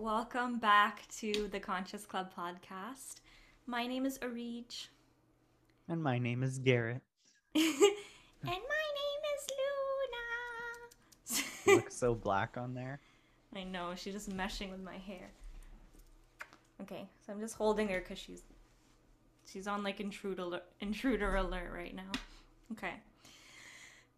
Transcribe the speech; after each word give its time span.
Welcome 0.00 0.58
back 0.58 1.06
to 1.18 1.46
the 1.52 1.60
Conscious 1.60 2.06
Club 2.06 2.32
podcast. 2.34 3.16
My 3.66 3.86
name 3.86 4.06
is 4.06 4.18
Areege. 4.20 4.86
And 5.90 6.02
my 6.02 6.18
name 6.18 6.42
is 6.42 6.58
Garett. 6.58 7.02
and 7.54 7.62
my 7.62 8.48
name 8.48 8.56
is 9.36 9.46
Luna. 9.60 11.42
You 11.66 11.74
look 11.76 11.90
so 11.90 12.14
black 12.14 12.56
on 12.56 12.72
there. 12.72 12.98
I 13.54 13.64
know, 13.64 13.92
she's 13.94 14.14
just 14.14 14.34
meshing 14.34 14.70
with 14.70 14.82
my 14.82 14.96
hair. 14.96 15.28
Okay, 16.80 17.06
so 17.26 17.34
I'm 17.34 17.40
just 17.40 17.56
holding 17.56 17.86
her 17.88 18.00
because 18.00 18.18
she's 18.18 18.44
she's 19.52 19.66
on 19.66 19.82
like 19.82 20.00
intruder 20.00 20.44
alert, 20.44 20.64
intruder 20.80 21.36
alert 21.36 21.70
right 21.74 21.94
now. 21.94 22.10
Okay. 22.72 22.94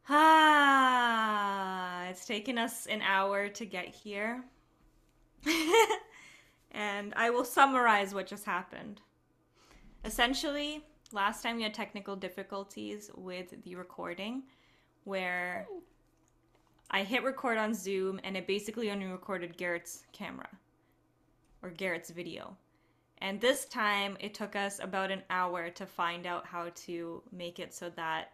Ah, 0.09 2.07
it's 2.07 2.25
taken 2.25 2.57
us 2.57 2.87
an 2.87 3.03
hour 3.03 3.49
to 3.49 3.67
get 3.67 3.89
here. 3.89 4.45
and 6.71 7.13
I 7.17 7.31
will 7.31 7.45
summarize 7.45 8.15
what 8.15 8.27
just 8.27 8.45
happened. 8.45 9.01
Essentially, 10.05 10.85
last 11.13 11.43
time 11.43 11.57
we 11.57 11.63
had 11.63 11.75
technical 11.75 12.17
difficulties 12.17 13.11
with 13.17 13.63
the 13.65 13.75
recording 13.77 14.43
where 15.05 15.67
I 16.91 17.03
hit 17.03 17.25
record 17.25 17.59
on 17.59 17.75
Zoom 17.75 18.21
and 18.25 18.37
it 18.37 18.47
basically 18.47 18.91
only 18.91 19.07
recorded 19.07 19.57
Garett's 19.57 20.05
camera 20.13 20.49
or 21.63 21.71
Garett's 21.71 22.11
video. 22.11 22.57
And 23.19 23.41
this 23.41 23.67
time 23.67 24.17
it 24.21 24.35
took 24.35 24.57
us 24.57 24.81
about 24.81 25.11
an 25.11 25.23
hour 25.31 25.71
to 25.71 25.87
find 25.87 26.27
out 26.27 26.45
how 26.45 26.71
to 26.75 27.23
make 27.31 27.61
it 27.61 27.73
so 27.73 27.89
that 27.91 28.33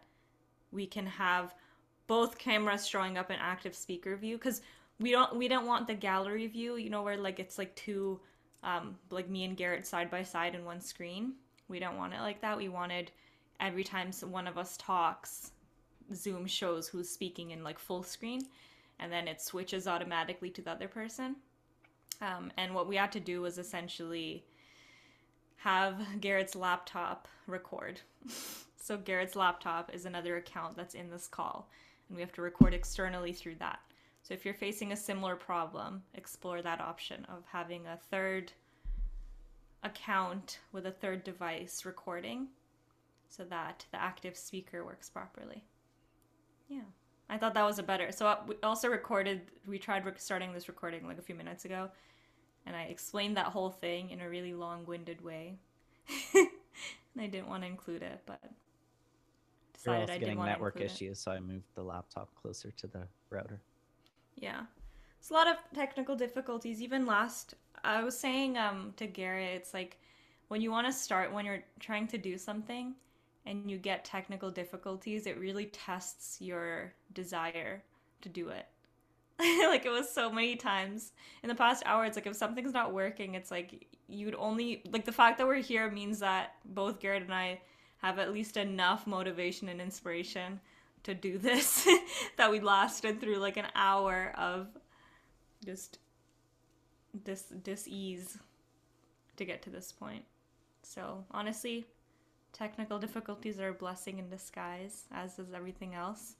we 0.71 0.87
can 0.87 1.05
have 1.05 1.53
both 2.07 2.39
cameras 2.39 2.87
showing 2.87 3.17
up 3.17 3.29
in 3.29 3.37
active 3.39 3.75
speaker 3.75 4.15
view 4.15 4.37
because 4.37 4.61
we 4.99 5.11
don't 5.11 5.35
we 5.35 5.47
don't 5.47 5.65
want 5.65 5.87
the 5.87 5.93
gallery 5.93 6.47
view 6.47 6.75
you 6.75 6.89
know 6.89 7.03
where 7.03 7.17
like 7.17 7.39
it's 7.39 7.57
like 7.57 7.75
two 7.75 8.19
um 8.63 8.97
like 9.09 9.29
me 9.29 9.45
and 9.45 9.57
garett 9.57 9.87
side 9.87 10.11
by 10.11 10.23
side 10.23 10.55
in 10.55 10.65
one 10.65 10.81
screen. 10.81 11.33
We 11.67 11.79
don't 11.79 11.97
want 11.97 12.13
it 12.13 12.21
like 12.21 12.41
that. 12.41 12.57
We 12.57 12.67
wanted 12.67 13.11
every 13.59 13.83
time 13.83 14.11
one 14.29 14.47
of 14.47 14.57
us 14.57 14.77
talks 14.77 15.51
zoom 16.13 16.47
shows 16.47 16.87
who's 16.87 17.09
speaking 17.09 17.51
in 17.51 17.63
like 17.63 17.77
full 17.77 18.03
screen 18.03 18.41
and 18.99 19.11
then 19.11 19.27
it 19.27 19.41
switches 19.41 19.87
automatically 19.87 20.49
to 20.49 20.61
the 20.61 20.71
other 20.71 20.87
person. 20.87 21.35
Um, 22.21 22.51
and 22.57 22.73
what 22.73 22.87
we 22.87 22.97
had 22.97 23.11
to 23.13 23.19
do 23.19 23.41
was 23.41 23.57
essentially 23.57 24.43
have 25.57 25.95
garett's 26.19 26.55
laptop 26.55 27.27
record. 27.47 28.01
So 28.81 28.97
garett's 28.97 29.35
laptop 29.35 29.93
is 29.93 30.05
another 30.05 30.37
account 30.37 30.75
that's 30.75 30.95
in 30.95 31.11
this 31.11 31.27
call 31.27 31.69
and 32.07 32.15
we 32.15 32.21
have 32.21 32.31
to 32.33 32.41
record 32.41 32.73
externally 32.73 33.33
through 33.33 33.55
that 33.55 33.79
so 34.29 34.35
if 34.35 34.45
you're 34.45 34.53
facing 34.53 34.91
a 34.91 34.95
similar 34.95 35.35
problem, 35.35 36.03
explore 36.13 36.61
that 36.61 36.79
option 36.79 37.25
of 37.25 37.43
having 37.51 37.87
a 37.87 37.97
third 38.11 38.51
account 39.81 40.59
with 40.71 40.85
a 40.85 40.91
third 40.91 41.23
device 41.23 41.83
recording 41.83 42.49
so 43.27 43.43
that 43.45 43.87
the 43.91 43.99
active 43.99 44.37
speaker 44.37 44.85
works 44.85 45.09
properly. 45.09 45.63
Yeah. 46.67 46.83
I 47.27 47.39
thought 47.39 47.55
that 47.55 47.65
was 47.65 47.79
a 47.79 47.83
better. 47.83 48.11
So 48.11 48.27
uh, 48.27 48.37
we 48.47 48.55
also 48.61 48.87
recorded 48.87 49.41
we 49.65 49.79
tried 49.79 50.03
starting 50.17 50.53
this 50.53 50.67
recording 50.67 51.07
like 51.07 51.17
a 51.17 51.23
few 51.23 51.33
minutes 51.33 51.65
ago 51.65 51.89
and 52.67 52.75
I 52.75 52.83
explained 52.83 53.35
that 53.37 53.47
whole 53.47 53.71
thing 53.71 54.11
in 54.11 54.21
a 54.21 54.29
really 54.29 54.53
long-winded 54.53 55.23
way. 55.23 55.57
and 56.35 56.49
I 57.19 57.25
didn't 57.25 57.47
want 57.47 57.63
to 57.63 57.67
include 57.67 58.03
it, 58.03 58.21
but 58.27 58.39
You're 59.83 59.95
also 59.95 60.13
I 60.13 60.17
did 60.17 60.19
getting 60.19 60.37
want 60.37 60.49
to 60.49 60.51
network 60.51 60.75
it. 60.75 60.83
issues, 60.83 61.19
so 61.19 61.31
I 61.31 61.39
moved 61.39 61.73
the 61.73 61.81
laptop 61.81 62.29
closer 62.35 62.69
to 62.69 62.85
the 62.85 63.07
router. 63.31 63.59
Yeah. 64.39 64.61
It's 65.19 65.29
a 65.29 65.33
lot 65.33 65.47
of 65.47 65.57
technical 65.73 66.15
difficulties. 66.15 66.81
Even 66.81 67.05
last, 67.05 67.55
I 67.83 68.03
was 68.03 68.17
saying 68.17 68.57
um, 68.57 68.93
to 68.97 69.05
Garett, 69.05 69.55
it's 69.55 69.73
like 69.73 69.99
when 70.47 70.61
you 70.61 70.71
want 70.71 70.87
to 70.87 70.93
start, 70.93 71.33
when 71.33 71.45
you're 71.45 71.63
trying 71.79 72.07
to 72.07 72.17
do 72.17 72.37
something 72.37 72.95
and 73.45 73.69
you 73.69 73.77
get 73.77 74.05
technical 74.05 74.49
difficulties, 74.49 75.27
it 75.27 75.37
really 75.39 75.65
tests 75.65 76.39
your 76.41 76.93
desire 77.13 77.83
to 78.21 78.29
do 78.29 78.49
it. 78.49 78.65
like 79.39 79.85
it 79.85 79.91
was 79.91 80.09
so 80.09 80.31
many 80.31 80.55
times 80.55 81.11
in 81.43 81.49
the 81.49 81.55
past 81.55 81.83
hour, 81.85 82.05
it's 82.05 82.17
like 82.17 82.27
if 82.27 82.35
something's 82.35 82.73
not 82.73 82.93
working, 82.93 83.35
it's 83.35 83.51
like 83.51 83.87
you'd 84.07 84.35
only, 84.35 84.83
like 84.91 85.05
the 85.05 85.11
fact 85.11 85.37
that 85.37 85.47
we're 85.47 85.55
here 85.55 85.89
means 85.89 86.19
that 86.19 86.55
both 86.65 86.99
Garett 86.99 87.23
and 87.23 87.33
I 87.33 87.61
have 87.97 88.19
at 88.19 88.33
least 88.33 88.57
enough 88.57 89.05
motivation 89.05 89.69
and 89.69 89.79
inspiration 89.81 90.59
to 91.03 91.13
do 91.13 91.37
this 91.37 91.87
that 92.37 92.51
we 92.51 92.59
lasted 92.59 93.19
through 93.19 93.37
like 93.37 93.57
an 93.57 93.67
hour 93.75 94.33
of 94.37 94.67
just 95.65 95.99
this 97.25 97.43
dis 97.63 97.87
ease 97.87 98.37
to 99.37 99.45
get 99.45 99.61
to 99.63 99.69
this 99.69 99.91
point. 99.91 100.23
So 100.83 101.25
honestly, 101.31 101.85
technical 102.53 102.99
difficulties 102.99 103.59
are 103.59 103.69
a 103.69 103.73
blessing 103.73 104.19
in 104.19 104.29
disguise, 104.29 105.03
as 105.11 105.39
is 105.39 105.53
everything 105.53 105.95
else. 105.95 106.35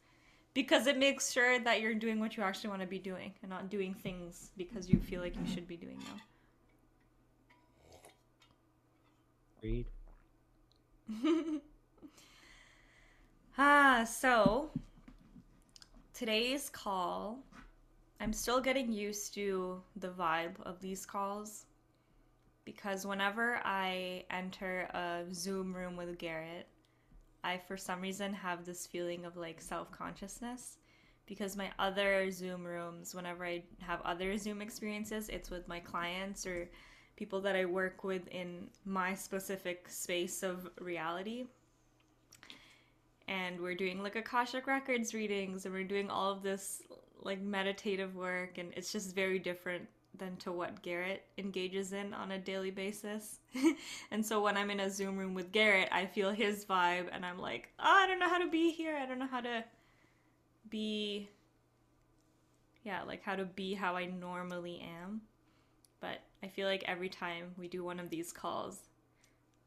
Because 0.54 0.88
it 0.88 0.98
makes 0.98 1.32
sure 1.32 1.60
that 1.60 1.80
you're 1.80 1.94
doing 1.94 2.20
what 2.20 2.36
you 2.36 2.44
actually 2.44 2.72
want 2.72 2.82
to 2.82 2.88
be 2.88 3.00
doing 3.00 3.34
and 3.42 3.50
not 3.50 3.70
doing 3.70 3.94
things 3.94 4.50
because 4.58 4.90
you 4.90 5.00
feel 5.00 5.22
like 5.22 5.36
you 5.36 5.46
should 5.46 5.68
be 5.68 5.78
doing 5.78 6.00
them. 6.00 6.22
Read. 9.62 9.86
Ah, 13.62 14.06
so 14.06 14.70
today's 16.14 16.70
call, 16.70 17.40
I'm 18.22 18.32
still 18.32 18.62
getting 18.62 18.90
used 18.90 19.34
to 19.34 19.82
the 19.98 20.08
vibe 20.08 20.58
of 20.62 20.80
these 20.80 21.06
calls 21.06 21.66
because 22.64 23.06
whenever 23.06 23.60
I 23.66 24.24
enter 24.32 24.88
a 24.94 25.26
Zoom 25.34 25.76
room 25.76 25.98
with 25.98 26.18
Garett, 26.18 26.68
I 27.44 27.58
for 27.58 27.76
some 27.76 28.00
reason 28.00 28.32
have 28.32 28.64
this 28.64 28.88
feeling 28.88 29.26
of 29.26 29.36
like 29.36 29.60
self 29.60 29.92
consciousness 29.92 30.78
because 31.26 31.58
my 31.58 31.70
other 31.80 32.32
Zoom 32.32 32.64
rooms, 32.64 33.14
whenever 33.14 33.46
I 33.46 33.64
have 33.80 34.00
other 34.04 34.38
Zoom 34.38 34.62
experiences, 34.62 35.28
it's 35.28 35.50
with 35.50 35.68
my 35.68 35.82
clients 35.82 36.46
or 36.46 36.70
people 37.18 37.42
that 37.42 37.58
I 37.58 37.66
work 37.66 38.06
with 38.06 38.26
in 38.30 38.70
my 38.86 39.16
specific 39.16 39.90
space 39.90 40.44
of 40.44 40.70
reality 40.80 41.48
and 43.30 43.62
we're 43.62 43.76
doing 43.76 44.02
like 44.02 44.16
Akashic 44.16 44.66
Records 44.66 45.14
readings 45.14 45.66
and 45.66 45.74
we're 45.74 45.84
doing 45.84 46.10
all 46.10 46.32
of 46.32 46.42
this 46.42 46.82
like 47.22 47.40
meditative 47.40 48.16
work 48.16 48.58
and 48.58 48.74
it's 48.76 48.92
just 48.92 49.14
very 49.16 49.38
different 49.38 49.88
than 50.18 50.36
to 50.38 50.52
what 50.52 50.82
Garett 50.82 51.24
engages 51.38 51.94
in 51.94 52.14
on 52.16 52.32
a 52.32 52.40
daily 52.40 52.72
basis. 52.72 53.40
and 54.12 54.26
so 54.26 54.42
when 54.42 54.58
I'm 54.58 54.72
in 54.72 54.80
a 54.80 54.90
Zoom 54.90 55.16
room 55.16 55.36
with 55.36 55.52
Garett, 55.52 55.90
I 55.92 56.08
feel 56.08 56.32
his 56.32 56.66
vibe 56.66 57.06
and 57.12 57.24
I'm 57.24 57.38
like, 57.38 57.70
oh, 57.80 57.84
I 58.04 58.08
don't 58.08 58.20
know 58.20 58.28
how 58.28 58.40
to 58.40 58.50
be 58.50 58.72
here. 58.72 58.98
I 58.98 59.06
don't 59.06 59.20
know 59.20 59.28
how 59.28 59.42
to 59.42 59.64
be 60.70 61.30
yeah, 62.84 63.04
like 63.04 63.22
how 63.24 63.36
to 63.36 63.46
be 63.46 63.76
how 63.76 63.96
I 63.96 64.06
normally 64.06 64.82
am. 65.04 65.22
But 66.02 66.22
I 66.42 66.48
feel 66.48 66.68
like 66.68 66.84
every 66.88 67.10
time 67.10 67.52
we 67.58 67.68
do 67.68 67.84
one 67.84 68.00
of 68.00 68.10
these 68.10 68.32
calls, 68.32 68.80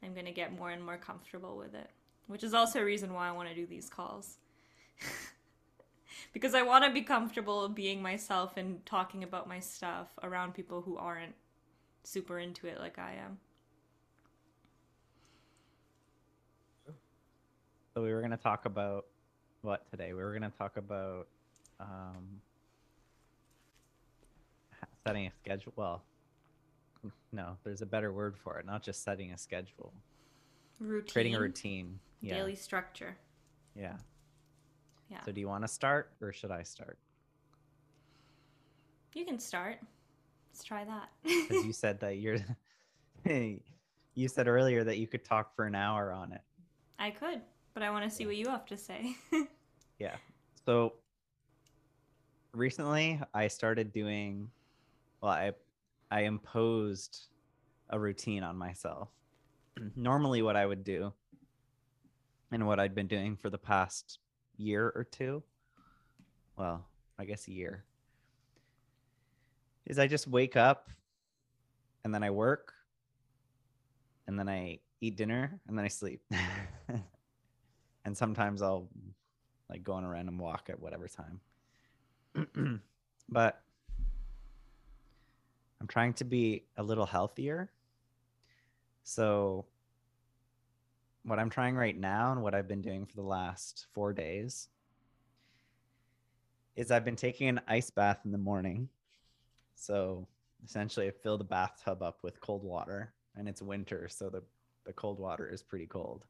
I'm 0.03 0.15
going 0.15 0.27
to 0.27 0.33
get 0.33 0.59
more 0.59 0.71
and 0.71 0.85
more 0.85 0.97
comfortable 0.97 1.57
with 1.57 1.75
it 1.75 1.91
which 2.33 2.43
is 2.43 2.55
also 2.55 2.81
a 2.81 2.85
reason 2.85 3.13
why 3.13 3.29
I 3.29 3.33
want 3.33 3.51
to 3.51 3.55
do 3.55 3.67
these 3.67 3.91
calls. 3.91 4.39
because 6.33 6.55
I 6.55 6.63
want 6.63 6.83
to 6.85 6.91
be 6.91 7.03
comfortable 7.03 7.69
being 7.69 8.01
myself 8.01 8.57
and 8.57 8.85
talking 8.87 9.23
about 9.23 9.47
my 9.47 9.61
stuff 9.61 10.09
around 10.23 10.55
people 10.55 10.81
who 10.81 10.97
aren't 10.97 11.35
super 12.05 12.39
into 12.39 12.67
it 12.67 12.81
like 12.81 12.99
I 12.99 13.17
am. 13.23 13.37
So 17.95 18.03
we 18.03 18.11
were 18.15 18.23
gonna 18.23 18.39
talk 18.39 18.65
about 18.65 19.05
what 19.61 19.89
today? 19.91 20.15
We 20.15 20.23
were 20.23 20.33
gonna 20.33 20.51
talk 20.57 20.79
about 20.79 21.27
um, 21.79 22.41
setting 25.07 25.27
a 25.27 25.33
schedule. 25.43 25.75
Well, 25.77 26.03
no, 27.31 27.59
there's 27.63 27.83
a 27.83 27.87
better 27.87 28.11
word 28.11 28.37
for 28.43 28.59
it. 28.59 28.65
Not 28.65 28.83
just 28.83 29.05
setting 29.05 29.33
a 29.33 29.37
schedule, 29.37 29.93
Routine. 30.81 31.13
creating 31.13 31.35
a 31.35 31.41
routine. 31.41 31.99
Yeah, 32.23 32.35
Daily 32.37 32.55
structure. 32.55 33.17
yeah. 33.75 33.97
Yeah. 35.11 35.21
So 35.27 35.33
do 35.33 35.41
you 35.41 35.49
want 35.49 35.63
to 35.63 35.69
start 35.69 36.13
or 36.23 36.33
should 36.33 36.51
I 36.51 36.63
start? 36.63 36.99
You 39.15 39.27
can 39.27 39.39
start. 39.39 39.77
Let's 40.51 40.65
try 40.65 40.85
that. 40.85 41.11
Because 41.25 41.67
you 41.67 41.73
said 41.75 42.01
that 42.01 42.17
you're. 42.19 42.39
you 44.15 44.29
said 44.29 44.49
earlier 44.49 44.85
that 44.85 44.97
you 44.97 45.07
could 45.07 45.25
talk 45.25 45.55
for 45.55 45.67
an 45.67 45.75
hour 45.75 46.13
on 46.13 46.33
it. 46.33 46.41
I 46.99 47.11
could, 47.11 47.43
but 47.75 47.83
I 47.83 47.91
want 47.91 48.05
to 48.05 48.11
see 48.11 48.25
what 48.25 48.37
you 48.37 48.49
have 48.49 48.65
to 48.67 48.77
say. 48.77 49.15
Yeah. 49.99 50.17
So 50.67 50.95
recently 52.53 53.21
I 53.35 53.47
started 53.49 53.93
doing 53.93 54.51
well 55.21 55.31
I 55.31 55.53
I 56.11 56.23
imposed 56.23 57.29
a 57.91 57.99
routine 58.01 58.43
on 58.43 58.57
myself. 58.57 59.11
Normally, 59.97 60.43
what 60.43 60.57
I 60.57 60.67
would 60.67 60.83
do, 60.85 61.13
and 62.53 62.67
what 62.67 62.79
I'd 62.79 62.95
been 62.95 63.07
doing 63.07 63.37
for 63.37 63.51
the 63.51 63.59
past 63.59 64.19
year 64.57 64.93
or 64.95 65.05
two, 65.05 65.43
well, 66.57 66.87
I 67.19 67.25
guess 67.25 67.49
a 67.49 67.53
year, 67.53 67.85
is 69.87 69.99
I 69.99 70.07
just 70.07 70.29
wake 70.29 70.57
up 70.57 70.91
and 72.05 72.15
then 72.15 72.23
I 72.23 72.31
work 72.31 72.75
and 74.27 74.39
then 74.39 74.49
I 74.49 74.79
eat 75.01 75.17
dinner 75.17 75.61
and 75.67 75.77
then 75.77 75.85
I 75.85 75.89
sleep. 75.89 76.21
and 78.05 78.17
sometimes 78.17 78.63
I'll 78.63 78.89
like 79.71 79.83
go 79.83 79.95
on 79.95 80.05
a 80.05 80.09
random 80.09 80.39
walk 80.39 80.69
at 80.69 80.79
whatever 80.79 81.09
time. 81.09 81.41
but 83.29 83.63
I'm 85.81 85.89
trying 85.89 86.13
to 86.15 86.25
be 86.25 86.65
a 86.77 86.83
little 86.83 87.07
healthier. 87.07 87.71
So 89.05 89.67
what 91.25 91.39
I'm 91.39 91.51
trying 91.51 91.77
right 91.77 91.99
now 91.99 92.33
and 92.33 92.43
what 92.43 92.55
I've 92.55 92.69
been 92.69 92.83
doing 92.83 93.07
for 93.07 93.17
the 93.17 93.23
last 93.23 93.87
4 93.93 94.13
days 94.13 94.69
is 96.75 96.91
I've 96.91 97.05
been 97.05 97.17
taking 97.17 97.49
an 97.49 97.61
ice 97.69 97.91
bath 97.91 98.21
in 98.25 98.33
the 98.33 98.39
morning. 98.39 98.89
So 99.75 100.27
essentially 100.65 101.09
I 101.09 101.11
fill 101.11 101.39
the 101.39 101.45
bathtub 101.45 102.03
up 102.03 102.19
with 102.23 102.41
cold 102.41 102.65
water 102.65 103.13
and 103.37 103.49
it's 103.49 103.63
winter 103.63 104.09
so 104.09 104.29
the 104.29 104.43
the 104.85 104.93
cold 104.93 105.19
water 105.19 105.49
is 105.49 105.63
pretty 105.63 105.87
cold. 105.87 106.25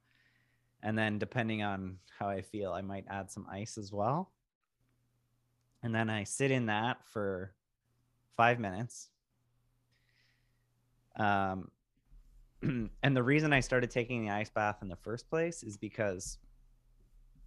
And 0.83 0.99
then 0.99 1.19
depending 1.19 1.63
on 1.63 1.97
how 2.19 2.29
I 2.29 2.43
feel, 2.43 2.73
I 2.73 2.83
might 2.83 3.07
add 3.09 3.31
some 3.31 3.47
ice 3.51 3.79
as 3.79 3.93
well. 3.93 4.31
And 5.83 5.95
then 5.95 6.11
I 6.11 6.25
sit 6.25 6.51
in 6.51 6.67
that 6.67 6.99
for 7.07 7.55
5 8.37 8.61
minutes. 8.61 9.09
Um 11.17 11.71
and 13.03 13.17
the 13.17 13.23
reason 13.23 13.53
I 13.53 13.61
started 13.61 13.91
taking 13.91 14.25
the 14.25 14.33
ice 14.33 14.51
bath 14.51 14.79
in 14.83 14.89
the 14.89 14.97
first 14.97 15.29
place 15.29 15.63
is 15.63 15.77
because 15.77 16.39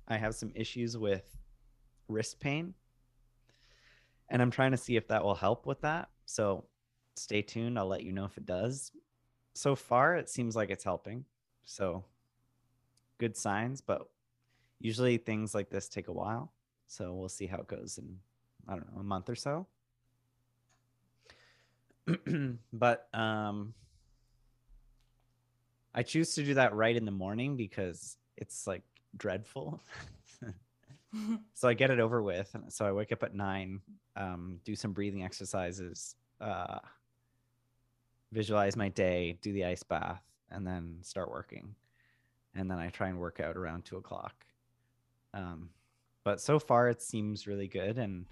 I 0.07 0.17
have 0.17 0.35
some 0.35 0.51
issues 0.55 0.97
with 0.97 1.23
wrist 2.07 2.39
pain. 2.39 2.73
And 4.29 4.41
I'm 4.41 4.51
trying 4.51 4.71
to 4.71 4.77
see 4.77 4.95
if 4.95 5.07
that 5.07 5.23
will 5.23 5.35
help 5.35 5.65
with 5.65 5.81
that. 5.81 6.09
So 6.25 6.65
stay 7.15 7.41
tuned. 7.41 7.77
I'll 7.77 7.87
let 7.87 8.03
you 8.03 8.11
know 8.11 8.25
if 8.25 8.37
it 8.37 8.45
does. 8.45 8.91
So 9.53 9.75
far, 9.75 10.15
it 10.15 10.29
seems 10.29 10.55
like 10.55 10.69
it's 10.69 10.83
helping. 10.83 11.25
So 11.63 12.03
good 13.17 13.37
signs, 13.37 13.81
but 13.81 14.07
usually 14.79 15.17
things 15.17 15.55
like 15.55 15.69
this 15.69 15.87
take 15.87 16.07
a 16.07 16.13
while. 16.13 16.51
So 16.87 17.13
we'll 17.13 17.29
see 17.29 17.45
how 17.47 17.57
it 17.57 17.67
goes 17.67 17.97
in, 17.97 18.17
I 18.67 18.73
don't 18.73 18.93
know, 18.93 18.99
a 18.99 19.03
month 19.03 19.29
or 19.29 19.35
so. 19.35 19.67
but 22.73 23.07
um, 23.13 23.73
I 25.95 26.03
choose 26.03 26.35
to 26.35 26.43
do 26.43 26.53
that 26.55 26.75
right 26.75 26.95
in 26.95 27.05
the 27.05 27.11
morning 27.11 27.55
because 27.55 28.17
it's 28.37 28.67
like 28.67 28.83
dreadful. 29.17 29.81
so 31.53 31.67
I 31.67 31.73
get 31.73 31.89
it 31.91 31.99
over 31.99 32.21
with. 32.21 32.55
So 32.69 32.85
I 32.85 32.91
wake 32.91 33.11
up 33.11 33.23
at 33.23 33.35
nine, 33.35 33.81
um, 34.15 34.59
do 34.63 34.75
some 34.75 34.93
breathing 34.93 35.23
exercises, 35.23 36.15
uh, 36.41 36.79
visualize 38.31 38.75
my 38.75 38.89
day, 38.89 39.37
do 39.41 39.53
the 39.53 39.65
ice 39.65 39.83
bath, 39.83 40.23
and 40.51 40.65
then 40.65 40.97
start 41.01 41.29
working. 41.29 41.75
And 42.55 42.69
then 42.69 42.77
I 42.77 42.89
try 42.89 43.09
and 43.09 43.19
work 43.19 43.39
out 43.39 43.57
around 43.57 43.85
two 43.85 43.97
o'clock. 43.97 44.45
Um, 45.33 45.69
but 46.23 46.39
so 46.39 46.59
far 46.59 46.89
it 46.89 47.01
seems 47.01 47.47
really 47.47 47.67
good. 47.67 47.97
And 47.97 48.25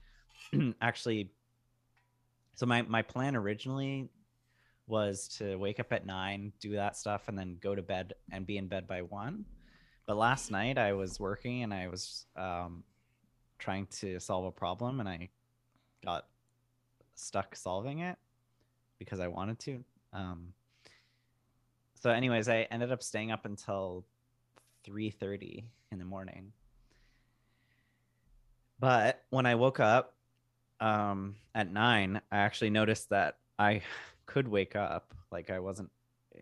actually, 0.81 1.31
so 2.55 2.65
my, 2.65 2.81
my 2.83 3.01
plan 3.01 3.35
originally 3.35 4.09
was 4.87 5.27
to 5.39 5.55
wake 5.55 5.79
up 5.79 5.93
at 5.93 6.05
nine, 6.05 6.51
do 6.59 6.73
that 6.73 6.97
stuff, 6.97 7.27
and 7.27 7.37
then 7.37 7.57
go 7.61 7.73
to 7.75 7.81
bed 7.81 8.13
and 8.31 8.45
be 8.45 8.57
in 8.57 8.67
bed 8.67 8.87
by 8.87 9.01
one. 9.01 9.45
But 10.05 10.17
last 10.17 10.51
night 10.51 10.77
I 10.77 10.93
was 10.93 11.19
working 11.19 11.63
and 11.63 11.73
I 11.73 11.87
was 11.87 12.25
um, 12.35 12.83
trying 13.57 13.87
to 13.87 14.19
solve 14.19 14.45
a 14.45 14.51
problem 14.51 14.99
and 14.99 15.07
I 15.07 15.29
got 16.03 16.25
stuck 17.15 17.55
solving 17.55 17.99
it 17.99 18.17
because 18.99 19.19
I 19.19 19.27
wanted 19.27 19.59
to. 19.59 19.83
Um, 20.11 20.53
so, 21.95 22.09
anyways, 22.09 22.49
I 22.49 22.67
ended 22.69 22.91
up 22.91 23.01
staying 23.01 23.31
up 23.31 23.45
until 23.45 24.05
three 24.83 25.09
thirty 25.09 25.63
in 25.91 25.99
the 25.99 26.05
morning. 26.05 26.51
But 28.79 29.23
when 29.29 29.45
I 29.45 29.55
woke 29.55 29.79
up 29.79 30.15
um, 30.81 31.35
at 31.55 31.71
nine, 31.71 32.19
I 32.29 32.39
actually 32.39 32.71
noticed 32.71 33.09
that 33.11 33.37
I 33.57 33.81
could 34.33 34.47
wake 34.47 34.75
up 34.75 35.13
like 35.31 35.51
I 35.51 35.59
wasn't 35.59 35.91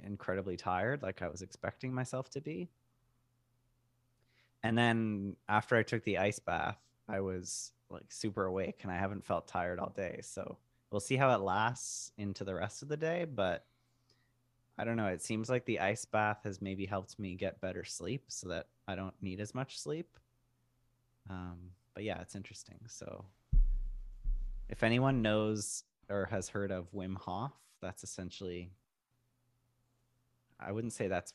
incredibly 0.06 0.56
tired, 0.56 1.04
like 1.04 1.22
I 1.22 1.28
was 1.28 1.42
expecting 1.42 1.94
myself 1.94 2.30
to 2.30 2.40
be. 2.40 2.70
And 4.64 4.78
then 4.78 5.36
after 5.50 5.76
I 5.76 5.84
took 5.84 6.06
the 6.06 6.18
ice 6.18 6.40
bath, 6.40 6.78
I 7.10 7.20
was 7.20 7.74
like 7.90 8.06
super 8.08 8.46
awake 8.46 8.80
and 8.84 8.92
I 8.94 8.98
haven't 8.98 9.26
felt 9.26 9.46
tired 9.46 9.78
all 9.78 9.92
day. 9.94 10.22
So 10.24 10.58
we'll 10.90 11.02
see 11.02 11.18
how 11.18 11.36
it 11.36 11.42
lasts 11.42 12.14
into 12.18 12.46
the 12.46 12.56
rest 12.56 12.82
of 12.82 12.88
the 12.88 12.96
day. 12.96 13.26
But 13.26 13.66
I 14.78 14.86
don't 14.86 14.96
know. 14.96 15.08
It 15.08 15.22
seems 15.22 15.50
like 15.50 15.66
the 15.66 15.82
ice 15.82 16.06
bath 16.06 16.40
has 16.46 16.62
maybe 16.62 16.86
helped 16.86 17.20
me 17.20 17.36
get 17.36 17.60
better 17.60 17.84
sleep 17.84 18.24
so 18.30 18.48
that 18.48 18.68
I 18.88 18.96
don't 18.96 19.16
need 19.22 19.42
as 19.42 19.54
much 19.54 19.78
sleep. 19.78 20.16
Um, 21.30 21.58
but 21.94 22.06
yeah, 22.06 22.22
it's 22.22 22.36
interesting. 22.36 22.80
So 22.88 23.26
if 24.70 24.82
anyone 24.82 25.22
knows 25.22 25.84
or 26.10 26.30
has 26.32 26.48
heard 26.48 26.72
of 26.72 26.90
Wim 26.94 27.18
Hof, 27.18 27.52
that's 27.82 28.04
essentially, 28.04 28.72
I 30.60 30.72
wouldn't 30.72 30.94
say 30.94 31.08
that's 31.08 31.34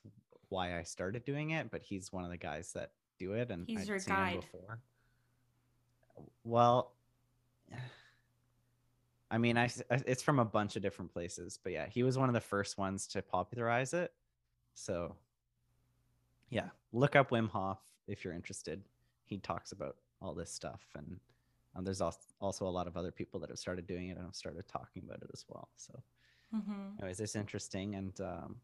why 0.49 0.79
I 0.79 0.83
started 0.83 1.25
doing 1.25 1.51
it, 1.51 1.71
but 1.71 1.83
he's 1.83 2.13
one 2.13 2.25
of 2.25 2.31
the 2.31 2.37
guys 2.37 2.73
that 2.73 2.93
do 3.19 3.33
it. 3.33 3.51
And 3.51 3.67
he's 3.67 3.81
I'd 3.83 3.89
your 3.89 3.99
guide. 3.99 4.41
before. 4.41 4.79
Well, 6.45 6.93
I 9.31 9.39
mean, 9.39 9.59
I, 9.59 9.69
it's 9.91 10.23
from 10.23 10.39
a 10.39 10.45
bunch 10.45 10.77
of 10.77 10.83
different 10.83 11.13
places, 11.13 11.59
but 11.63 11.73
yeah, 11.73 11.87
he 11.89 12.05
was 12.05 12.17
one 12.17 12.29
of 12.29 12.35
the 12.35 12.41
first 12.41 12.79
ones 12.79 13.09
to 13.09 13.23
popularize 13.23 13.93
it. 13.93 14.13
So, 14.75 15.17
yeah, 16.49 16.69
look 16.93 17.17
up 17.17 17.31
Wim 17.31 17.49
Hof 17.51 17.81
if 18.07 18.25
you're 18.25 18.35
interested. 18.35 18.83
He 19.25 19.39
talks 19.39 19.73
about 19.73 19.97
all 20.23 20.33
this 20.33 20.53
stuff, 20.53 20.83
and 20.97 21.19
um, 21.75 21.85
there's 21.85 22.01
also 22.01 22.67
a 22.67 22.71
lot 22.71 22.87
of 22.87 22.97
other 22.97 23.11
people 23.11 23.41
that 23.41 23.51
have 23.51 23.59
started 23.59 23.87
doing 23.87 24.11
it 24.11 24.17
and 24.17 24.27
have 24.27 24.37
started 24.37 24.69
talking 24.69 25.03
about 25.05 25.23
it 25.23 25.31
as 25.33 25.45
well. 25.49 25.69
So, 25.77 26.01
mm-hmm. 26.57 26.99
anyways, 26.99 27.21
it's 27.21 27.37
interesting, 27.37 27.95
and 27.95 28.21
um, 28.21 28.57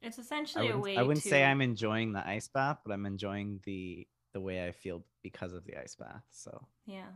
it's 0.00 0.18
essentially 0.18 0.70
a 0.70 0.78
way. 0.78 0.96
I 0.96 1.02
wouldn't 1.02 1.22
to... 1.22 1.28
say 1.28 1.44
I'm 1.44 1.60
enjoying 1.60 2.12
the 2.12 2.26
ice 2.26 2.48
bath, 2.48 2.78
but 2.84 2.92
I'm 2.92 3.06
enjoying 3.06 3.60
the 3.64 4.06
the 4.32 4.40
way 4.40 4.66
I 4.66 4.72
feel 4.72 5.04
because 5.22 5.52
of 5.52 5.64
the 5.64 5.76
ice 5.76 5.94
bath. 5.94 6.24
So 6.30 6.66
yeah. 6.86 7.10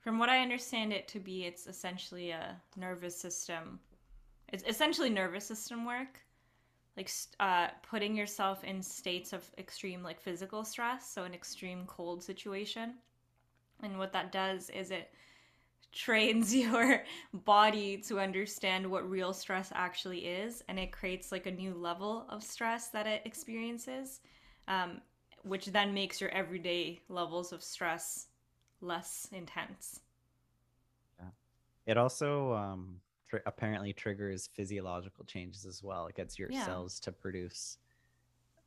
From 0.00 0.18
what 0.18 0.28
I 0.28 0.40
understand 0.40 0.92
it 0.92 1.08
to 1.08 1.20
be, 1.20 1.44
it's 1.44 1.66
essentially 1.66 2.30
a 2.30 2.56
nervous 2.76 3.20
system. 3.20 3.80
It's 4.48 4.64
essentially 4.66 5.10
nervous 5.10 5.44
system 5.44 5.84
work, 5.84 6.20
like 6.96 7.10
uh, 7.40 7.68
putting 7.82 8.16
yourself 8.16 8.64
in 8.64 8.80
states 8.82 9.32
of 9.32 9.44
extreme 9.58 10.02
like 10.02 10.20
physical 10.20 10.64
stress, 10.64 11.10
so 11.10 11.24
an 11.24 11.34
extreme 11.34 11.84
cold 11.86 12.22
situation. 12.22 12.94
And 13.82 13.98
what 13.98 14.12
that 14.12 14.32
does 14.32 14.70
is 14.70 14.90
it 14.90 15.12
trains 15.92 16.54
your 16.54 17.04
body 17.32 17.98
to 18.08 18.20
understand 18.20 18.88
what 18.88 19.08
real 19.08 19.32
stress 19.32 19.70
actually 19.74 20.26
is, 20.26 20.62
and 20.68 20.78
it 20.78 20.92
creates 20.92 21.32
like 21.32 21.46
a 21.46 21.50
new 21.50 21.74
level 21.74 22.26
of 22.28 22.42
stress 22.42 22.88
that 22.88 23.06
it 23.06 23.22
experiences, 23.24 24.20
um, 24.66 25.00
which 25.42 25.66
then 25.66 25.94
makes 25.94 26.20
your 26.20 26.30
everyday 26.30 27.00
levels 27.08 27.52
of 27.52 27.62
stress 27.62 28.26
less 28.80 29.28
intense. 29.32 30.00
Yeah. 31.18 31.30
It 31.86 31.96
also 31.96 32.52
um, 32.54 33.00
tr- 33.28 33.38
apparently 33.46 33.92
triggers 33.92 34.48
physiological 34.54 35.24
changes 35.24 35.64
as 35.64 35.82
well. 35.82 36.06
It 36.06 36.14
gets 36.14 36.38
your 36.38 36.50
yeah. 36.50 36.64
cells 36.64 37.00
to 37.00 37.12
produce 37.12 37.78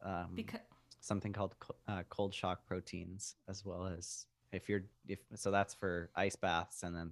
um, 0.03 0.31
because 0.35 0.59
something 1.01 1.33
called 1.33 1.55
uh, 1.87 2.03
cold 2.09 2.33
shock 2.33 2.65
proteins, 2.65 3.35
as 3.47 3.65
well 3.65 3.85
as 3.85 4.25
if 4.51 4.69
you're 4.69 4.83
if 5.07 5.19
so 5.35 5.51
that's 5.51 5.73
for 5.73 6.09
ice 6.15 6.35
baths, 6.35 6.83
and 6.83 6.95
then 6.95 7.11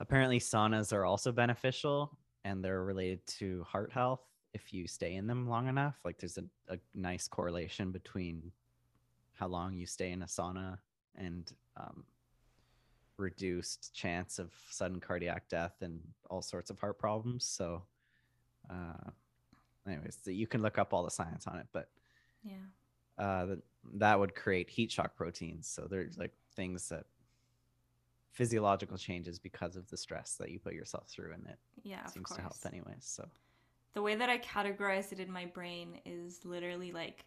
apparently 0.00 0.38
saunas 0.38 0.92
are 0.92 1.04
also 1.04 1.32
beneficial 1.32 2.18
and 2.44 2.64
they're 2.64 2.82
related 2.82 3.24
to 3.26 3.62
heart 3.62 3.92
health 3.92 4.20
if 4.52 4.72
you 4.72 4.86
stay 4.86 5.14
in 5.14 5.26
them 5.26 5.48
long 5.48 5.68
enough. 5.68 6.00
Like 6.04 6.18
there's 6.18 6.38
a, 6.38 6.44
a 6.68 6.78
nice 6.94 7.28
correlation 7.28 7.92
between 7.92 8.50
how 9.34 9.46
long 9.46 9.74
you 9.74 9.86
stay 9.86 10.10
in 10.10 10.22
a 10.22 10.26
sauna 10.26 10.78
and 11.16 11.52
um, 11.76 12.04
reduced 13.16 13.94
chance 13.94 14.38
of 14.38 14.52
sudden 14.70 15.00
cardiac 15.00 15.48
death 15.48 15.74
and 15.80 16.00
all 16.28 16.42
sorts 16.42 16.70
of 16.70 16.78
heart 16.78 16.98
problems. 16.98 17.44
So, 17.44 17.82
uh, 18.70 19.10
anyways, 19.86 20.18
you 20.26 20.46
can 20.46 20.62
look 20.62 20.78
up 20.78 20.92
all 20.92 21.04
the 21.04 21.10
science 21.10 21.46
on 21.46 21.58
it, 21.58 21.66
but 21.72 21.88
yeah, 22.42 22.54
uh, 23.18 23.46
that 23.46 23.58
that 23.94 24.18
would 24.18 24.34
create 24.34 24.70
heat 24.70 24.90
shock 24.92 25.16
proteins. 25.16 25.66
So 25.66 25.86
there's 25.90 26.18
like 26.18 26.32
things 26.54 26.88
that 26.90 27.04
physiological 28.32 28.96
changes 28.96 29.38
because 29.38 29.76
of 29.76 29.88
the 29.90 29.96
stress 29.96 30.36
that 30.36 30.50
you 30.50 30.58
put 30.58 30.72
yourself 30.74 31.08
through 31.08 31.32
and 31.32 31.46
it 31.46 31.58
Yeah, 31.82 32.04
of 32.06 32.10
seems 32.10 32.24
course. 32.24 32.36
to 32.36 32.42
help 32.42 32.56
anyways 32.66 33.04
so 33.04 33.28
the 33.94 34.02
way 34.02 34.14
that 34.14 34.28
I 34.30 34.38
categorize 34.38 35.12
it 35.12 35.20
in 35.20 35.30
my 35.30 35.46
brain 35.46 36.00
is 36.06 36.44
literally 36.44 36.92
like 36.92 37.24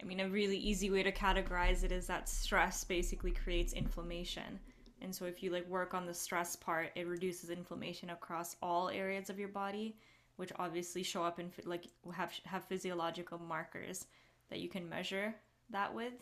I 0.00 0.04
mean 0.04 0.20
a 0.20 0.28
really 0.28 0.58
easy 0.58 0.90
way 0.90 1.02
to 1.02 1.12
categorize 1.12 1.84
it 1.84 1.92
is 1.92 2.06
that 2.08 2.28
stress 2.28 2.84
basically 2.84 3.30
creates 3.30 3.72
inflammation. 3.72 4.58
And 5.00 5.14
so 5.14 5.24
if 5.24 5.42
you 5.42 5.50
like 5.50 5.68
work 5.68 5.94
on 5.94 6.06
the 6.06 6.14
stress 6.14 6.56
part, 6.56 6.90
it 6.94 7.06
reduces 7.06 7.50
inflammation 7.50 8.10
across 8.10 8.56
all 8.62 8.88
areas 8.88 9.30
of 9.30 9.38
your 9.38 9.48
body, 9.48 9.96
which 10.36 10.52
obviously 10.58 11.02
show 11.02 11.24
up 11.24 11.38
in 11.40 11.50
like 11.64 11.86
have 12.12 12.32
have 12.44 12.64
physiological 12.64 13.38
markers 13.38 14.06
that 14.52 14.60
you 14.60 14.68
can 14.68 14.86
measure 14.86 15.34
that 15.70 15.94
with. 15.94 16.12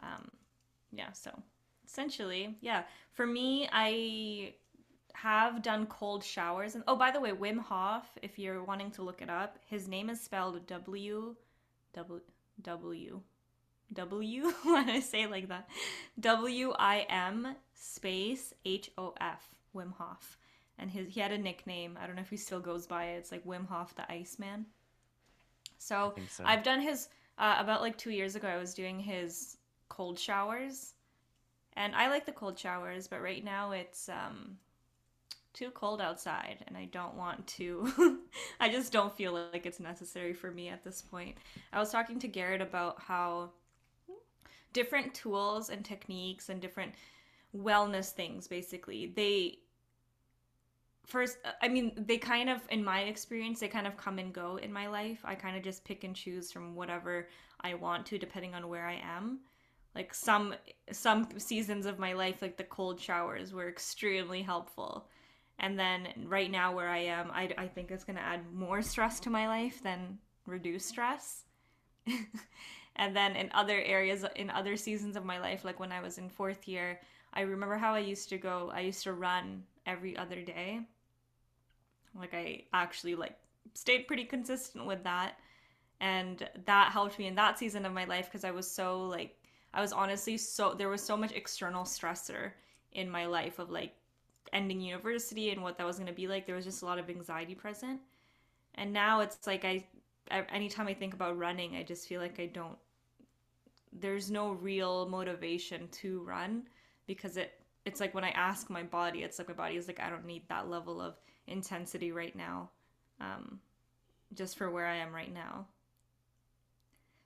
Um 0.00 0.28
yeah, 0.92 1.12
so 1.12 1.30
essentially, 1.86 2.56
yeah. 2.60 2.82
For 3.12 3.26
me, 3.26 3.68
I 3.72 4.54
have 5.14 5.62
done 5.62 5.86
cold 5.86 6.22
showers 6.22 6.74
and 6.76 6.84
oh 6.86 6.94
by 6.94 7.10
the 7.10 7.20
way 7.20 7.32
wim 7.32 7.58
hof 7.58 8.04
if 8.22 8.38
you're 8.38 8.62
wanting 8.62 8.88
to 8.88 9.02
look 9.02 9.20
it 9.20 9.28
up 9.28 9.58
his 9.66 9.88
name 9.88 10.08
is 10.10 10.20
spelled 10.20 10.64
w 10.68 11.34
w 11.92 12.20
w 12.62 13.20
w 13.92 14.52
when 14.62 14.88
i 14.88 15.00
say 15.00 15.22
it 15.22 15.30
like 15.32 15.48
that 15.48 15.68
w 16.20 16.72
i 16.78 17.00
m 17.08 17.56
space 17.74 18.54
h 18.64 18.92
o 18.96 19.12
f 19.20 19.48
wim 19.74 19.92
hof 19.94 20.38
and 20.78 20.88
his 20.88 21.08
he 21.12 21.18
had 21.18 21.32
a 21.32 21.38
nickname 21.38 21.98
i 22.00 22.06
don't 22.06 22.14
know 22.14 22.22
if 22.22 22.30
he 22.30 22.36
still 22.36 22.60
goes 22.60 22.86
by 22.86 23.06
it 23.06 23.16
it's 23.16 23.32
like 23.32 23.44
wim 23.44 23.66
hof 23.66 23.92
the 23.96 24.08
iceman 24.12 24.66
so 25.78 26.14
so. 26.30 26.44
I've 26.44 26.62
done 26.62 26.80
his 26.80 27.08
uh, 27.38 27.56
about 27.58 27.80
like 27.80 27.96
two 27.96 28.10
years 28.10 28.36
ago. 28.36 28.48
I 28.48 28.56
was 28.56 28.74
doing 28.74 28.98
his 28.98 29.56
cold 29.88 30.18
showers, 30.18 30.94
and 31.74 31.94
I 31.94 32.08
like 32.08 32.26
the 32.26 32.32
cold 32.32 32.58
showers, 32.58 33.08
but 33.08 33.22
right 33.22 33.44
now 33.44 33.72
it's 33.72 34.08
um 34.08 34.56
too 35.54 35.70
cold 35.70 36.00
outside, 36.00 36.64
and 36.66 36.76
I 36.76 36.86
don't 36.86 37.14
want 37.14 37.46
to. 37.46 38.20
I 38.60 38.68
just 38.68 38.92
don't 38.92 39.16
feel 39.16 39.32
like 39.52 39.66
it's 39.66 39.80
necessary 39.80 40.32
for 40.32 40.50
me 40.50 40.68
at 40.68 40.84
this 40.84 41.02
point. 41.02 41.36
I 41.72 41.78
was 41.78 41.90
talking 41.90 42.18
to 42.20 42.28
Garett 42.28 42.60
about 42.60 43.00
how 43.00 43.50
different 44.72 45.14
tools 45.14 45.70
and 45.70 45.84
techniques 45.84 46.48
and 46.48 46.60
different 46.60 46.92
wellness 47.56 48.10
things 48.10 48.46
basically 48.46 49.06
they 49.16 49.58
first 51.08 51.38
uh, 51.44 51.50
i 51.62 51.68
mean 51.68 51.92
they 51.96 52.18
kind 52.18 52.48
of 52.50 52.60
in 52.70 52.84
my 52.84 53.00
experience 53.00 53.60
they 53.60 53.68
kind 53.68 53.86
of 53.86 53.96
come 53.96 54.18
and 54.18 54.32
go 54.32 54.56
in 54.56 54.72
my 54.72 54.86
life. 54.86 55.20
I 55.24 55.34
kind 55.34 55.56
of 55.56 55.62
just 55.62 55.84
pick 55.84 56.04
and 56.04 56.14
choose 56.14 56.52
from 56.52 56.74
whatever 56.74 57.28
i 57.62 57.74
want 57.74 58.06
to 58.06 58.18
depending 58.18 58.54
on 58.54 58.68
where 58.68 58.86
i 58.86 59.00
am. 59.02 59.40
Like 59.94 60.14
some 60.14 60.54
some 60.92 61.28
seasons 61.38 61.86
of 61.86 61.98
my 61.98 62.12
life 62.12 62.42
like 62.42 62.56
the 62.56 62.64
cold 62.64 63.00
showers 63.00 63.52
were 63.52 63.68
extremely 63.68 64.42
helpful. 64.42 65.08
And 65.60 65.76
then 65.76 66.08
right 66.26 66.50
now 66.50 66.74
where 66.76 66.88
i 66.88 66.98
am 66.98 67.30
i, 67.32 67.52
I 67.58 67.66
think 67.66 67.90
it's 67.90 68.04
going 68.04 68.16
to 68.16 68.22
add 68.22 68.52
more 68.52 68.82
stress 68.82 69.18
to 69.20 69.30
my 69.30 69.48
life 69.48 69.82
than 69.82 70.18
reduce 70.46 70.84
stress. 70.84 71.44
And 72.98 73.14
then 73.14 73.36
in 73.36 73.48
other 73.54 73.80
areas 73.80 74.24
in 74.34 74.50
other 74.50 74.76
seasons 74.76 75.14
of 75.16 75.24
my 75.24 75.38
life 75.38 75.64
like 75.64 75.78
when 75.78 75.92
i 75.92 76.00
was 76.00 76.18
in 76.18 76.28
fourth 76.28 76.66
year 76.66 77.00
i 77.32 77.42
remember 77.42 77.76
how 77.76 77.94
i 77.94 78.00
used 78.00 78.28
to 78.30 78.38
go 78.38 78.72
i 78.74 78.80
used 78.80 79.04
to 79.04 79.12
run 79.12 79.62
every 79.86 80.16
other 80.16 80.42
day 80.42 80.80
like 82.18 82.34
i 82.34 82.62
actually 82.72 83.14
like 83.14 83.36
stayed 83.74 84.06
pretty 84.06 84.24
consistent 84.24 84.86
with 84.86 85.04
that. 85.04 85.38
And 86.00 86.48
that 86.64 86.92
helped 86.92 87.18
me 87.18 87.26
in 87.26 87.34
that 87.34 87.58
season 87.58 87.84
of 87.84 87.92
my 87.92 88.04
life 88.04 88.26
because 88.26 88.44
i 88.44 88.50
was 88.52 88.70
so 88.70 89.02
like 89.02 89.36
i 89.74 89.80
was 89.80 89.92
honestly 89.92 90.36
so 90.36 90.74
there 90.74 90.88
was 90.88 91.02
so 91.02 91.16
much 91.16 91.32
external 91.32 91.84
stressor 91.84 92.52
in 92.92 93.10
my 93.10 93.26
life 93.26 93.58
of 93.58 93.70
like 93.70 93.94
ending 94.52 94.80
university 94.80 95.50
and 95.50 95.62
what 95.62 95.76
that 95.78 95.86
was 95.86 95.96
going 95.96 96.06
to 96.06 96.14
be 96.14 96.26
like. 96.26 96.46
There 96.46 96.56
was 96.56 96.64
just 96.64 96.82
a 96.82 96.86
lot 96.86 96.98
of 96.98 97.10
anxiety 97.10 97.54
present. 97.54 98.00
And 98.74 98.92
now 98.92 99.20
it's 99.20 99.46
like 99.46 99.64
i 99.64 99.84
anytime 100.52 100.86
i 100.86 100.94
think 100.94 101.14
about 101.14 101.38
running 101.38 101.74
i 101.76 101.82
just 101.82 102.06
feel 102.06 102.20
like 102.20 102.38
i 102.38 102.46
don't 102.46 102.76
there's 103.92 104.30
no 104.30 104.50
real 104.50 105.08
motivation 105.08 105.88
to 105.88 106.20
run 106.20 106.62
because 107.06 107.36
it 107.36 107.60
it's 107.84 108.00
like 108.00 108.14
when 108.14 108.24
i 108.24 108.30
ask 108.30 108.68
my 108.68 108.82
body 108.82 109.22
it's 109.22 109.38
like 109.38 109.48
my 109.48 109.54
body 109.54 109.76
is 109.76 109.86
like 109.88 110.00
i 110.00 110.10
don't 110.10 110.26
need 110.26 110.42
that 110.48 110.68
level 110.68 111.00
of 111.00 111.14
intensity 111.48 112.12
right 112.12 112.36
now 112.36 112.70
um 113.20 113.58
just 114.34 114.56
for 114.56 114.70
where 114.70 114.86
i 114.86 114.96
am 114.96 115.14
right 115.14 115.32
now. 115.32 115.66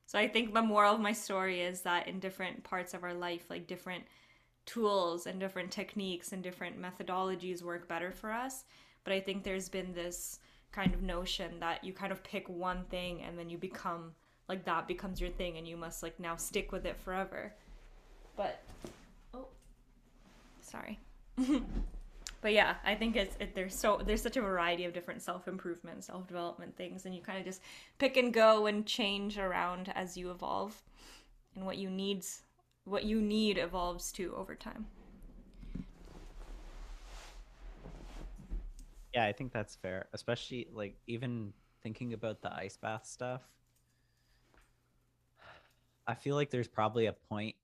So 0.07 0.19
i 0.19 0.29
think 0.29 0.53
the 0.53 0.63
moral 0.63 0.95
of 0.95 1.01
my 1.01 1.13
story 1.13 1.63
is 1.63 1.83
that 1.83 2.09
in 2.09 2.21
different 2.21 2.63
parts 2.65 2.95
of 2.95 3.03
our 3.03 3.15
life 3.15 3.47
like 3.51 3.67
different 3.67 4.05
tools 4.67 5.27
and 5.27 5.41
different 5.41 5.71
techniques 5.71 6.33
and 6.33 6.43
different 6.43 6.81
methodologies 6.81 7.63
work 7.63 7.89
better 7.89 8.13
for 8.13 8.31
us. 8.31 8.65
But 9.05 9.13
i 9.13 9.21
think 9.21 9.43
there's 9.43 9.69
been 9.69 9.93
this 9.93 10.39
kind 10.71 10.95
of 10.95 11.03
notion 11.03 11.61
that 11.61 11.85
you 11.85 11.93
kind 11.93 12.13
of 12.13 12.23
pick 12.25 12.49
one 12.49 12.85
thing 12.85 13.23
and 13.23 13.39
then 13.39 13.51
you 13.51 13.59
become 13.59 14.13
like 14.49 14.65
that 14.65 14.89
becomes 14.89 15.21
your 15.21 15.31
thing 15.31 15.59
and 15.59 15.69
you 15.69 15.77
must 15.77 16.03
like 16.03 16.19
now 16.19 16.37
stick 16.37 16.73
with 16.73 16.85
it 16.87 16.97
forever. 16.99 17.53
But 18.37 18.63
oh 19.35 19.47
sorry 20.61 20.99
but 22.43 22.53
yeah 22.53 22.75
i 22.85 22.95
think 22.95 23.17
it's 23.17 23.35
it, 23.41 23.55
there's 23.55 23.75
so 23.75 24.01
there's 24.05 24.21
such 24.21 24.37
a 24.37 24.43
variety 24.43 24.85
of 24.85 24.93
different 24.93 25.23
self-improvement 25.23 26.05
self-development 26.05 26.77
things 26.77 27.07
and 27.07 27.15
you 27.15 27.23
kind 27.23 27.39
of 27.39 27.45
just 27.45 27.63
pick 27.99 28.19
and 28.19 28.35
go 28.35 28.67
and 28.67 28.85
change 28.87 29.39
around 29.39 29.91
as 29.95 30.17
you 30.17 30.31
evolve 30.31 30.83
and 31.57 31.65
what 31.65 31.79
you 31.79 31.89
needs 31.89 32.43
what 32.85 33.05
you 33.05 33.23
need 33.23 33.57
evolves 33.57 34.13
too 34.13 34.35
over 34.37 34.55
time 34.55 34.85
Yeah, 39.15 39.25
I 39.27 39.33
think 39.33 39.53
that's 39.53 39.77
fair. 39.77 40.07
Especially 40.13 40.69
like 40.73 40.97
even 41.07 41.53
thinking 41.83 42.15
about 42.15 42.41
the 42.41 42.53
ice 42.53 42.77
bath 42.77 43.07
stuff. 43.07 43.43
I 46.07 46.15
feel 46.15 46.35
like 46.35 46.51
there's 46.51 46.69
probably 46.69 47.07
a 47.07 47.13
point 47.13 47.55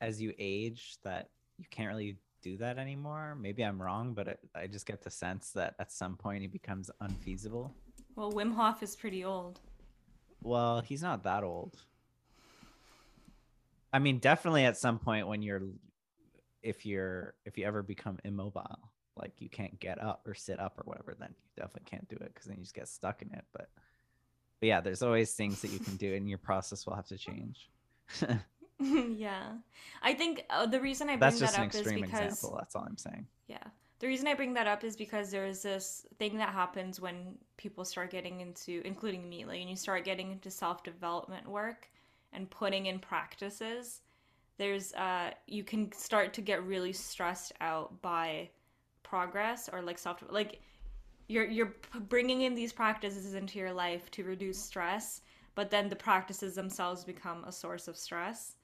as 0.00 0.20
you 0.20 0.32
age 0.38 0.96
that 1.02 1.28
you 1.58 1.66
can't 1.70 1.88
really 1.88 2.16
do 2.44 2.56
that 2.58 2.78
anymore. 2.78 3.36
Maybe 3.40 3.64
I'm 3.64 3.80
wrong, 3.80 4.12
but 4.12 4.28
it, 4.28 4.38
I 4.54 4.66
just 4.66 4.86
get 4.86 5.02
the 5.02 5.10
sense 5.10 5.50
that 5.52 5.74
at 5.78 5.90
some 5.90 6.16
point 6.16 6.44
it 6.44 6.52
becomes 6.52 6.90
unfeasible. 7.00 7.74
well 8.16 8.32
wim 8.32 8.54
hof 8.54 8.82
is 8.82 8.94
pretty 8.94 9.24
old 9.24 9.60
Well, 10.42 10.80
he's 10.82 11.02
not 11.02 11.24
that 11.24 11.42
old. 11.42 11.74
I 13.94 13.98
mean, 13.98 14.18
definitely 14.18 14.64
at 14.66 14.76
some 14.76 14.98
point 14.98 15.26
when 15.26 15.40
you're 15.40 15.62
if 16.62 16.84
you're 16.84 17.34
if 17.44 17.56
you 17.56 17.64
ever 17.64 17.82
become 17.82 18.18
immobile, 18.24 18.90
like 19.16 19.32
you 19.38 19.48
can't 19.48 19.78
get 19.80 20.02
up 20.02 20.22
or 20.26 20.34
sit 20.34 20.58
up 20.60 20.78
or 20.78 20.84
whatever, 20.84 21.14
then 21.18 21.30
you 21.30 21.62
definitely 21.62 21.88
can't 21.90 22.08
do 22.08 22.16
it 22.16 22.30
because 22.34 22.46
then 22.46 22.56
you 22.58 22.62
just 22.62 22.74
get 22.74 22.88
stuck 22.88 23.22
in 23.22 23.32
it. 23.32 23.44
But 23.52 23.68
but 24.60 24.66
yeah, 24.66 24.80
there's 24.80 25.02
always 25.02 25.32
things 25.32 25.62
that 25.62 25.70
you 25.70 25.78
can 25.78 25.96
do 25.96 26.14
and 26.14 26.28
your 26.28 26.38
process 26.38 26.86
will 26.86 26.96
have 26.96 27.06
to 27.08 27.16
change. 27.16 27.70
yeah 29.16 29.52
i 30.02 30.12
think 30.12 30.44
uh, 30.50 30.66
the 30.66 30.80
reason 30.80 31.08
i 31.08 31.12
bring 31.12 31.20
That's 31.20 31.38
just 31.38 31.54
that 31.54 31.60
an 31.60 31.68
up 31.68 31.74
is 31.74 31.80
extreme 31.80 32.02
because 32.02 32.34
example. 32.34 32.56
That's 32.58 32.74
all 32.74 32.84
I'm 32.88 32.96
saying. 32.96 33.26
Yeah. 33.46 33.62
The 34.00 34.08
reason 34.08 34.26
I 34.26 34.34
bring 34.34 34.52
that 34.54 34.66
up 34.66 34.84
is 34.84 34.96
because 34.96 35.30
there's 35.30 35.62
this 35.62 36.04
thing 36.18 36.36
that 36.36 36.50
happens 36.50 37.00
when 37.00 37.38
people 37.56 37.84
start 37.84 38.10
getting 38.10 38.40
into, 38.40 38.82
including 38.84 39.28
me, 39.28 39.44
like, 39.44 39.60
and 39.60 39.70
you 39.70 39.76
start 39.76 40.04
getting 40.04 40.32
into 40.32 40.50
self 40.50 40.82
development 40.82 41.48
work 41.48 41.88
and 42.32 42.50
putting 42.50 42.86
in 42.86 42.98
practices. 42.98 44.02
There's, 44.58 44.92
uh, 44.94 45.30
you 45.46 45.64
can 45.64 45.90
start 45.92 46.34
to 46.34 46.42
get 46.42 46.64
really 46.64 46.92
stressed 46.92 47.52
out 47.60 48.02
by 48.02 48.50
progress 49.02 49.70
or 49.72 49.80
like 49.80 49.98
self, 49.98 50.22
like, 50.28 50.60
you're 51.28 51.46
you're 51.46 51.74
bringing 52.10 52.42
in 52.42 52.54
these 52.54 52.72
practices 52.72 53.32
into 53.32 53.58
your 53.58 53.72
life 53.72 54.10
to 54.10 54.24
reduce 54.24 54.58
stress, 54.58 55.22
but 55.54 55.70
then 55.70 55.88
the 55.88 55.96
practices 55.96 56.54
themselves 56.54 57.04
become 57.04 57.44
a 57.44 57.52
source 57.52 57.88
of 57.88 57.96
stress. 57.96 58.56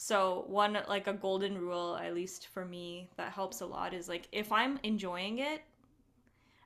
So 0.00 0.44
one 0.46 0.78
like 0.86 1.08
a 1.08 1.12
golden 1.12 1.58
rule, 1.58 1.96
at 1.96 2.14
least 2.14 2.46
for 2.46 2.64
me, 2.64 3.10
that 3.16 3.32
helps 3.32 3.62
a 3.62 3.66
lot 3.66 3.92
is 3.92 4.08
like 4.08 4.28
if 4.30 4.52
I'm 4.52 4.78
enjoying 4.84 5.40
it, 5.40 5.62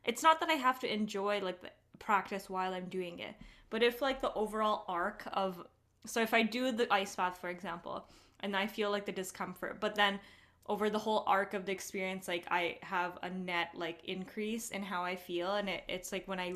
it's 0.05 0.23
not 0.23 0.39
that 0.41 0.51
I 0.51 0.57
have 0.57 0.79
to 0.81 0.93
enjoy 0.93 1.41
like 1.41 1.63
the 1.63 1.71
practice 1.99 2.51
while 2.51 2.75
I'm 2.75 2.91
doing 2.91 3.21
it, 3.21 3.35
but 3.71 3.83
if 3.83 4.03
like 4.03 4.21
the 4.21 4.35
overall 4.35 4.85
arc 4.87 5.27
of 5.33 5.67
so 6.05 6.21
if 6.21 6.35
I 6.35 6.43
do 6.43 6.73
the 6.73 6.93
ice 6.93 7.17
bath 7.17 7.39
for 7.41 7.49
example, 7.49 8.07
and 8.41 8.55
I 8.55 8.67
feel 8.67 8.91
like 8.91 9.07
the 9.07 9.13
discomfort, 9.13 9.81
but 9.81 9.95
then 9.95 10.21
over 10.67 10.91
the 10.91 10.99
whole 10.99 11.25
arc 11.27 11.55
of 11.55 11.65
the 11.65 11.73
experience, 11.73 12.29
like 12.29 12.45
I 12.51 12.77
have 12.83 13.19
a 13.23 13.31
net 13.31 13.71
like 13.75 14.05
increase 14.05 14.69
in 14.69 14.83
how 14.83 15.05
I 15.05 15.17
feel, 15.17 15.55
and 15.55 15.71
it, 15.71 15.85
it's 15.89 16.13
like 16.13 16.29
when 16.29 16.39
I 16.39 16.53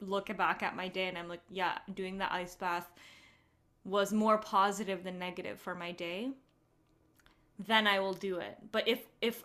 look 0.00 0.34
back 0.36 0.62
at 0.62 0.76
my 0.76 0.86
day 0.86 1.08
and 1.08 1.18
I'm 1.18 1.28
like, 1.28 1.42
yeah, 1.50 1.78
doing 1.92 2.18
the 2.18 2.32
ice 2.32 2.54
bath 2.54 2.88
was 3.84 4.12
more 4.12 4.38
positive 4.38 5.04
than 5.04 5.18
negative 5.18 5.58
for 5.58 5.74
my 5.74 5.92
day, 5.92 6.30
then 7.66 7.86
I 7.86 8.00
will 8.00 8.14
do 8.14 8.38
it. 8.38 8.56
But 8.72 8.86
if 8.88 9.06
if 9.20 9.44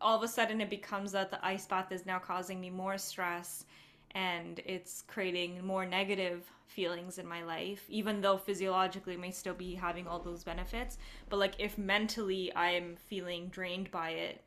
all 0.00 0.16
of 0.16 0.22
a 0.22 0.28
sudden 0.28 0.60
it 0.60 0.70
becomes 0.70 1.12
that 1.12 1.30
the 1.30 1.44
ice 1.44 1.66
bath 1.66 1.90
is 1.90 2.06
now 2.06 2.18
causing 2.18 2.60
me 2.60 2.70
more 2.70 2.98
stress 2.98 3.64
and 4.12 4.60
it's 4.64 5.02
creating 5.02 5.64
more 5.64 5.86
negative 5.86 6.50
feelings 6.66 7.18
in 7.18 7.26
my 7.26 7.42
life 7.44 7.84
even 7.88 8.20
though 8.20 8.36
physiologically 8.36 9.14
I 9.14 9.16
may 9.16 9.30
still 9.30 9.54
be 9.54 9.74
having 9.74 10.06
all 10.06 10.18
those 10.18 10.44
benefits 10.44 10.98
but 11.28 11.38
like 11.38 11.54
if 11.58 11.78
mentally 11.78 12.54
i'm 12.56 12.96
feeling 12.96 13.48
drained 13.48 13.90
by 13.90 14.10
it 14.10 14.42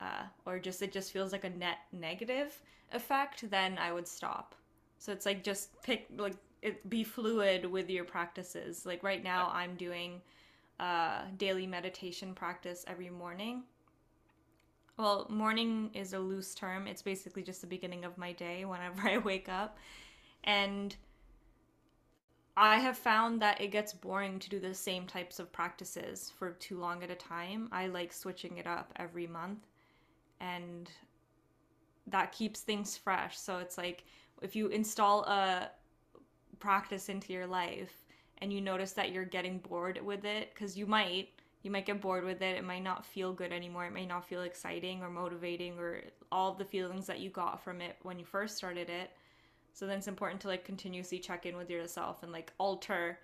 uh, 0.00 0.24
or 0.44 0.58
just 0.58 0.82
it 0.82 0.92
just 0.92 1.12
feels 1.12 1.32
like 1.32 1.44
a 1.44 1.50
net 1.50 1.78
negative 1.92 2.60
effect 2.92 3.48
then 3.50 3.78
i 3.78 3.90
would 3.90 4.06
stop 4.06 4.54
so 4.98 5.12
it's 5.12 5.24
like 5.24 5.42
just 5.42 5.70
pick 5.82 6.06
like 6.16 6.36
it 6.64 6.88
be 6.90 7.04
fluid 7.04 7.64
with 7.64 7.88
your 7.88 8.04
practices 8.04 8.84
like 8.84 9.02
right 9.04 9.22
now 9.22 9.50
i'm 9.52 9.76
doing 9.76 10.20
uh, 10.80 11.20
daily 11.36 11.68
meditation 11.68 12.34
practice 12.34 12.84
every 12.88 13.08
morning 13.08 13.62
well, 14.96 15.26
morning 15.28 15.90
is 15.92 16.12
a 16.12 16.18
loose 16.18 16.54
term. 16.54 16.86
It's 16.86 17.02
basically 17.02 17.42
just 17.42 17.60
the 17.60 17.66
beginning 17.66 18.04
of 18.04 18.16
my 18.16 18.32
day 18.32 18.64
whenever 18.64 19.02
I 19.08 19.18
wake 19.18 19.48
up. 19.48 19.76
And 20.44 20.94
I 22.56 22.78
have 22.78 22.96
found 22.96 23.42
that 23.42 23.60
it 23.60 23.72
gets 23.72 23.92
boring 23.92 24.38
to 24.38 24.48
do 24.48 24.60
the 24.60 24.74
same 24.74 25.06
types 25.06 25.40
of 25.40 25.52
practices 25.52 26.30
for 26.38 26.52
too 26.52 26.78
long 26.78 27.02
at 27.02 27.10
a 27.10 27.16
time. 27.16 27.68
I 27.72 27.88
like 27.88 28.12
switching 28.12 28.58
it 28.58 28.66
up 28.66 28.92
every 28.96 29.26
month. 29.26 29.66
And 30.40 30.88
that 32.06 32.30
keeps 32.30 32.60
things 32.60 32.96
fresh. 32.96 33.36
So 33.36 33.58
it's 33.58 33.76
like 33.76 34.04
if 34.42 34.54
you 34.54 34.68
install 34.68 35.24
a 35.24 35.70
practice 36.60 37.08
into 37.08 37.32
your 37.32 37.46
life 37.46 38.04
and 38.38 38.52
you 38.52 38.60
notice 38.60 38.92
that 38.92 39.12
you're 39.12 39.24
getting 39.24 39.58
bored 39.58 40.00
with 40.04 40.24
it, 40.24 40.50
because 40.52 40.76
you 40.76 40.86
might, 40.86 41.28
you 41.62 41.70
might 41.70 41.86
get 41.86 42.00
bored 42.00 42.24
with 42.24 42.42
it. 42.42 42.56
It 42.56 42.64
might 42.64 42.82
not 42.82 43.06
feel 43.06 43.32
good 43.32 43.52
anymore. 43.52 43.86
It 43.86 43.92
may 43.92 44.06
not 44.06 44.26
feel 44.26 44.42
exciting 44.42 45.02
or 45.02 45.08
motivating 45.08 45.78
or 45.78 46.02
all 46.32 46.54
the 46.54 46.64
feelings 46.64 47.06
that 47.06 47.20
you 47.20 47.30
got 47.30 47.62
from 47.62 47.80
it 47.80 47.96
when 48.02 48.18
you 48.18 48.24
first 48.24 48.56
started 48.56 48.90
it. 48.90 49.10
So 49.72 49.86
then 49.86 49.98
it's 49.98 50.08
important 50.08 50.40
to 50.42 50.48
like 50.48 50.64
continuously 50.64 51.18
check 51.18 51.46
in 51.46 51.56
with 51.56 51.70
yourself 51.70 52.22
and 52.22 52.32
like 52.32 52.52
alter 52.58 53.18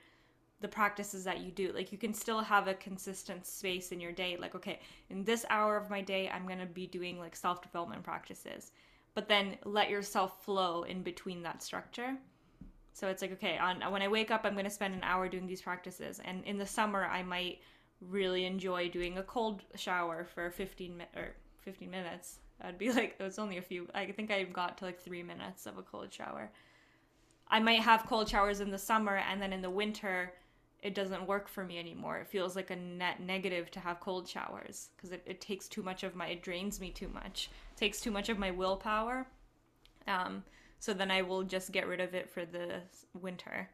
the 0.60 0.68
practices 0.68 1.24
that 1.24 1.40
you 1.40 1.50
do. 1.50 1.72
Like 1.72 1.92
you 1.92 1.98
can 1.98 2.12
still 2.14 2.40
have 2.40 2.68
a 2.68 2.74
consistent 2.74 3.46
space 3.46 3.92
in 3.92 4.00
your 4.00 4.12
day. 4.12 4.36
Like, 4.38 4.54
okay, 4.54 4.80
in 5.08 5.24
this 5.24 5.44
hour 5.48 5.76
of 5.76 5.90
my 5.90 6.00
day, 6.00 6.28
I'm 6.28 6.46
going 6.46 6.58
to 6.58 6.66
be 6.66 6.86
doing 6.86 7.18
like 7.18 7.34
self 7.36 7.62
development 7.62 8.02
practices. 8.02 8.72
But 9.14 9.28
then 9.28 9.56
let 9.64 9.90
yourself 9.90 10.44
flow 10.44 10.84
in 10.84 11.02
between 11.02 11.42
that 11.42 11.62
structure. 11.62 12.16
So 12.92 13.08
it's 13.08 13.22
like, 13.22 13.32
okay, 13.32 13.56
on 13.58 13.80
when 13.92 14.02
I 14.02 14.08
wake 14.08 14.30
up, 14.30 14.42
I'm 14.44 14.54
going 14.54 14.64
to 14.64 14.70
spend 14.70 14.94
an 14.94 15.02
hour 15.02 15.28
doing 15.28 15.46
these 15.46 15.62
practices. 15.62 16.20
And 16.24 16.44
in 16.44 16.58
the 16.58 16.66
summer, 16.66 17.04
I 17.04 17.22
might 17.22 17.60
really 18.00 18.44
enjoy 18.44 18.88
doing 18.88 19.18
a 19.18 19.22
cold 19.22 19.62
shower 19.74 20.24
for 20.24 20.50
15 20.50 20.96
mi- 20.96 21.04
or 21.16 21.34
15 21.62 21.90
minutes. 21.90 22.38
I'd 22.60 22.78
be 22.78 22.92
like, 22.92 23.16
it 23.18 23.22
was 23.22 23.38
only 23.38 23.58
a 23.58 23.62
few. 23.62 23.88
I 23.94 24.06
think 24.06 24.30
I 24.30 24.44
got 24.44 24.78
to 24.78 24.84
like 24.84 25.00
three 25.00 25.22
minutes 25.22 25.66
of 25.66 25.78
a 25.78 25.82
cold 25.82 26.12
shower. 26.12 26.50
I 27.48 27.58
might 27.58 27.80
have 27.80 28.06
cold 28.06 28.28
showers 28.28 28.60
in 28.60 28.70
the 28.70 28.78
summer, 28.78 29.16
and 29.16 29.42
then 29.42 29.52
in 29.52 29.60
the 29.60 29.70
winter, 29.70 30.32
it 30.82 30.94
doesn't 30.94 31.26
work 31.26 31.48
for 31.48 31.64
me 31.64 31.78
anymore. 31.78 32.18
It 32.18 32.28
feels 32.28 32.56
like 32.56 32.70
a 32.70 32.76
net 32.76 33.20
negative 33.20 33.70
to 33.72 33.80
have 33.80 34.00
cold 34.00 34.28
showers 34.28 34.90
because 34.96 35.12
it, 35.12 35.22
it 35.26 35.40
takes 35.40 35.68
too 35.68 35.82
much 35.82 36.02
of 36.04 36.14
my, 36.14 36.28
it 36.28 36.42
drains 36.42 36.80
me 36.80 36.90
too 36.90 37.08
much, 37.08 37.50
it 37.72 37.78
takes 37.78 38.00
too 38.00 38.10
much 38.10 38.28
of 38.28 38.38
my 38.38 38.50
willpower. 38.50 39.26
Um, 40.06 40.44
so 40.80 40.92
then 40.92 41.10
I 41.10 41.22
will 41.22 41.44
just 41.44 41.70
get 41.70 41.86
rid 41.86 42.00
of 42.00 42.14
it 42.14 42.28
for 42.28 42.44
the 42.44 42.80
winter 43.14 43.70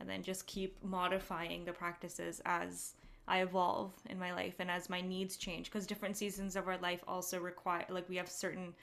and 0.00 0.08
then 0.08 0.22
just 0.22 0.46
keep 0.46 0.82
modifying 0.82 1.64
the 1.64 1.72
practices 1.72 2.42
as 2.44 2.94
I 3.28 3.42
evolve 3.42 3.92
in 4.08 4.18
my 4.18 4.32
life 4.32 4.54
and 4.58 4.70
as 4.70 4.90
my 4.90 5.00
needs 5.00 5.36
change 5.36 5.66
because 5.66 5.86
different 5.86 6.16
seasons 6.16 6.56
of 6.56 6.66
our 6.66 6.78
life 6.78 7.04
also 7.06 7.38
require 7.38 7.84
like 7.88 8.08
we 8.08 8.16
have 8.16 8.28
certain 8.28 8.74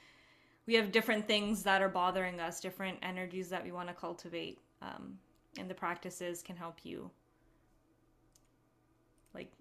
we 0.66 0.76
have 0.76 0.92
different 0.92 1.28
things 1.28 1.62
that 1.64 1.82
are 1.82 1.90
bothering 1.90 2.40
us, 2.40 2.62
different 2.62 2.98
energies 3.02 3.50
that 3.50 3.66
we 3.66 3.74
want 3.74 3.90
to 3.90 3.94
cultivate. 3.94 4.60
Um, 4.82 5.18
and 5.60 5.70
the 5.70 5.74
practices 5.74 6.42
can 6.42 6.56
help 6.56 6.80
you 6.84 7.12
like 9.34 9.52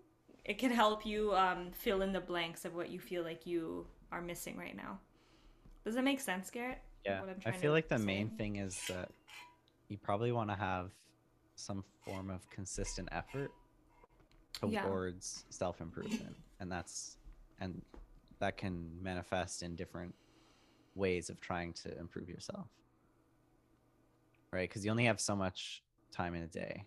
it 0.45 0.59
can 0.59 0.71
help 0.71 1.05
you 1.05 1.35
um, 1.35 1.71
fill 1.73 2.03
in 2.03 2.13
the 2.13 2.21
blanks 2.21 2.65
of 2.65 2.75
what 2.75 2.91
you 2.91 2.99
feel 2.99 3.23
like 3.23 3.47
you 3.47 3.87
are 4.11 4.21
missing 4.21 4.57
right 4.57 4.77
now. 4.77 4.99
Does 5.85 5.95
that 5.95 6.05
make 6.05 6.21
sense, 6.21 6.51
Garett? 6.51 6.79
Yeah, 7.05 7.23
I 7.45 7.53
feel 7.53 7.73
like 7.73 7.89
the 7.89 7.99
say? 7.99 8.05
main 8.05 8.31
thing 8.31 8.57
is 8.57 8.83
that 8.89 9.11
you 9.89 9.99
probably 9.99 10.33
want 10.33 10.51
to 10.51 10.57
have 10.57 10.93
some 11.57 11.85
form 12.05 12.31
of 12.31 12.49
consistent 12.51 13.09
effort 13.13 13.51
Yeah. 14.67 14.83
towards 14.83 15.45
self 15.51 15.81
improvement, 15.81 16.37
and 16.61 16.71
that's 16.71 17.19
and 17.61 17.83
that 18.41 18.57
can 18.57 18.91
manifest 19.03 19.63
in 19.63 19.77
different 19.77 20.15
ways 20.95 21.31
of 21.31 21.41
trying 21.41 21.73
to 21.73 21.97
improve 21.99 22.29
yourself, 22.29 22.69
right? 24.53 24.69
Because 24.69 24.85
you 24.85 24.91
only 24.91 25.05
have 25.05 25.21
so 25.21 25.37
much 25.37 25.83
time 26.13 26.35
in 26.35 26.43
a 26.43 26.47
day, 26.49 26.87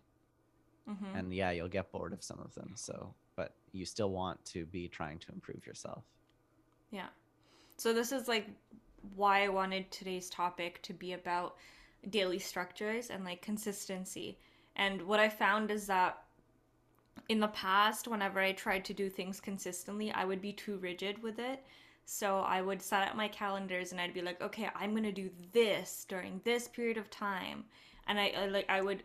Mhm. 0.87 1.13
and 1.13 1.33
yeah, 1.33 1.51
you'll 1.51 1.67
get 1.69 1.91
bored 1.91 2.13
of 2.13 2.23
some 2.23 2.39
of 2.39 2.53
them. 2.55 2.73
So, 2.75 3.15
but 3.35 3.55
you 3.71 3.85
still 3.85 4.11
want 4.11 4.43
to 4.45 4.65
be 4.65 4.87
trying 4.87 5.19
to 5.19 5.31
improve 5.31 5.65
yourself. 5.65 6.03
Yeah. 6.91 7.09
So 7.77 7.93
this 7.93 8.11
is 8.11 8.27
like 8.27 8.47
why 9.15 9.43
I 9.43 9.49
wanted 9.49 9.91
today's 9.91 10.29
topic 10.29 10.81
to 10.83 10.93
be 10.93 11.13
about 11.13 11.55
daily 12.09 12.39
structures 12.39 13.09
and 13.09 13.23
like 13.23 13.41
consistency. 13.41 14.37
And 14.75 15.01
what 15.03 15.19
I 15.19 15.29
found 15.29 15.71
is 15.71 15.87
that 15.87 16.23
in 17.29 17.39
the 17.39 17.47
past, 17.49 18.07
whenever 18.07 18.39
I 18.39 18.51
tried 18.51 18.85
to 18.85 18.93
do 18.93 19.09
things 19.09 19.39
consistently, 19.39 20.11
I 20.11 20.25
would 20.25 20.41
be 20.41 20.53
too 20.53 20.77
rigid 20.77 21.21
with 21.23 21.39
it. 21.39 21.63
So 22.05 22.39
I 22.39 22.61
would 22.61 22.81
set 22.81 23.07
up 23.07 23.15
my 23.15 23.27
calendars 23.27 23.91
and 23.91 23.99
I'd 23.99 24.13
be 24.13 24.21
like, 24.21 24.41
okay, 24.41 24.69
I'm 24.75 24.93
gonna 24.93 25.11
do 25.11 25.29
this 25.51 26.05
during 26.07 26.39
this 26.43 26.67
period 26.67 26.97
of 26.97 27.09
time, 27.09 27.65
and 28.07 28.19
I, 28.19 28.33
I 28.37 28.45
like 28.45 28.69
I 28.69 28.81
would 28.81 29.01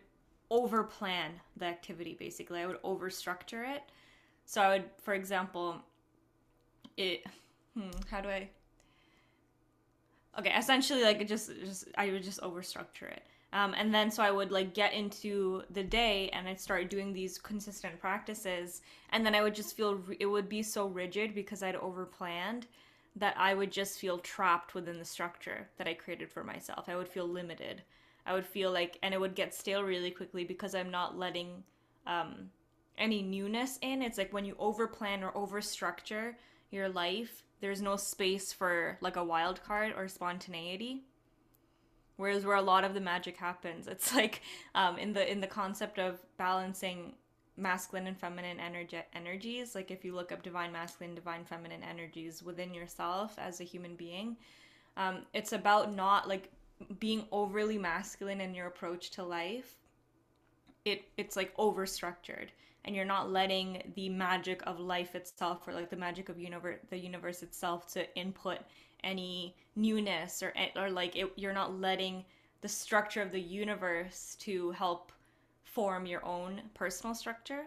over 0.51 0.83
plan 0.83 1.31
the 1.57 1.65
activity 1.65 2.15
basically. 2.19 2.59
I 2.59 2.67
would 2.67 2.79
over 2.83 3.09
structure 3.09 3.63
it. 3.63 3.83
So 4.45 4.61
I 4.61 4.69
would, 4.69 4.85
for 5.01 5.13
example, 5.13 5.77
it. 6.97 7.25
Hmm, 7.75 7.89
how 8.09 8.21
do 8.21 8.29
I? 8.29 8.49
Okay, 10.39 10.53
essentially, 10.57 11.03
like 11.03 11.21
it 11.21 11.27
just, 11.27 11.51
just 11.59 11.87
I 11.97 12.09
would 12.11 12.23
just 12.23 12.41
overstructure 12.41 13.11
it. 13.11 13.23
Um, 13.53 13.73
and 13.77 13.93
then 13.93 14.09
so 14.09 14.23
I 14.23 14.31
would 14.31 14.49
like 14.49 14.73
get 14.73 14.93
into 14.93 15.63
the 15.71 15.83
day 15.83 16.29
and 16.31 16.47
I'd 16.47 16.59
start 16.59 16.89
doing 16.89 17.11
these 17.11 17.37
consistent 17.37 17.99
practices, 17.99 18.81
and 19.09 19.25
then 19.25 19.35
I 19.35 19.43
would 19.43 19.53
just 19.55 19.75
feel 19.75 19.99
it 20.19 20.25
would 20.25 20.47
be 20.47 20.63
so 20.63 20.87
rigid 20.87 21.35
because 21.35 21.61
I'd 21.61 21.75
over 21.75 22.05
planned 22.05 22.67
that 23.17 23.35
I 23.37 23.53
would 23.53 23.71
just 23.71 23.99
feel 23.99 24.19
trapped 24.19 24.73
within 24.73 24.97
the 24.97 25.05
structure 25.05 25.67
that 25.77 25.87
I 25.87 25.93
created 25.93 26.31
for 26.31 26.45
myself. 26.45 26.87
I 26.87 26.95
would 26.95 27.09
feel 27.09 27.27
limited. 27.27 27.81
I 28.25 28.33
would 28.33 28.45
feel 28.45 28.71
like, 28.71 28.97
and 29.03 29.13
it 29.13 29.19
would 29.19 29.35
get 29.35 29.53
stale 29.53 29.83
really 29.83 30.11
quickly 30.11 30.45
because 30.45 30.73
I'm 30.73 30.91
not 30.91 31.17
letting 31.17 31.63
um, 32.07 32.49
any 32.97 33.21
newness 33.21 33.79
in. 33.81 34.01
It's 34.01 34.17
like 34.17 34.31
when 34.31 34.45
you 34.45 34.55
over 34.59 34.87
plan 34.87 35.23
or 35.23 35.35
over 35.35 35.59
structure 35.61 36.37
your 36.69 36.87
life, 36.87 37.43
there's 37.61 37.81
no 37.81 37.95
space 37.95 38.51
for 38.51 38.97
like 39.01 39.15
a 39.15 39.23
wild 39.23 39.63
card 39.63 39.93
or 39.95 40.07
spontaneity. 40.07 41.03
Whereas 42.17 42.45
where 42.45 42.57
a 42.57 42.61
lot 42.61 42.83
of 42.83 42.93
the 42.93 42.99
magic 42.99 43.37
happens, 43.37 43.87
it's 43.87 44.13
like 44.15 44.41
um, 44.75 44.97
in 44.97 45.13
the 45.13 45.31
in 45.31 45.39
the 45.39 45.47
concept 45.47 45.99
of 45.99 46.19
balancing 46.37 47.13
masculine 47.57 48.07
and 48.07 48.17
feminine 48.17 48.59
energy 48.59 48.97
energies. 49.13 49.75
Like 49.75 49.91
if 49.91 50.03
you 50.03 50.13
look 50.13 50.31
up 50.31 50.43
divine 50.43 50.71
masculine, 50.71 51.15
divine 51.15 51.45
feminine 51.45 51.83
energies 51.83 52.43
within 52.43 52.73
yourself 52.73 53.35
as 53.37 53.61
a 53.61 53.63
human 53.63 53.95
being, 53.95 54.37
um, 54.97 55.19
it's 55.33 55.53
about 55.53 55.93
not 55.93 56.27
like 56.27 56.51
being 56.99 57.25
overly 57.31 57.77
masculine 57.77 58.41
in 58.41 58.55
your 58.55 58.67
approach 58.67 59.11
to 59.11 59.23
life. 59.23 59.75
It 60.83 61.03
it's 61.17 61.35
like 61.35 61.53
over 61.57 61.85
structured, 61.85 62.51
and 62.85 62.95
you're 62.95 63.05
not 63.05 63.31
letting 63.31 63.91
the 63.95 64.09
magic 64.09 64.61
of 64.65 64.79
life 64.79 65.15
itself, 65.15 65.67
or 65.67 65.73
like 65.73 65.89
the 65.89 65.95
magic 65.95 66.29
of 66.29 66.39
universe, 66.39 66.79
the 66.89 66.97
universe 66.97 67.43
itself, 67.43 67.91
to 67.93 68.15
input 68.15 68.59
any 69.03 69.55
newness 69.75 70.43
or 70.43 70.53
or 70.75 70.89
like 70.89 71.15
it, 71.15 71.31
you're 71.35 71.53
not 71.53 71.79
letting 71.79 72.23
the 72.61 72.67
structure 72.67 73.21
of 73.21 73.31
the 73.31 73.39
universe 73.39 74.35
to 74.39 74.71
help 74.71 75.11
form 75.63 76.05
your 76.05 76.23
own 76.25 76.61
personal 76.73 77.15
structure. 77.15 77.63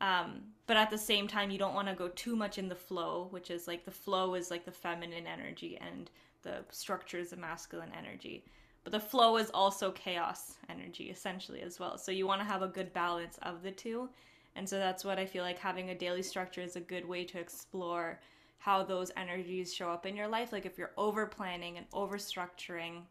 Um, 0.00 0.42
but 0.66 0.76
at 0.76 0.90
the 0.90 0.98
same 0.98 1.28
time, 1.28 1.50
you 1.50 1.58
don't 1.58 1.74
want 1.74 1.88
to 1.88 1.94
go 1.94 2.08
too 2.08 2.36
much 2.36 2.58
in 2.58 2.68
the 2.68 2.74
flow, 2.74 3.28
which 3.30 3.50
is 3.50 3.66
like 3.66 3.84
the 3.84 3.90
flow 3.90 4.34
is 4.34 4.50
like 4.50 4.64
the 4.64 4.72
feminine 4.72 5.26
energy 5.26 5.78
and 5.80 6.10
the 6.42 6.64
structure 6.70 7.18
is 7.18 7.30
the 7.30 7.36
masculine 7.36 7.92
energy. 7.96 8.44
But 8.82 8.92
the 8.92 9.00
flow 9.00 9.38
is 9.38 9.50
also 9.54 9.92
chaos 9.92 10.56
energy, 10.68 11.04
essentially, 11.04 11.62
as 11.62 11.80
well. 11.80 11.96
So 11.96 12.12
you 12.12 12.26
want 12.26 12.42
to 12.42 12.46
have 12.46 12.62
a 12.62 12.68
good 12.68 12.92
balance 12.92 13.38
of 13.42 13.62
the 13.62 13.70
two. 13.70 14.10
And 14.56 14.68
so 14.68 14.78
that's 14.78 15.04
what 15.04 15.18
I 15.18 15.26
feel 15.26 15.42
like 15.42 15.58
having 15.58 15.90
a 15.90 15.94
daily 15.94 16.22
structure 16.22 16.60
is 16.60 16.76
a 16.76 16.80
good 16.80 17.06
way 17.06 17.24
to 17.24 17.38
explore 17.38 18.20
how 18.58 18.82
those 18.82 19.10
energies 19.16 19.74
show 19.74 19.90
up 19.90 20.06
in 20.06 20.16
your 20.16 20.28
life. 20.28 20.52
Like 20.52 20.64
if 20.64 20.78
you're 20.78 20.92
over 20.96 21.26
planning 21.26 21.76
and 21.76 21.86
over 21.92 22.16
structuring, 22.16 23.02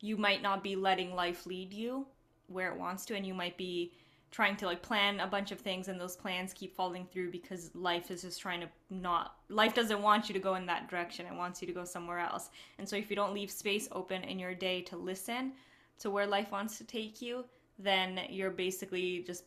you 0.00 0.16
might 0.16 0.42
not 0.42 0.62
be 0.62 0.76
letting 0.76 1.14
life 1.14 1.46
lead 1.46 1.72
you 1.72 2.06
where 2.48 2.70
it 2.70 2.78
wants 2.78 3.06
to, 3.06 3.14
and 3.14 3.26
you 3.26 3.32
might 3.32 3.56
be 3.56 3.92
trying 4.34 4.56
to 4.56 4.66
like 4.66 4.82
plan 4.82 5.20
a 5.20 5.26
bunch 5.28 5.52
of 5.52 5.60
things 5.60 5.86
and 5.86 6.00
those 6.00 6.16
plans 6.16 6.52
keep 6.52 6.74
falling 6.74 7.06
through 7.06 7.30
because 7.30 7.70
life 7.72 8.10
is 8.10 8.22
just 8.22 8.40
trying 8.40 8.60
to 8.60 8.66
not 8.90 9.36
life 9.48 9.74
doesn't 9.74 10.02
want 10.02 10.28
you 10.28 10.32
to 10.32 10.40
go 10.40 10.56
in 10.56 10.66
that 10.66 10.88
direction 10.90 11.24
it 11.24 11.32
wants 11.32 11.62
you 11.62 11.68
to 11.68 11.72
go 11.72 11.84
somewhere 11.84 12.18
else 12.18 12.50
and 12.80 12.88
so 12.88 12.96
if 12.96 13.08
you 13.08 13.14
don't 13.14 13.32
leave 13.32 13.48
space 13.48 13.86
open 13.92 14.24
in 14.24 14.36
your 14.36 14.52
day 14.52 14.80
to 14.80 14.96
listen 14.96 15.52
to 16.00 16.10
where 16.10 16.26
life 16.26 16.50
wants 16.50 16.76
to 16.76 16.82
take 16.82 17.22
you 17.22 17.44
then 17.78 18.22
you're 18.28 18.50
basically 18.50 19.22
just 19.24 19.44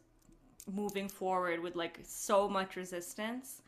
moving 0.71 1.07
forward 1.07 1.59
with 1.61 1.75
like 1.75 1.99
so 2.03 2.47
much 2.47 2.75
resistance 2.75 3.61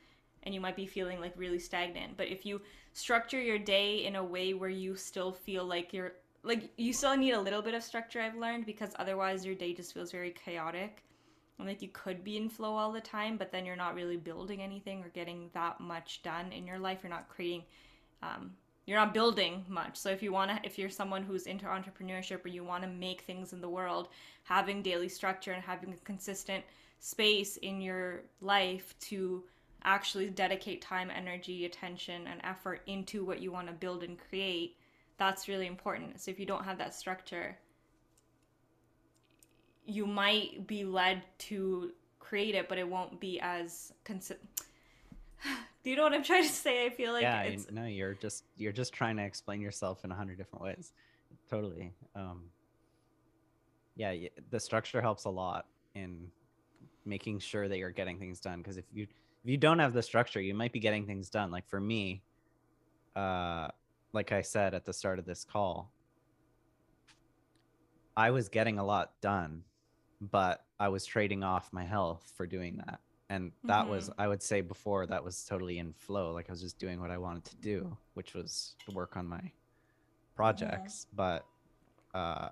and 0.43 0.53
you 0.53 0.61
might 0.61 0.75
be 0.75 0.85
feeling 0.85 1.19
like 1.19 1.33
really 1.35 1.59
stagnant. 1.59 2.17
But 2.17 2.27
if 2.27 2.45
you 2.45 2.61
structure 2.93 3.41
your 3.41 3.59
day 3.59 4.05
in 4.05 4.15
a 4.15 4.23
way 4.23 4.53
where 4.53 4.69
you 4.69 4.95
still 4.95 5.31
feel 5.31 5.65
like 5.65 5.93
you're 5.93 6.13
like 6.43 6.71
you 6.77 6.93
still 6.93 7.17
need 7.17 7.33
a 7.33 7.41
little 7.41 7.61
bit 7.61 7.73
of 7.73 7.83
structure 7.83 8.21
I've 8.21 8.37
learned 8.37 8.65
because 8.65 8.91
otherwise 8.97 9.45
your 9.45 9.55
day 9.55 9.73
just 9.73 9.93
feels 9.93 10.11
very 10.11 10.31
chaotic. 10.31 11.03
And 11.57 11.67
like 11.67 11.81
you 11.81 11.89
could 11.89 12.23
be 12.23 12.37
in 12.37 12.49
flow 12.49 12.73
all 12.73 12.91
the 12.91 13.01
time 13.01 13.37
but 13.37 13.51
then 13.51 13.65
you're 13.65 13.75
not 13.75 13.95
really 13.95 14.17
building 14.17 14.61
anything 14.61 15.03
or 15.03 15.09
getting 15.09 15.49
that 15.53 15.81
much 15.81 16.23
done 16.23 16.51
in 16.51 16.65
your 16.65 16.79
life. 16.79 16.99
You're 17.03 17.09
not 17.09 17.29
creating 17.29 17.63
um, 18.21 18.51
you're 18.85 18.97
not 18.97 19.13
building 19.13 19.63
much. 19.67 19.97
So 19.97 20.09
if 20.09 20.23
you 20.23 20.31
want 20.31 20.51
to 20.51 20.59
if 20.63 20.79
you're 20.79 20.89
someone 20.89 21.23
who's 21.23 21.47
into 21.47 21.65
entrepreneurship 21.65 22.45
or 22.45 22.47
you 22.47 22.63
want 22.63 22.83
to 22.83 22.89
make 22.89 23.21
things 23.21 23.51
in 23.51 23.61
the 23.61 23.69
world 23.69 24.07
having 24.43 24.81
daily 24.81 25.09
structure 25.09 25.51
and 25.51 25.63
having 25.63 25.93
a 25.93 25.97
consistent 25.97 26.63
space 26.99 27.57
in 27.57 27.81
your 27.81 28.21
life 28.41 28.93
to 28.99 29.43
actually 29.83 30.29
dedicate 30.29 30.81
time 30.81 31.09
energy 31.09 31.65
attention 31.65 32.27
and 32.27 32.41
effort 32.43 32.81
into 32.85 33.23
what 33.23 33.39
you 33.39 33.51
want 33.51 33.67
to 33.67 33.73
build 33.73 34.03
and 34.03 34.17
create 34.29 34.75
that's 35.17 35.47
really 35.47 35.67
important 35.67 36.19
so 36.19 36.29
if 36.29 36.39
you 36.39 36.45
don't 36.45 36.65
have 36.65 36.77
that 36.77 36.93
structure 36.93 37.57
you 39.89 40.05
might 40.05 40.67
be 40.67 40.83
led 40.83 41.23
to 41.39 41.91
create 42.29 42.53
it, 42.53 42.69
but 42.69 42.77
it 42.77 42.87
won't 42.87 43.19
be 43.19 43.39
as 43.41 43.91
consi- 44.05 44.37
Do 45.83 45.89
you 45.89 45.95
know 45.95 46.03
what 46.03 46.13
I'm 46.13 46.23
trying 46.23 46.43
to 46.43 46.49
say? 46.49 46.85
I 46.85 46.89
feel 46.89 47.11
like 47.11 47.23
yeah, 47.23 47.41
it's... 47.41 47.71
no, 47.71 47.85
you're 47.85 48.13
just 48.13 48.43
you're 48.55 48.71
just 48.71 48.93
trying 48.93 49.17
to 49.17 49.23
explain 49.23 49.61
yourself 49.61 50.05
in 50.05 50.11
a 50.11 50.15
hundred 50.15 50.37
different 50.37 50.63
ways. 50.63 50.93
Totally. 51.49 51.91
Um, 52.15 52.43
yeah, 53.95 54.13
the 54.51 54.59
structure 54.59 55.01
helps 55.01 55.25
a 55.25 55.29
lot 55.29 55.65
in 55.95 56.27
making 57.09 57.39
sure 57.39 57.67
that 57.67 57.77
you're 57.77 57.91
getting 57.91 58.19
things 58.19 58.39
done. 58.39 58.59
Because 58.59 58.77
if 58.77 58.85
you 58.93 59.03
if 59.43 59.49
you 59.49 59.57
don't 59.57 59.79
have 59.79 59.93
the 59.93 60.03
structure, 60.03 60.41
you 60.41 60.53
might 60.53 60.71
be 60.71 60.79
getting 60.79 61.05
things 61.05 61.29
done. 61.29 61.51
Like 61.51 61.67
for 61.67 61.79
me, 61.79 62.21
uh, 63.15 63.69
like 64.13 64.31
I 64.31 64.41
said 64.41 64.73
at 64.73 64.85
the 64.85 64.93
start 64.93 65.19
of 65.19 65.25
this 65.25 65.43
call, 65.43 65.91
I 68.15 68.31
was 68.31 68.49
getting 68.49 68.79
a 68.79 68.85
lot 68.85 69.13
done 69.21 69.63
but 70.21 70.65
I 70.79 70.89
was 70.89 71.05
trading 71.05 71.43
off 71.43 71.71
my 71.71 71.83
health 71.83 72.31
for 72.35 72.45
doing 72.45 72.77
that. 72.85 72.99
And 73.29 73.51
that 73.65 73.81
mm-hmm. 73.81 73.91
was, 73.91 74.09
I 74.17 74.27
would 74.27 74.41
say 74.41 74.61
before, 74.61 75.05
that 75.05 75.23
was 75.23 75.45
totally 75.45 75.77
in 75.77 75.93
flow. 75.93 76.33
Like 76.33 76.49
I 76.49 76.51
was 76.51 76.61
just 76.61 76.79
doing 76.79 76.99
what 76.99 77.11
I 77.11 77.17
wanted 77.17 77.45
to 77.45 77.55
do, 77.57 77.95
which 78.15 78.33
was 78.33 78.75
to 78.87 78.95
work 78.95 79.15
on 79.17 79.27
my 79.27 79.51
projects. 80.35 81.05
Yeah. 81.09 81.15
But 81.15 81.45
uh, 82.17 82.49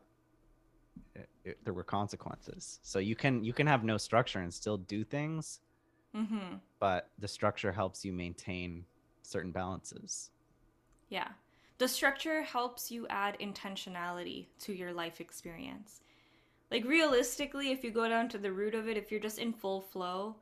it, 1.15 1.27
it, 1.47 1.57
there 1.63 1.73
were 1.73 1.83
consequences. 1.83 2.79
So 2.83 2.99
you 2.99 3.15
can 3.15 3.43
you 3.43 3.53
can 3.53 3.67
have 3.67 3.83
no 3.83 3.97
structure 3.97 4.39
and 4.39 4.53
still 4.53 4.77
do 4.77 5.03
things, 5.03 5.59
mm-hmm. 6.15 6.55
but 6.79 7.09
the 7.19 7.27
structure 7.27 7.71
helps 7.71 8.03
you 8.05 8.13
maintain 8.13 8.85
certain 9.21 9.51
balances. 9.51 10.31
Yeah, 11.09 11.29
the 11.77 11.87
structure 11.87 12.41
helps 12.41 12.91
you 12.91 13.07
add 13.09 13.37
intentionality 13.39 14.47
to 14.59 14.73
your 14.73 14.93
life 14.93 15.21
experience 15.21 16.01
like 16.71 16.85
realistically 16.85 17.71
if 17.71 17.83
you 17.83 17.91
go 17.91 18.07
down 18.07 18.29
to 18.29 18.37
the 18.37 18.51
root 18.51 18.75
of 18.75 18.87
it 18.87 18.97
if 18.97 19.11
you're 19.11 19.19
just 19.19 19.39
in 19.39 19.53
full 19.53 19.81
flow 19.81 20.35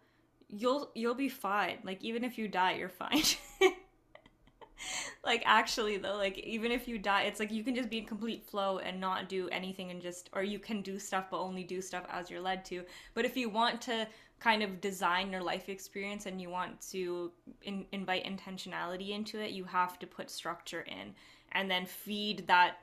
you'll 0.48 0.92
you'll 0.96 1.16
be 1.16 1.30
fine 1.30 1.78
like 1.84 2.04
even 2.04 2.24
if 2.24 2.38
you 2.38 2.48
die 2.48 2.74
you're 2.74 2.90
fine 2.90 3.24
like 5.26 5.42
actually 5.46 5.98
though 5.98 6.16
like 6.16 6.38
even 6.40 6.72
if 6.72 6.88
you 6.88 6.98
die 6.98 7.24
it's 7.24 7.40
like 7.40 7.52
you 7.52 7.64
can 7.64 7.76
just 7.76 7.90
be 7.90 7.98
in 7.98 8.06
complete 8.06 8.46
flow 8.46 8.78
and 8.80 9.00
not 9.00 9.28
do 9.28 9.50
anything 9.50 9.92
and 9.92 10.02
just 10.02 10.30
or 10.34 10.44
you 10.44 10.60
can 10.60 10.82
do 10.82 11.00
stuff 11.00 11.26
but 11.32 11.40
only 11.40 11.64
do 11.64 11.82
stuff 11.82 12.06
as 12.10 12.30
you're 12.30 12.42
led 12.42 12.64
to. 12.66 12.84
But 13.14 13.26
if 13.26 13.36
you 13.36 13.50
want 13.50 13.82
to 13.84 14.08
kind 14.40 14.62
of 14.62 14.82
design 14.82 15.32
your 15.32 15.42
life 15.42 15.70
experience 15.70 16.26
and 16.26 16.42
you 16.42 16.50
want 16.50 16.80
to 16.92 17.32
in, 17.64 17.86
invite 17.92 18.26
intentionality 18.26 19.10
into 19.10 19.40
it 19.40 19.52
you 19.52 19.64
have 19.64 19.98
to 20.00 20.06
put 20.06 20.30
structure 20.30 20.82
in 20.82 21.14
and 21.54 21.70
then 21.72 21.86
feed 21.86 22.46
that. 22.48 22.78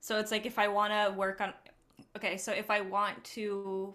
So 0.00 0.18
it's 0.18 0.30
like 0.30 0.46
if 0.46 0.58
i 0.58 0.66
want 0.66 0.92
to 0.92 1.14
work 1.16 1.40
on 1.40 1.52
okay, 2.16 2.36
so 2.36 2.52
if 2.52 2.70
I 2.70 2.80
want 2.80 3.22
to 3.24 3.94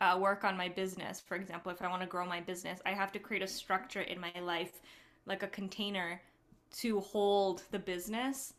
uh, 0.00 0.18
work 0.20 0.44
on 0.44 0.56
my 0.56 0.68
business, 0.68 1.20
for 1.20 1.36
example, 1.36 1.72
if 1.72 1.82
I 1.82 1.88
want 1.88 2.02
to 2.02 2.08
grow 2.08 2.26
my 2.26 2.40
business, 2.40 2.80
I 2.84 2.92
have 2.92 3.12
to 3.12 3.18
create 3.18 3.42
a 3.42 3.46
structure 3.46 4.02
in 4.02 4.20
my 4.20 4.32
life, 4.42 4.80
like 5.26 5.42
a 5.42 5.48
container 5.48 6.20
to 6.78 7.00
hold 7.00 7.62
the 7.70 7.78
business. 7.78 8.54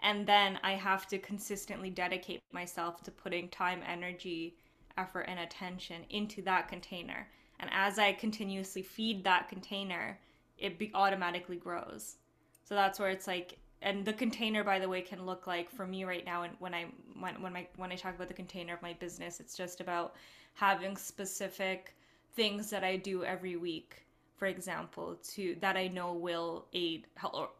And 0.00 0.26
then 0.26 0.58
I 0.62 0.72
have 0.72 1.06
to 1.08 1.18
consistently 1.18 1.90
dedicate 1.90 2.42
myself 2.52 3.02
to 3.02 3.10
putting 3.10 3.48
time, 3.48 3.82
energy, 3.86 4.56
effort, 4.98 5.22
and 5.22 5.40
attention 5.40 6.02
into 6.10 6.42
that 6.42 6.68
container. 6.68 7.28
And 7.60 7.70
as 7.72 7.98
I 7.98 8.12
continuously 8.12 8.82
feed 8.82 9.24
that 9.24 9.48
container, 9.48 10.18
it 10.58 10.78
be- 10.78 10.90
automatically 10.94 11.56
grows. 11.56 12.16
So 12.64 12.74
that's 12.74 12.98
where 12.98 13.10
it's 13.10 13.26
like 13.26 13.58
and 13.84 14.04
the 14.04 14.12
container 14.12 14.64
by 14.64 14.78
the 14.78 14.88
way 14.88 15.02
can 15.02 15.24
look 15.24 15.46
like 15.46 15.70
for 15.70 15.86
me 15.86 16.04
right 16.04 16.24
now 16.24 16.42
and 16.42 16.54
when 16.58 16.74
i 16.74 16.86
when, 17.20 17.40
when 17.40 17.52
my 17.52 17.66
when 17.76 17.92
i 17.92 17.94
talk 17.94 18.14
about 18.14 18.28
the 18.28 18.34
container 18.34 18.74
of 18.74 18.82
my 18.82 18.94
business 18.94 19.38
it's 19.38 19.56
just 19.56 19.80
about 19.80 20.14
having 20.54 20.96
specific 20.96 21.94
things 22.34 22.70
that 22.70 22.82
i 22.82 22.96
do 22.96 23.22
every 23.24 23.56
week 23.56 24.03
for 24.44 24.48
example 24.48 25.16
to 25.22 25.56
that 25.62 25.74
i 25.74 25.88
know 25.88 26.12
will 26.12 26.66
aid 26.74 27.06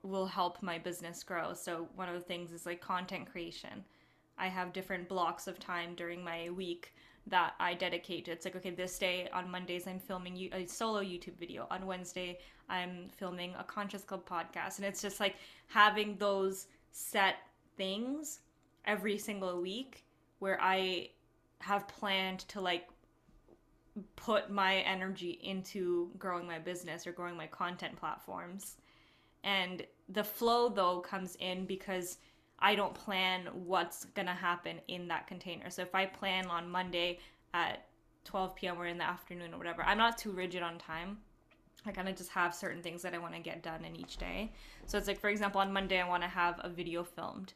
will 0.03 0.27
help 0.27 0.62
my 0.62 0.79
business 0.79 1.23
grow 1.23 1.55
so 1.55 1.88
one 1.97 2.11
of 2.11 2.14
the 2.14 2.20
things 2.20 2.53
is 2.53 2.66
like 2.66 2.79
content 2.79 3.25
creation 3.33 3.83
i 4.37 4.49
have 4.49 4.70
different 4.70 5.09
blocks 5.09 5.47
of 5.47 5.59
time 5.59 5.94
during 5.94 6.23
my 6.23 6.51
week 6.51 6.92
that 7.27 7.55
I 7.59 7.73
dedicate. 7.73 8.29
It's 8.29 8.44
like, 8.44 8.55
okay, 8.57 8.68
this 8.68 8.99
day 8.99 9.31
on 9.33 9.51
Mondays, 9.51 9.87
I'm 9.87 9.99
filming 9.99 10.51
a 10.53 10.66
solo 10.66 11.01
YouTube 11.01 11.38
video. 11.38 11.66
On 11.70 11.87
Wednesday, 11.87 12.38
I'm 12.68 13.09
filming 13.16 13.55
a 13.59 13.64
Conscious 13.64 14.03
Club 14.03 14.29
podcast. 14.29 14.77
And 14.77 14.85
it's 14.85 15.01
just 15.01 15.20
like 15.20 15.37
having 15.68 16.18
those 16.18 16.66
set 16.92 17.37
things 17.79 18.40
every 18.85 19.16
single 19.16 19.62
week 19.62 20.05
where 20.40 20.59
I 20.61 21.09
have 21.61 21.88
planned 21.88 22.40
to 22.40 22.61
like 22.61 22.88
put 24.16 24.50
my 24.50 24.76
energy 24.78 25.38
into 25.42 26.11
growing 26.18 26.46
my 26.46 26.59
business 26.59 27.07
or 27.07 27.12
growing 27.12 27.37
my 27.37 27.46
content 27.46 27.96
platforms. 27.96 28.76
And 29.44 29.85
the 30.09 30.24
flow 30.24 30.68
though 30.68 31.00
comes 31.00 31.37
in 31.37 31.66
because 31.66 32.18
I 32.59 32.74
don't 32.74 32.94
plan 32.94 33.48
what's 33.52 34.07
going 34.07 34.26
to 34.26 34.33
happen 34.33 34.80
in 34.88 35.09
that 35.09 35.26
container. 35.26 35.70
So 35.70 35.83
if 35.83 35.94
I 35.94 36.07
plan 36.07 36.46
on 36.46 36.68
Monday 36.68 37.18
at 37.52 37.87
12 38.24 38.54
p.m. 38.57 38.80
or 38.80 38.87
in 38.87 38.98
the 38.98 39.04
afternoon 39.04 39.54
or 39.54 39.59
whatever, 39.59 39.83
I'm 39.83 39.98
not 39.98 40.18
too 40.18 40.30
rigid 40.30 40.62
on 40.62 40.78
time. 40.78 41.18
I 41.87 41.92
kind 41.92 42.09
of 42.09 42.16
just 42.16 42.30
have 42.30 42.54
certain 42.54 42.83
things 42.83 43.02
that 43.02 43.14
I 43.14 43.18
want 43.18 43.35
to 43.35 43.40
get 43.40 43.62
done 43.62 43.85
in 43.85 43.94
each 43.94 44.16
day. 44.16 44.52
So 44.87 44.96
it's 44.96 45.07
like, 45.07 45.20
for 45.20 45.28
example, 45.28 45.61
on 45.61 45.72
Monday, 45.72 46.00
I 46.00 46.09
want 46.09 46.22
to 46.22 46.28
have 46.28 46.59
a 46.64 46.68
video 46.70 47.04
filmed. 47.04 47.52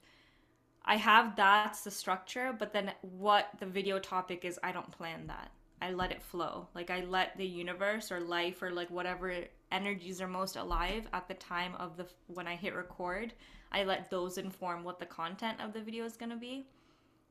I 0.85 0.96
have 0.96 1.37
that's 1.37 1.83
the 1.83 1.90
structure, 1.90 2.55
but 2.59 2.72
then 2.72 2.92
what 3.01 3.48
the 3.59 3.66
video 3.66 3.98
topic 3.98 4.44
is, 4.44 4.59
I 4.62 4.72
don't 4.72 4.90
plan 4.90 5.27
that. 5.29 5.51
I 5.81 5.93
let 5.93 6.12
it 6.12 6.23
flow. 6.23 6.69
Like 6.75 6.91
I 6.91 7.05
let 7.05 7.37
the 7.37 7.47
universe 7.47 8.11
or 8.11 8.21
life 8.21 8.62
or 8.62 8.71
like 8.71 8.91
whatever 8.91 9.33
energies 9.71 10.21
are 10.21 10.29
most 10.29 10.57
alive 10.57 11.07
at 11.12 11.29
the 11.29 11.35
time 11.35 11.75
of 11.77 11.97
the 11.97 12.07
when 12.27 12.47
I 12.47 12.57
hit 12.57 12.75
record. 12.75 13.33
I 13.71 13.85
let 13.85 14.11
those 14.11 14.38
inform 14.38 14.83
what 14.83 14.99
the 14.99 15.07
content 15.07 15.61
of 15.61 15.73
the 15.73 15.81
video 15.81 16.05
is 16.05 16.17
going 16.17 16.31
to 16.31 16.37
be. 16.37 16.67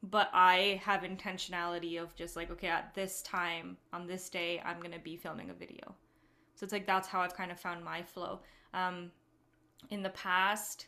But 0.03 0.29
I 0.31 0.79
have 0.83 1.01
intentionality 1.01 2.01
of 2.01 2.15
just 2.15 2.35
like, 2.35 2.51
okay, 2.51 2.67
at 2.67 2.93
this 2.93 3.23
time, 3.23 3.77
on 3.91 4.05
this 4.05 4.29
day, 4.29 4.61
I'm 4.63 4.77
going 4.77 4.91
to 4.91 4.99
be 4.99 5.17
filming 5.17 5.49
a 5.49 5.53
video. 5.53 5.95
So 6.53 6.63
it's 6.63 6.73
like 6.73 6.85
that's 6.85 7.07
how 7.07 7.21
I've 7.21 7.35
kind 7.35 7.51
of 7.51 7.59
found 7.59 7.83
my 7.83 8.03
flow. 8.03 8.41
Um, 8.73 9.11
in 9.89 10.03
the 10.03 10.09
past, 10.11 10.87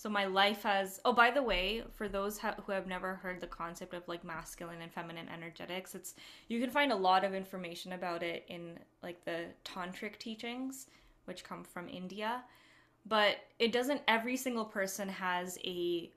so 0.00 0.08
my 0.08 0.24
life 0.24 0.62
has. 0.62 0.98
Oh, 1.04 1.12
by 1.12 1.30
the 1.30 1.42
way, 1.42 1.82
for 1.92 2.08
those 2.08 2.38
ha- 2.38 2.54
who 2.64 2.72
have 2.72 2.86
never 2.86 3.16
heard 3.16 3.38
the 3.38 3.46
concept 3.46 3.92
of 3.92 4.08
like 4.08 4.24
masculine 4.24 4.80
and 4.80 4.90
feminine 4.90 5.28
energetics, 5.28 5.94
it's 5.94 6.14
you 6.48 6.58
can 6.58 6.70
find 6.70 6.90
a 6.90 6.96
lot 6.96 7.22
of 7.22 7.34
information 7.34 7.92
about 7.92 8.22
it 8.22 8.46
in 8.48 8.78
like 9.02 9.22
the 9.26 9.44
tantric 9.62 10.16
teachings, 10.16 10.86
which 11.26 11.44
come 11.44 11.62
from 11.62 11.86
India. 11.86 12.42
But 13.04 13.40
it 13.58 13.72
doesn't 13.72 14.00
every 14.08 14.38
single 14.38 14.64
person 14.64 15.06
has 15.06 15.58
a 15.64 16.10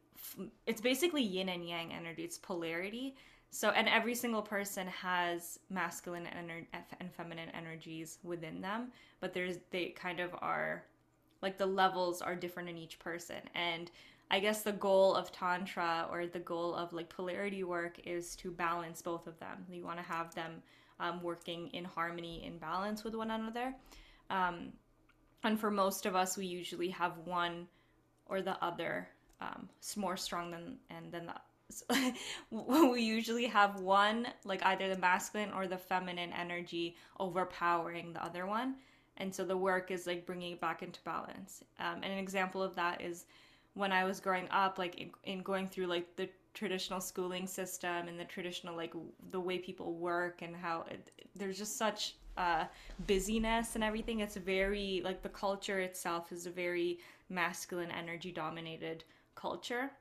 it's 0.66 0.80
basically 0.80 1.22
yin 1.22 1.50
and 1.50 1.68
yang 1.68 1.92
energy. 1.92 2.24
It's 2.24 2.38
polarity. 2.38 3.18
So 3.50 3.72
and 3.72 3.90
every 3.90 4.16
single 4.16 4.44
person 4.44 4.88
has 4.88 5.60
masculine 5.70 6.28
and, 6.28 6.50
and 6.72 7.12
feminine 7.12 7.50
energies 7.50 8.20
within 8.24 8.62
them. 8.62 8.94
But 9.20 9.34
there's 9.34 9.58
they 9.72 9.88
kind 9.88 10.22
of 10.22 10.34
are 10.42 10.86
like 11.44 11.60
the 11.60 11.66
levels 11.66 12.22
are 12.22 12.36
different 12.36 12.70
in 12.70 12.78
each 12.78 12.98
person 12.98 13.42
and 13.54 13.92
I 14.32 14.40
guess 14.40 14.64
the 14.64 14.72
goal 14.72 15.14
of 15.14 15.32
Tantra 15.32 16.08
or 16.10 16.26
the 16.26 16.40
goal 16.40 16.74
of 16.74 16.92
like 16.92 17.08
polarity 17.08 17.64
work 17.64 18.00
is 18.04 18.36
to 18.38 18.50
balance 18.50 19.00
both 19.00 19.28
of 19.28 19.38
them. 19.40 19.64
You 19.70 19.84
want 19.84 20.00
to 20.00 20.04
have 20.04 20.34
them 20.34 20.64
um, 21.00 21.22
working 21.22 21.68
in 21.68 21.84
harmony, 21.84 22.44
in 22.44 22.58
balance 22.58 23.04
with 23.04 23.14
one 23.14 23.30
another. 23.30 23.76
Um, 24.32 24.74
and 25.44 25.60
for 25.60 25.70
most 25.70 26.08
of 26.08 26.16
us, 26.16 26.36
we 26.36 26.48
usually 26.48 26.90
have 26.90 27.18
one 27.26 27.68
or 28.26 28.42
the 28.42 28.58
other 28.64 29.08
um, 29.42 29.70
more 29.98 30.18
strong 30.18 30.52
than 30.52 30.78
and 30.90 31.12
then 31.12 31.28
the 31.28 32.14
we 32.52 33.02
usually 33.02 33.46
have 33.46 33.80
one 33.80 34.28
like 34.46 34.64
either 34.66 34.90
the 34.90 35.00
masculine 35.00 35.52
or 35.52 35.68
the 35.68 35.78
feminine 35.78 36.32
energy 36.34 36.96
overpowering 37.20 38.14
the 38.14 38.24
other 38.24 38.46
one 38.46 38.76
and 39.18 39.34
so 39.34 39.46
the 39.46 39.58
work 39.58 39.92
is 39.92 40.08
like 40.08 40.26
bringing 40.26 40.54
it 40.54 40.62
back 40.62 40.82
into 40.84 41.00
balance. 41.02 41.64
Um, 41.80 42.02
and 42.04 42.06
an 42.06 42.18
example 42.18 42.62
of 42.62 42.76
that 42.76 43.02
is 43.02 43.26
when 43.76 43.92
i 43.92 44.04
was 44.04 44.20
growing 44.20 44.48
up 44.52 44.78
like 44.78 44.96
in, 45.00 45.10
in 45.24 45.42
going 45.42 45.68
through 45.68 45.88
like 45.88 46.16
the 46.16 46.30
traditional 46.54 47.02
schooling 47.02 47.48
system 47.48 48.08
and 48.08 48.20
the 48.20 48.26
traditional 48.26 48.76
like 48.76 48.94
the 49.32 49.40
way 49.40 49.58
people 49.58 49.94
work 49.96 50.42
and 50.42 50.56
how 50.56 50.86
it, 50.90 51.12
there's 51.36 51.58
just 51.58 51.78
such 51.78 52.16
uh, 52.38 52.66
busyness 53.08 53.76
and 53.76 53.84
everything. 53.84 54.20
It's 54.20 54.36
very 54.36 55.02
like 55.04 55.22
the 55.22 55.30
culture 55.30 55.80
itself 55.80 56.32
is 56.32 56.46
a 56.46 56.52
very 56.52 57.00
masculine 57.30 57.92
energy 57.92 58.32
dominated 58.32 59.04
culture. 59.36 59.92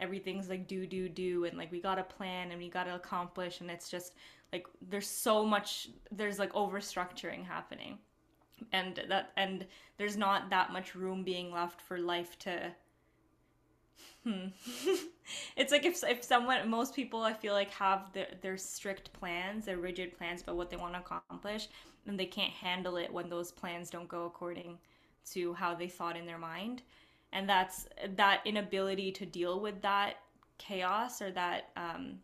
Everything's 0.00 0.48
like 0.48 0.68
do 0.68 0.86
do 0.86 1.08
do 1.08 1.44
and 1.44 1.56
like 1.56 1.72
we 1.72 1.80
got 1.80 1.96
to 1.96 2.04
plan 2.04 2.50
and 2.50 2.60
we 2.60 2.68
got 2.68 2.84
to 2.84 2.94
accomplish 2.94 3.60
and 3.60 3.70
it's 3.70 3.88
just 3.88 4.14
like 4.52 4.66
there's 4.88 5.08
so 5.08 5.44
much 5.44 5.88
there's 6.12 6.38
like 6.38 6.54
over 6.54 6.80
structuring 6.80 7.44
happening 7.44 7.98
and 8.72 9.02
that 9.08 9.32
and 9.36 9.66
there's 9.98 10.16
not 10.16 10.50
that 10.50 10.72
much 10.72 10.94
room 10.94 11.22
being 11.22 11.50
left 11.52 11.80
for 11.80 11.98
life 11.98 12.38
to 12.38 12.72
hmm. 14.24 14.46
It's 15.56 15.72
like 15.72 15.84
if 15.84 16.02
if 16.04 16.22
someone 16.22 16.68
most 16.68 16.94
people 16.94 17.22
i 17.22 17.32
feel 17.32 17.52
like 17.52 17.70
have 17.70 18.12
their, 18.12 18.28
their 18.42 18.56
strict 18.56 19.12
plans 19.12 19.66
their 19.66 19.78
rigid 19.78 20.16
plans 20.16 20.42
about 20.42 20.56
what 20.56 20.70
they 20.70 20.76
want 20.76 20.94
to 20.94 21.00
accomplish 21.00 21.68
and 22.06 22.18
they 22.18 22.26
can't 22.26 22.52
handle 22.52 22.96
it 22.96 23.12
when 23.12 23.28
those 23.28 23.50
plans 23.50 23.90
don't 23.90 24.08
go 24.08 24.24
according 24.24 24.78
to 25.32 25.52
how 25.54 25.74
they 25.74 25.88
thought 25.88 26.16
in 26.16 26.26
their 26.26 26.38
mind. 26.38 26.82
And 27.32 27.48
that's 27.48 27.86
that 28.16 28.40
inability 28.44 29.12
to 29.12 29.26
deal 29.26 29.60
with 29.60 29.82
that 29.82 30.14
chaos 30.58 31.20
or 31.20 31.30
that 31.32 31.70
um, 31.76 32.20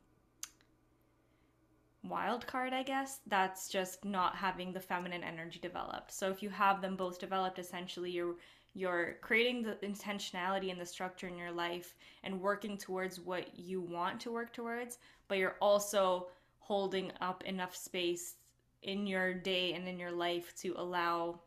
wild 2.04 2.46
card 2.46 2.72
i 2.72 2.82
guess 2.82 3.20
that's 3.26 3.68
just 3.68 4.04
not 4.04 4.34
having 4.34 4.72
the 4.72 4.80
feminine 4.80 5.22
energy 5.22 5.58
developed 5.60 6.12
so 6.12 6.28
if 6.30 6.42
you 6.42 6.50
have 6.50 6.80
them 6.80 6.96
both 6.96 7.18
developed 7.18 7.58
essentially 7.58 8.10
you're 8.10 8.34
you're 8.74 9.16
creating 9.20 9.62
the 9.62 9.74
intentionality 9.86 10.70
and 10.70 10.80
the 10.80 10.86
structure 10.86 11.28
in 11.28 11.36
your 11.36 11.52
life 11.52 11.94
and 12.24 12.40
working 12.40 12.76
towards 12.76 13.20
what 13.20 13.56
you 13.58 13.80
want 13.80 14.18
to 14.18 14.32
work 14.32 14.52
towards 14.52 14.98
but 15.28 15.38
you're 15.38 15.56
also 15.60 16.26
holding 16.58 17.12
up 17.20 17.44
enough 17.44 17.76
space 17.76 18.36
in 18.82 19.06
your 19.06 19.34
day 19.34 19.74
and 19.74 19.86
in 19.86 19.98
your 19.98 20.10
life 20.10 20.54
to 20.56 20.74
allow 20.76 21.38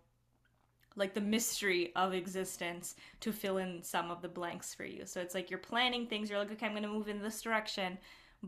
like 0.95 1.13
the 1.13 1.21
mystery 1.21 1.91
of 1.95 2.13
existence 2.13 2.95
to 3.19 3.31
fill 3.31 3.57
in 3.57 3.83
some 3.83 4.09
of 4.09 4.21
the 4.21 4.29
blanks 4.29 4.73
for 4.73 4.85
you. 4.85 5.05
So 5.05 5.19
it's 5.19 5.35
like 5.35 5.49
you're 5.49 5.59
planning 5.59 6.07
things, 6.07 6.29
you're 6.29 6.39
like, 6.39 6.51
okay, 6.51 6.65
I'm 6.65 6.81
to 6.81 6.87
move 6.87 7.09
in 7.09 7.21
this 7.21 7.41
direction, 7.41 7.97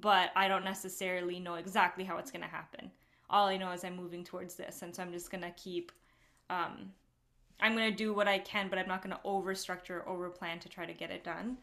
but 0.01 0.31
I 0.35 0.47
don't 0.47 0.63
necessarily 0.63 1.39
know 1.39 1.55
exactly 1.55 2.03
how 2.03 2.17
it's 2.17 2.31
going 2.31 2.43
to 2.43 2.47
happen. 2.47 2.91
All 3.29 3.47
I 3.47 3.57
know 3.57 3.71
is 3.71 3.83
I'm 3.83 3.95
moving 3.95 4.23
towards 4.23 4.55
this. 4.55 4.81
And 4.81 4.95
so 4.95 5.03
I'm 5.03 5.11
just 5.11 5.31
going 5.31 5.43
to 5.43 5.51
keep, 5.51 5.91
um, 6.49 6.91
I'm 7.59 7.75
going 7.75 7.89
to 7.89 7.95
do 7.95 8.13
what 8.13 8.27
I 8.27 8.39
can, 8.39 8.69
but 8.69 8.79
I'm 8.79 8.87
not 8.87 9.01
going 9.01 9.15
to 9.15 9.21
over 9.23 9.53
structure, 9.55 10.07
over 10.07 10.29
plan 10.29 10.59
to 10.59 10.69
try 10.69 10.85
to 10.85 10.93
get 10.93 11.11
it 11.11 11.23
done. 11.23 11.57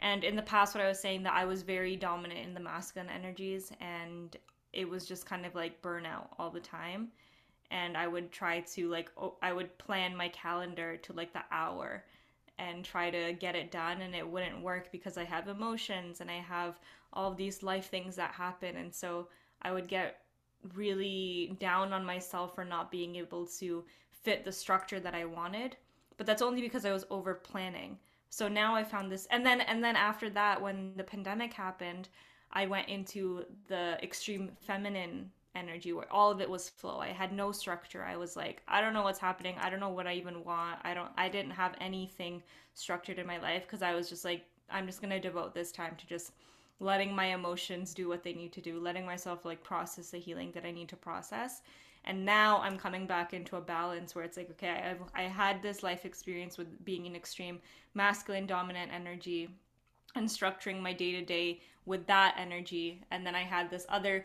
And 0.00 0.22
in 0.22 0.36
the 0.36 0.42
past, 0.42 0.74
what 0.74 0.84
I 0.84 0.88
was 0.88 1.00
saying 1.00 1.22
that 1.24 1.32
I 1.32 1.44
was 1.44 1.62
very 1.62 1.96
dominant 1.96 2.40
in 2.40 2.54
the 2.54 2.60
masculine 2.60 3.10
energies 3.10 3.72
and 3.80 4.36
it 4.72 4.88
was 4.88 5.06
just 5.06 5.26
kind 5.26 5.46
of 5.46 5.54
like 5.54 5.82
burnout 5.82 6.28
all 6.38 6.50
the 6.50 6.60
time 6.60 7.08
and 7.70 7.96
I 7.96 8.06
would 8.06 8.30
try 8.32 8.60
to 8.60 8.88
like 8.88 9.10
I 9.42 9.52
would 9.52 9.76
plan 9.78 10.16
my 10.16 10.28
calendar 10.28 10.96
to 10.98 11.12
like 11.12 11.32
the 11.32 11.42
hour 11.50 12.04
and 12.58 12.84
try 12.84 13.10
to 13.10 13.32
get 13.34 13.54
it 13.54 13.70
done 13.70 14.00
and 14.00 14.14
it 14.14 14.26
wouldn't 14.26 14.62
work 14.62 14.90
because 14.90 15.16
I 15.16 15.24
have 15.24 15.48
emotions 15.48 16.20
and 16.20 16.30
I 16.30 16.38
have 16.38 16.78
all 17.12 17.32
these 17.32 17.62
life 17.62 17.88
things 17.88 18.16
that 18.16 18.32
happen 18.32 18.76
and 18.76 18.94
so 18.94 19.28
I 19.62 19.72
would 19.72 19.88
get 19.88 20.20
really 20.74 21.56
down 21.60 21.92
on 21.92 22.04
myself 22.04 22.54
for 22.54 22.64
not 22.64 22.90
being 22.90 23.16
able 23.16 23.46
to 23.58 23.84
fit 24.10 24.44
the 24.44 24.52
structure 24.52 25.00
that 25.00 25.14
I 25.14 25.24
wanted 25.24 25.76
but 26.16 26.26
that's 26.26 26.42
only 26.42 26.60
because 26.60 26.84
I 26.84 26.92
was 26.92 27.06
over 27.10 27.34
planning 27.34 27.98
so 28.30 28.48
now 28.48 28.74
I 28.74 28.84
found 28.84 29.10
this 29.10 29.26
and 29.30 29.44
then 29.44 29.60
and 29.62 29.82
then 29.82 29.96
after 29.96 30.28
that 30.30 30.60
when 30.60 30.92
the 30.96 31.04
pandemic 31.04 31.52
happened 31.52 32.08
I 32.50 32.66
went 32.66 32.88
into 32.88 33.44
the 33.68 33.98
extreme 34.02 34.50
feminine 34.66 35.30
energy 35.54 35.92
where 35.92 36.10
all 36.12 36.30
of 36.30 36.40
it 36.40 36.48
was 36.48 36.68
flow. 36.68 36.98
I 36.98 37.08
had 37.08 37.32
no 37.32 37.52
structure. 37.52 38.04
I 38.04 38.16
was 38.16 38.36
like, 38.36 38.62
I 38.68 38.80
don't 38.80 38.92
know 38.92 39.02
what's 39.02 39.18
happening. 39.18 39.56
I 39.60 39.70
don't 39.70 39.80
know 39.80 39.88
what 39.88 40.06
I 40.06 40.14
even 40.14 40.44
want. 40.44 40.78
I 40.82 40.94
don't 40.94 41.10
I 41.16 41.28
didn't 41.28 41.52
have 41.52 41.74
anything 41.80 42.42
structured 42.74 43.18
in 43.18 43.26
my 43.26 43.38
life 43.38 43.62
because 43.62 43.82
I 43.82 43.94
was 43.94 44.08
just 44.08 44.24
like 44.24 44.44
I'm 44.70 44.86
just 44.86 45.00
going 45.00 45.10
to 45.10 45.20
devote 45.20 45.54
this 45.54 45.72
time 45.72 45.96
to 45.96 46.06
just 46.06 46.32
letting 46.80 47.14
my 47.14 47.26
emotions 47.26 47.94
do 47.94 48.08
what 48.08 48.22
they 48.22 48.32
need 48.32 48.52
to 48.52 48.60
do, 48.60 48.78
letting 48.78 49.04
myself 49.04 49.44
like 49.44 49.62
process 49.62 50.10
the 50.10 50.18
healing 50.18 50.52
that 50.52 50.64
I 50.64 50.70
need 50.70 50.88
to 50.90 50.96
process. 50.96 51.62
And 52.04 52.24
now 52.24 52.58
I'm 52.60 52.78
coming 52.78 53.06
back 53.06 53.34
into 53.34 53.56
a 53.56 53.60
balance 53.60 54.14
where 54.14 54.24
it's 54.24 54.36
like, 54.36 54.50
okay, 54.52 54.70
I've 54.90 55.02
I 55.14 55.22
had 55.22 55.62
this 55.62 55.82
life 55.82 56.04
experience 56.04 56.56
with 56.56 56.84
being 56.84 57.06
in 57.06 57.16
extreme 57.16 57.60
masculine 57.94 58.46
dominant 58.46 58.92
energy 58.92 59.50
and 60.14 60.28
structuring 60.28 60.80
my 60.80 60.92
day 60.92 61.12
to 61.12 61.24
day 61.24 61.60
with 61.84 62.06
that 62.06 62.36
energy. 62.38 63.02
And 63.10 63.26
then 63.26 63.34
I 63.34 63.42
had 63.42 63.70
this 63.70 63.86
other 63.88 64.24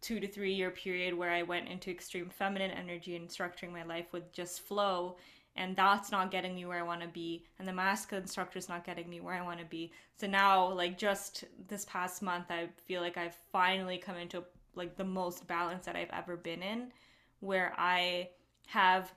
two 0.00 0.18
to 0.18 0.26
three 0.26 0.52
year 0.52 0.70
period 0.70 1.14
where 1.14 1.30
I 1.30 1.42
went 1.42 1.68
into 1.68 1.90
extreme 1.90 2.28
feminine 2.28 2.72
energy 2.72 3.16
and 3.16 3.28
structuring 3.28 3.72
my 3.72 3.84
life 3.84 4.12
with 4.12 4.32
just 4.32 4.62
flow. 4.62 5.16
And 5.54 5.76
that's 5.76 6.10
not 6.10 6.30
getting 6.30 6.54
me 6.54 6.64
where 6.64 6.78
I 6.78 6.82
want 6.82 7.02
to 7.02 7.08
be. 7.08 7.44
And 7.58 7.68
the 7.68 7.72
masculine 7.72 8.26
structure 8.26 8.58
is 8.58 8.68
not 8.68 8.84
getting 8.84 9.08
me 9.08 9.20
where 9.20 9.34
I 9.34 9.42
want 9.42 9.60
to 9.60 9.66
be. 9.66 9.92
So 10.18 10.26
now, 10.26 10.72
like, 10.72 10.96
just 10.96 11.44
this 11.68 11.84
past 11.84 12.22
month, 12.22 12.46
I 12.50 12.68
feel 12.86 13.02
like 13.02 13.18
I've 13.18 13.36
finally 13.52 13.98
come 13.98 14.16
into 14.16 14.44
like 14.74 14.96
the 14.96 15.04
most 15.04 15.46
balance 15.46 15.84
that 15.84 15.96
I've 15.96 16.10
ever 16.12 16.36
been 16.36 16.62
in, 16.62 16.92
where 17.40 17.74
I 17.76 18.30
have 18.66 19.12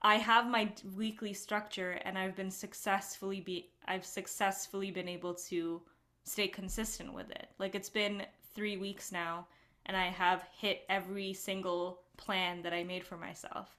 I 0.00 0.14
have 0.14 0.48
my 0.48 0.72
weekly 0.96 1.32
structure 1.32 1.98
and 2.04 2.16
I've 2.16 2.36
been 2.36 2.50
successfully 2.50 3.40
be 3.40 3.70
I've 3.86 4.04
successfully 4.04 4.90
been 4.90 5.08
able 5.08 5.34
to 5.34 5.82
stay 6.24 6.46
consistent 6.46 7.12
with 7.12 7.30
it. 7.30 7.48
Like 7.58 7.74
it's 7.74 7.90
been 7.90 8.22
3 8.54 8.76
weeks 8.76 9.10
now 9.10 9.48
and 9.86 9.96
I 9.96 10.06
have 10.06 10.44
hit 10.56 10.84
every 10.88 11.32
single 11.32 12.02
plan 12.16 12.62
that 12.62 12.72
I 12.72 12.84
made 12.84 13.04
for 13.04 13.16
myself. 13.16 13.77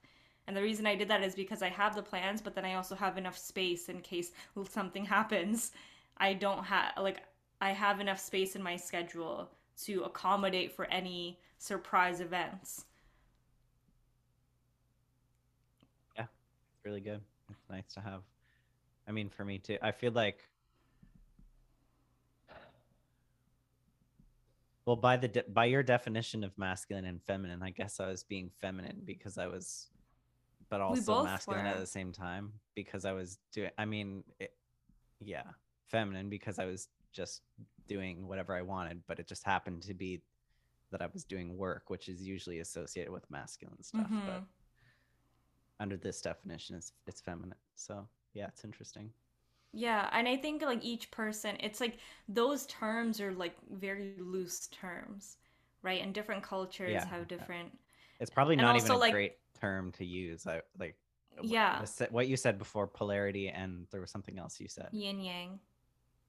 And 0.49 0.57
the 0.57 0.63
reason 0.63 0.87
I 0.87 0.95
did 0.95 1.07
that 1.09 1.21
is 1.21 1.35
because 1.35 1.61
I 1.61 1.69
have 1.69 1.93
the 1.93 2.01
plans, 2.01 2.41
but 2.41 2.55
then 2.55 2.65
I 2.65 2.73
also 2.73 2.95
have 2.95 3.19
enough 3.19 3.37
space 3.37 3.87
in 3.87 4.01
case 4.01 4.31
something 4.67 5.05
happens. 5.17 5.73
I 6.17 6.33
don't 6.33 6.63
have, 6.63 6.93
like, 6.97 7.21
I 7.61 7.69
have 7.69 7.99
enough 7.99 8.19
space 8.19 8.55
in 8.55 8.63
my 8.63 8.75
schedule 8.75 9.51
to 9.83 10.01
accommodate 10.05 10.75
for 10.75 10.85
any 10.85 11.39
surprise 11.59 12.19
events. 12.19 12.85
Yeah, 16.17 16.25
really 16.83 17.01
good. 17.01 17.21
It's 17.51 17.69
nice 17.69 17.93
to 17.93 17.99
have. 17.99 18.23
I 19.07 19.11
mean, 19.11 19.29
for 19.29 19.45
me 19.45 19.59
too, 19.59 19.77
I 19.83 19.91
feel 19.91 20.13
like 20.13 20.39
Well, 24.87 24.95
by 24.95 25.15
the 25.17 25.27
de- 25.27 25.43
by 25.43 25.65
your 25.65 25.83
definition 25.83 26.43
of 26.43 26.57
masculine 26.57 27.05
and 27.05 27.21
feminine, 27.21 27.61
I 27.61 27.69
guess 27.69 27.99
I 27.99 28.07
was 28.07 28.23
being 28.23 28.49
feminine 28.59 29.03
because 29.05 29.37
I 29.37 29.45
was, 29.45 29.91
but 30.69 30.81
also 30.81 31.23
masculine 31.23 31.65
were. 31.65 31.71
at 31.71 31.79
the 31.79 31.87
same 31.87 32.11
time 32.11 32.53
because 32.75 33.05
I 33.05 33.11
was 33.11 33.37
doing. 33.51 33.71
I 33.77 33.85
mean, 33.85 34.23
it, 34.39 34.53
yeah, 35.19 35.43
feminine 35.87 36.29
because 36.29 36.59
I 36.59 36.65
was 36.65 36.87
just 37.11 37.41
doing 37.87 38.27
whatever 38.27 38.55
I 38.55 38.61
wanted, 38.61 39.01
but 39.07 39.19
it 39.19 39.27
just 39.27 39.43
happened 39.43 39.81
to 39.83 39.93
be 39.93 40.21
that 40.91 41.01
I 41.01 41.07
was 41.13 41.23
doing 41.23 41.57
work, 41.57 41.89
which 41.89 42.07
is 42.07 42.21
usually 42.21 42.59
associated 42.59 43.11
with 43.11 43.29
masculine 43.29 43.83
stuff. 43.83 44.01
Mm-hmm. 44.01 44.25
But 44.25 44.43
under 45.79 45.97
this 45.97 46.21
definition, 46.21 46.75
it's 46.75 46.93
it's 47.07 47.21
feminine. 47.21 47.55
So 47.75 48.07
yeah, 48.33 48.47
it's 48.47 48.63
interesting. 48.63 49.11
Yeah, 49.71 50.09
and 50.11 50.27
I 50.27 50.35
think 50.35 50.63
like 50.63 50.83
each 50.83 51.11
person, 51.11 51.55
it's 51.59 51.79
like 51.79 51.97
those 52.27 52.65
terms 52.65 53.21
are 53.21 53.33
like 53.33 53.55
very 53.71 54.15
loose 54.19 54.67
terms, 54.67 55.37
right? 55.83 56.01
And 56.01 56.13
different 56.13 56.43
cultures 56.43 56.91
yeah, 56.91 57.05
have 57.05 57.27
different. 57.27 57.71
It's 58.19 58.29
probably 58.29 58.55
not 58.55 58.75
even 58.75 58.91
a 58.91 58.97
like, 58.97 59.13
great 59.13 59.37
term 59.59 59.91
to 59.93 60.05
use. 60.05 60.45
I 60.47 60.61
like. 60.77 60.95
Yeah. 61.41 61.85
What 62.09 62.27
you 62.27 62.35
said 62.35 62.57
before, 62.57 62.85
polarity, 62.85 63.47
and 63.47 63.87
there 63.91 64.01
was 64.01 64.11
something 64.11 64.37
else 64.37 64.59
you 64.59 64.67
said. 64.67 64.89
Yin 64.91 65.21
yang. 65.21 65.59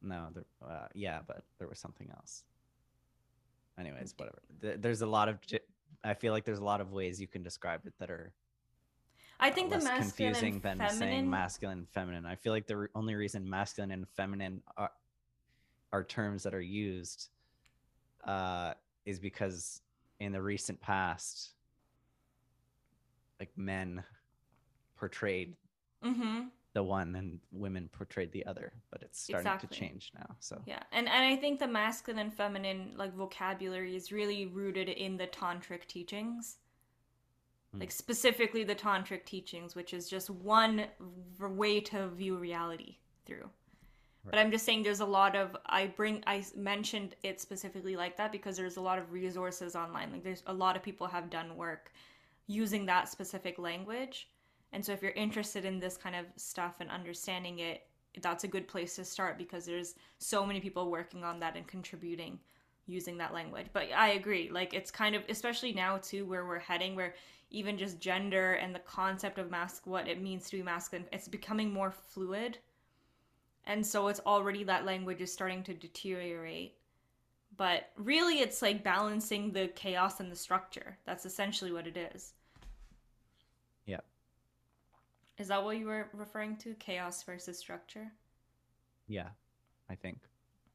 No, 0.03 0.29
there, 0.33 0.45
uh, 0.67 0.87
yeah, 0.95 1.19
but 1.27 1.43
there 1.59 1.69
was 1.69 1.79
something 1.79 2.09
else. 2.11 2.45
Anyways, 3.79 4.15
whatever. 4.17 4.39
There's 4.79 5.03
a 5.03 5.07
lot 5.07 5.29
of. 5.29 5.39
I 6.05 6.15
feel 6.15 6.33
like 6.33 6.45
there's 6.45 6.61
a 6.61 6.65
lot 6.65 6.81
of 6.81 6.93
ways 6.93 7.21
you 7.21 7.27
can 7.27 7.43
describe 7.43 7.81
it 7.87 7.93
that 7.99 8.11
are 8.11 8.33
I 9.41 9.51
think 9.51 9.73
uh, 9.73 9.79
the 9.79 9.85
masculine 9.85 10.03
confusing 10.03 10.55
and 10.55 10.63
than 10.63 10.79
feminine. 10.79 10.99
saying 10.99 11.31
masculine 11.31 11.79
and 11.79 11.89
feminine. 11.89 12.27
I 12.27 12.35
feel 12.35 12.53
like 12.53 12.67
the 12.67 12.77
re- 12.77 12.89
only 12.95 13.15
reason 13.15 13.49
masculine 13.49 13.91
and 13.91 14.07
feminine 14.09 14.63
are, 14.77 14.93
are 15.93 16.05
terms 16.05 16.43
that 16.43 16.55
are 16.55 16.61
used 16.61 17.31
uh, 18.27 18.75
is 19.07 19.19
because 19.19 19.81
in 20.21 20.33
the 20.33 20.43
recent 20.43 20.79
past, 20.81 21.55
like 23.41 23.51
men 23.57 24.05
portrayed 24.97 25.57
mm-hmm. 26.05 26.43
the 26.75 26.83
one 26.83 27.17
and 27.17 27.41
women 27.51 27.89
portrayed 27.93 28.31
the 28.33 28.45
other, 28.47 28.73
but 28.91 29.03
it's 29.03 29.21
starting 29.21 29.47
Exactly. 29.47 29.69
to 29.69 29.75
change 29.75 30.13
now. 30.15 30.37
So 30.39 30.61
Yeah, 30.67 30.83
and 30.93 31.09
and 31.09 31.25
I 31.25 31.37
think 31.37 31.59
the 31.59 31.67
masculine 31.67 32.21
and 32.21 32.33
feminine 32.33 32.93
like 32.97 33.15
vocabulary 33.15 33.97
is 33.97 34.13
really 34.13 34.47
rooted 34.47 34.89
in 34.89 35.17
the 35.17 35.27
tantric 35.27 35.87
teachings, 35.87 36.59
Hmm. 37.73 37.81
like 37.81 37.91
specifically 37.91 38.65
the 38.65 38.75
tantric 38.75 39.25
teachings, 39.25 39.75
which 39.75 39.95
is 39.95 40.09
just 40.09 40.29
one 40.31 40.87
v- 41.01 41.47
way 41.47 41.81
to 41.81 42.09
view 42.09 42.37
reality 42.37 42.99
through. 43.27 43.49
But 44.25 44.39
I'm 44.39 44.51
just 44.51 44.67
saying, 44.67 44.83
there's 44.83 45.01
a 45.01 45.07
lot 45.07 45.35
of 45.35 45.57
I 45.65 45.87
bring 45.87 46.23
i 46.27 46.45
mentioned 46.55 47.17
it 47.23 47.41
specifically 47.41 47.97
like 47.97 48.19
that 48.19 48.33
because 48.33 48.57
there's 48.57 48.77
a 48.77 48.81
lot 48.81 48.99
of 48.99 49.13
resources 49.13 49.75
online. 49.75 50.13
Like 50.13 50.23
there's 50.23 50.43
a 50.47 50.53
lot 50.53 50.77
of 50.77 50.83
people 50.83 51.07
have 51.07 51.31
done 51.31 51.57
work 51.57 51.91
using 52.51 52.87
that 52.87 53.09
specific 53.09 53.59
language, 53.59 54.29
and 54.73 54.85
so 54.85 54.93
if 54.93 55.03
you're 55.03 55.13
interested 55.13 55.65
in 55.65 55.81
this 55.81 55.97
kind 55.97 56.17
of 56.17 56.27
stuff 56.37 56.77
and 56.81 56.91
understanding 56.91 57.59
it, 57.59 57.87
that's 58.21 58.45
a 58.45 58.49
good 58.49 58.67
place 58.67 58.97
to 58.97 59.05
start 59.05 59.39
because 59.39 59.67
there's 59.67 59.95
so 60.19 60.45
many 60.45 60.61
people 60.61 60.91
working 60.91 61.25
on 61.25 61.41
that 61.41 61.57
and 61.57 61.67
contributing 61.67 62.39
using 62.87 63.17
that 63.19 63.33
language. 63.33 63.67
But 63.73 63.89
I 63.97 64.11
agree, 64.11 64.51
like 64.51 64.75
it's 64.75 64.91
kind 64.91 65.15
of 65.15 65.23
especially 65.29 65.73
now 65.73 65.99
too 65.99 66.25
where 66.27 66.45
we're 66.45 66.59
heading 66.59 66.97
where 66.97 67.15
even 67.51 67.79
just 67.79 68.01
gender 68.01 68.55
and 68.55 68.75
the 68.75 68.81
concept 68.81 69.39
of 69.39 69.51
mask 69.51 69.87
what 69.87 70.09
it 70.09 70.21
means 70.21 70.49
to 70.49 70.57
be 70.57 70.63
masculine, 70.63 71.07
it's 71.13 71.29
becoming 71.29 71.73
more 71.73 71.91
fluid. 71.91 72.59
And 73.67 73.85
so 73.85 74.09
it's 74.09 74.21
already 74.21 74.65
that 74.65 74.85
language 74.85 75.21
is 75.21 75.33
starting 75.33 75.63
to 75.65 75.75
deteriorate. 75.75 76.77
But 77.57 77.91
really 77.97 78.41
it's 78.41 78.63
like 78.63 78.85
balancing 78.85 79.53
the 79.53 79.69
chaos 79.69 80.21
and 80.21 80.31
the 80.31 80.37
structure. 80.37 80.97
That's 81.05 81.27
essentially 81.27 81.73
what 81.73 81.87
it 81.87 81.97
is. 81.97 82.35
yeah, 83.87 84.01
Is 85.41 85.49
that 85.49 85.65
what 85.65 85.79
you 85.79 85.87
were 85.87 86.09
referring 86.13 86.57
to? 86.59 86.75
Chaos 86.75 87.23
versus 87.23 87.59
structure? 87.59 88.13
yeah, 89.11 89.29
I 89.91 89.97
think 89.97 90.19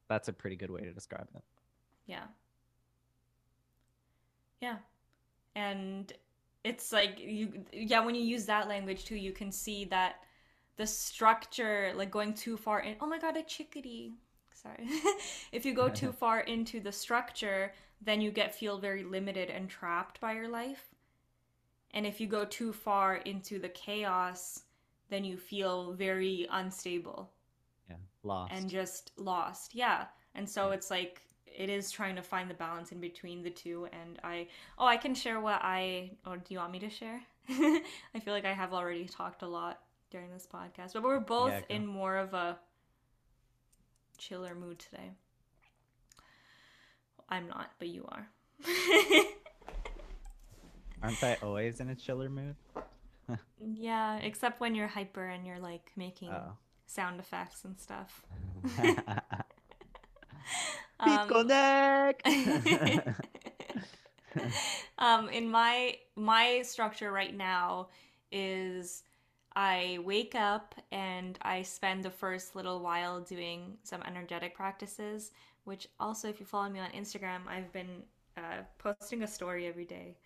that's 0.10 0.28
a 0.28 0.34
pretty 0.34 0.58
good 0.58 0.70
way 0.70 0.82
to 0.82 0.92
describe 0.92 1.28
it. 1.34 1.42
Yeah. 2.06 2.26
Yeah. 4.62 4.78
And 5.56 6.12
it's 6.64 6.92
like 6.92 7.20
you 7.20 7.64
yeah, 7.72 8.04
when 8.04 8.16
you 8.16 8.24
use 8.24 8.46
that 8.46 8.68
language 8.68 9.06
too, 9.06 9.16
you 9.16 9.32
can 9.32 9.52
see 9.52 9.86
that 9.86 10.16
the 10.78 10.86
structure 10.86 11.94
like 11.96 12.12
going 12.12 12.34
too 12.34 12.58
far 12.58 12.82
in 12.82 12.96
oh 13.00 13.08
my 13.08 13.20
god, 13.20 13.38
a 13.38 13.44
chickadee. 13.44 14.14
Sorry. 14.52 14.88
if 15.52 15.66
you 15.66 15.74
go 15.74 15.90
too 15.90 16.12
far 16.20 16.42
into 16.42 16.80
the 16.80 16.92
structure, 16.92 17.72
then 18.02 18.20
you 18.20 18.32
get 18.32 18.54
feel 18.54 18.80
very 18.80 19.04
limited 19.04 19.50
and 19.50 19.70
trapped 19.70 20.20
by 20.20 20.34
your 20.34 20.50
life. 20.50 20.95
And 21.96 22.06
if 22.06 22.20
you 22.22 22.28
go 22.28 22.46
too 22.46 22.72
far 22.74 23.16
into 23.18 23.58
the 23.58 23.70
chaos, 23.70 24.62
then 25.10 25.24
you 25.26 25.38
feel 25.38 25.94
very 25.94 26.48
unstable 26.52 27.32
Yeah, 27.90 27.96
lost. 28.24 28.54
and 28.54 28.70
just 28.70 29.12
lost. 29.18 29.74
Yeah. 29.74 30.06
And 30.36 30.48
so 30.50 30.70
Yeah. 30.70 30.76
it's 30.76 30.92
like 30.92 31.22
it 31.46 31.70
is 31.70 31.90
trying 31.90 32.16
to 32.18 32.22
find 32.22 32.50
the 32.50 32.54
balance 32.54 32.92
in 32.92 33.00
between 33.00 33.42
the 33.42 33.50
two 33.50 33.88
and 33.94 34.20
I 34.24 34.48
oh 34.78 34.86
I 34.86 34.98
can 34.98 35.16
share 35.16 35.40
what 35.40 35.62
I 35.64 36.12
or 36.26 36.38
do 36.38 36.54
you 36.54 36.60
want 36.60 36.74
me 36.74 36.80
to 36.80 36.90
share? 36.90 37.22
I 37.50 38.20
feel 38.22 38.34
like 38.34 38.46
I 38.46 38.54
have 38.54 38.74
already 38.74 39.06
talked 39.08 39.42
a 39.42 39.48
lot 39.48 39.80
during 40.12 40.32
this 40.32 40.48
podcast. 40.52 40.94
But 40.94 41.04
we're 41.04 41.20
both 41.20 41.52
Yeah, 41.54 41.62
in 41.76 41.88
more 41.88 42.18
of 42.18 42.34
a 42.34 42.60
chiller 44.18 44.56
mood 44.56 44.80
today. 44.80 45.12
I'm 47.30 47.48
not, 47.48 47.72
but 47.80 47.88
you 47.88 48.06
are. 48.10 48.28
Aren't 51.06 51.24
I 51.24 51.38
always 51.44 51.80
in 51.80 51.90
a 51.90 51.96
chiller 51.96 52.30
mood? 52.30 52.56
yeah, 53.60 54.18
except 54.18 54.60
when 54.60 54.76
you're 54.76 54.88
hyper 54.88 55.26
and 55.26 55.46
you're 55.46 55.60
like 55.60 55.92
making 55.96 56.30
Oh. 56.32 56.58
sound 56.88 57.20
effects 57.20 57.64
and 57.64 57.80
stuff. 57.80 58.26
Um, 61.00 61.46
um, 64.98 65.30
in 65.30 65.50
my 65.50 65.98
my 66.16 66.62
structure 66.64 67.12
right 67.12 67.36
now 67.36 67.90
is 68.32 69.04
I 69.56 70.00
wake 70.04 70.36
up 70.36 70.76
and 70.92 71.38
I 71.42 71.62
spend 71.62 72.04
the 72.04 72.10
first 72.10 72.56
little 72.56 72.80
while 72.82 73.22
doing 73.22 73.78
some 73.84 74.02
energetic 74.04 74.56
practices, 74.56 75.32
which 75.64 75.88
also, 76.00 76.28
if 76.30 76.40
you 76.40 76.46
follow 76.46 76.70
me 76.70 76.80
on 76.80 76.90
Instagram, 76.92 77.48
I've 77.48 77.72
been 77.72 78.04
uh, 78.38 78.64
posting 78.78 79.24
a 79.24 79.28
story 79.28 79.68
every 79.68 79.86
day, 79.86 80.18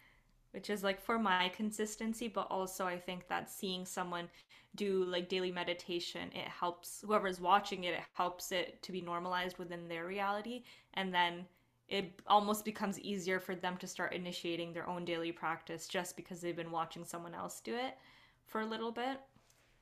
which 0.51 0.69
is 0.69 0.83
like 0.83 1.01
for 1.01 1.19
my 1.19 1.49
consistency, 1.49 2.27
but 2.27 2.47
also 2.49 2.85
I 2.85 2.97
think 2.97 3.27
that 3.27 3.49
seeing 3.49 3.85
someone 3.85 4.29
do 4.75 5.03
like 5.05 5.29
daily 5.29 5.51
meditation, 5.51 6.29
it 6.33 6.47
helps 6.47 7.03
whoever's 7.05 7.39
watching 7.39 7.85
it, 7.85 7.93
it 7.93 8.03
helps 8.13 8.51
it 8.51 8.81
to 8.83 8.91
be 8.91 9.01
normalized 9.01 9.57
within 9.57 9.87
their 9.87 10.05
reality. 10.05 10.63
And 10.93 11.13
then 11.13 11.45
it 11.87 12.21
almost 12.27 12.65
becomes 12.65 12.99
easier 12.99 13.39
for 13.39 13.55
them 13.55 13.77
to 13.77 13.87
start 13.87 14.13
initiating 14.13 14.73
their 14.73 14.87
own 14.87 15.05
daily 15.05 15.31
practice 15.31 15.87
just 15.87 16.15
because 16.15 16.39
they've 16.39 16.55
been 16.55 16.71
watching 16.71 17.03
someone 17.03 17.33
else 17.33 17.61
do 17.61 17.75
it 17.75 17.97
for 18.45 18.61
a 18.61 18.65
little 18.65 18.91
bit. 18.91 19.19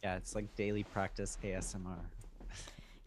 yeah, 0.03 0.15
it's 0.15 0.35
like 0.35 0.53
daily 0.55 0.83
practice 0.83 1.37
ASMR. 1.43 1.99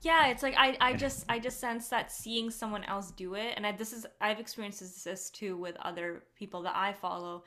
Yeah, 0.02 0.28
it's 0.28 0.42
like 0.42 0.54
I, 0.56 0.76
I 0.80 0.94
just 0.94 1.26
I 1.28 1.38
just 1.38 1.60
sense 1.60 1.88
that 1.88 2.10
seeing 2.10 2.50
someone 2.50 2.84
else 2.84 3.10
do 3.10 3.34
it, 3.34 3.54
and 3.56 3.66
I, 3.66 3.72
this 3.72 3.92
is 3.92 4.06
I've 4.20 4.40
experienced 4.40 5.04
this, 5.04 5.30
too 5.30 5.56
with 5.56 5.76
other 5.82 6.22
people 6.34 6.62
that 6.62 6.74
I 6.74 6.92
follow. 6.92 7.44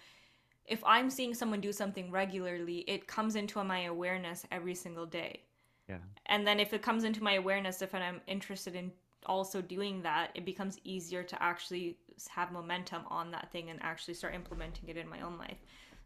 If 0.66 0.84
I'm 0.86 1.10
seeing 1.10 1.34
someone 1.34 1.62
do 1.62 1.74
something 1.74 2.12
regularly, 2.12 2.80
it 2.88 3.08
comes 3.08 3.36
into 3.36 3.62
my 3.64 3.84
awareness 3.84 4.46
every 4.52 4.76
single 4.76 5.06
day. 5.06 5.42
Yeah. 5.90 5.98
And 6.28 6.48
then 6.48 6.60
if 6.60 6.74
it 6.74 6.82
comes 6.82 7.04
into 7.04 7.22
my 7.24 7.34
awareness, 7.34 7.82
if 7.82 7.94
I'm 7.94 8.22
interested 8.28 8.76
in 8.76 8.92
also 9.26 9.62
doing 9.62 10.02
that, 10.04 10.30
it 10.36 10.46
becomes 10.46 10.80
easier 10.84 11.24
to 11.24 11.44
actually 11.44 11.98
have 12.30 12.52
momentum 12.52 13.02
on 13.08 13.32
that 13.32 13.52
thing 13.52 13.70
and 13.72 13.80
actually 13.82 14.14
start 14.14 14.36
implementing 14.36 14.88
it 14.88 14.96
in 14.96 15.10
my 15.10 15.22
own 15.22 15.38
life. 15.38 15.58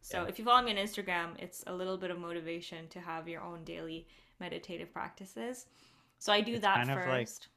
So 0.01 0.23
Yeah. 0.23 0.29
if 0.29 0.39
you 0.39 0.45
follow 0.45 0.63
me 0.63 0.71
on 0.71 0.77
Instagram, 0.77 1.37
it's 1.37 1.63
a 1.67 1.73
little 1.73 1.97
bit 1.97 2.09
of 2.09 2.17
motivation 2.17 2.87
to 2.89 2.99
have 2.99 3.27
your 3.27 3.41
own 3.41 3.63
daily 3.63 4.07
meditative 4.39 4.91
practices. 4.91 5.67
So 6.19 6.33
I 6.33 6.41
do 6.41 6.53
It's 6.53 6.61
that 6.61 6.75
kind 6.75 6.91
of 6.91 6.97
like- 6.97 7.27
first. 7.27 7.47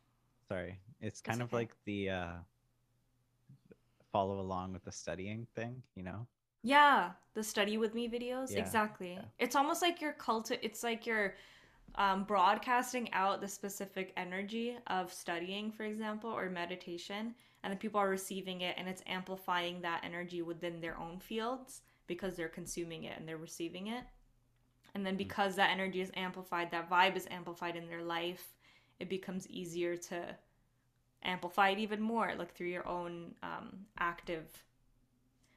Sorry. 0.48 0.78
It's 1.00 1.20
kind 1.20 1.40
of 1.40 1.48
okay. 1.48 1.56
like 1.56 1.76
the 1.84 2.10
uh 2.10 2.32
follow 4.12 4.40
along 4.40 4.72
with 4.72 4.84
the 4.84 4.92
studying 4.92 5.46
thing, 5.54 5.82
you 5.94 6.02
know? 6.02 6.26
Yeah, 6.62 7.12
the 7.34 7.42
study 7.42 7.78
with 7.78 7.94
me 7.94 8.08
videos. 8.08 8.50
Yeah, 8.52 8.58
exactly. 8.58 9.12
yeah. 9.14 9.22
It's 9.38 9.56
almost 9.56 9.80
like 9.82 10.00
you're 10.00 10.12
culti- 10.14 10.58
it's 10.62 10.82
like 10.82 11.06
you're 11.06 11.36
um, 11.94 12.24
broadcasting 12.24 13.10
out 13.12 13.40
the 13.40 13.48
specific 13.48 14.12
energy 14.16 14.76
of 14.88 15.12
studying, 15.12 15.72
for 15.72 15.84
example, 15.84 16.30
or 16.30 16.50
meditation, 16.50 17.34
and 17.62 17.70
then 17.72 17.78
people 17.78 17.98
are 18.00 18.08
receiving 18.08 18.60
it 18.60 18.74
and 18.78 18.88
it's 18.88 19.02
amplifying 19.06 19.80
that 19.82 20.02
energy 20.04 20.42
within 20.42 20.80
their 20.80 20.98
own 20.98 21.18
fields 21.18 21.82
because 22.06 22.36
they're 22.36 22.48
consuming 22.48 23.04
it 23.04 23.16
and 23.18 23.26
they're 23.28 23.36
receiving 23.38 23.86
it. 23.86 24.04
And 24.94 25.04
then 25.04 25.16
because 25.16 25.56
that 25.56 25.70
energy 25.70 26.00
is 26.00 26.10
amplified, 26.14 26.70
that 26.70 26.90
vibe 26.90 27.16
is 27.16 27.26
amplified 27.30 27.76
in 27.76 27.88
their 27.88 28.02
life, 28.02 28.54
it 28.98 29.08
becomes 29.08 29.48
easier 29.48 29.96
to 29.96 30.36
amplify 31.22 31.70
it 31.70 31.78
even 31.78 32.00
more, 32.00 32.32
like 32.38 32.52
through 32.54 32.68
your 32.68 32.86
own 32.86 33.34
um, 33.42 33.86
active. 33.98 34.46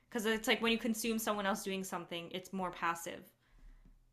Because 0.10 0.26
it's 0.26 0.48
like 0.48 0.62
when 0.62 0.72
you 0.72 0.78
consume 0.78 1.18
someone 1.18 1.46
else 1.46 1.64
doing 1.64 1.84
something 1.84 2.30
it's 2.32 2.54
more 2.54 2.72
passive. 2.72 3.24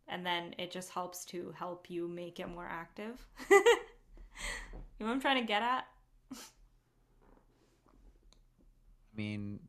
And 0.08 0.26
then 0.26 0.54
it 0.58 0.70
just 0.70 0.90
helps 0.90 1.24
to 1.26 1.54
help 1.56 1.88
you 1.88 2.08
make 2.08 2.40
it 2.40 2.48
more 2.48 2.66
active. 2.68 3.26
You 5.00 5.06
know 5.06 5.12
what 5.12 5.14
i'm 5.14 5.20
trying 5.22 5.40
to 5.40 5.46
get 5.46 5.62
at? 5.62 5.86
I 6.32 6.36
mean, 9.16 9.60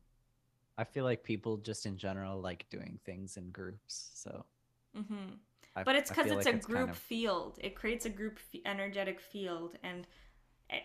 I 0.76 0.84
feel 0.84 1.04
like 1.04 1.24
people 1.24 1.56
just 1.56 1.86
in 1.86 1.96
general 1.96 2.40
like 2.40 2.66
doing 2.70 2.98
things 3.04 3.36
in 3.38 3.50
groups. 3.50 4.10
So, 4.14 4.44
hmm 4.94 5.34
I, 5.74 5.82
but 5.84 5.96
it's 5.96 6.10
because 6.10 6.30
it's 6.30 6.46
like 6.46 6.54
a 6.54 6.58
group 6.58 6.78
kind 6.78 6.90
of- 6.90 6.96
field 6.96 7.58
it 7.62 7.74
creates 7.74 8.04
a 8.04 8.10
group 8.10 8.38
f- 8.54 8.60
energetic 8.66 9.20
field 9.20 9.76
and 9.82 10.06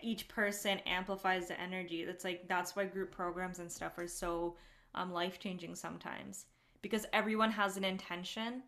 each 0.02 0.28
person 0.28 0.78
amplifies 0.80 1.48
the 1.48 1.58
energy 1.60 2.04
that's 2.04 2.24
like 2.24 2.46
that's 2.48 2.76
why 2.76 2.84
group 2.84 3.10
programs 3.10 3.58
and 3.58 3.70
stuff 3.70 3.96
are 3.98 4.06
so 4.06 4.56
um, 4.94 5.12
life 5.12 5.38
changing 5.38 5.74
sometimes 5.74 6.46
because 6.82 7.06
everyone 7.12 7.50
has 7.50 7.76
an 7.76 7.84
intention 7.84 8.62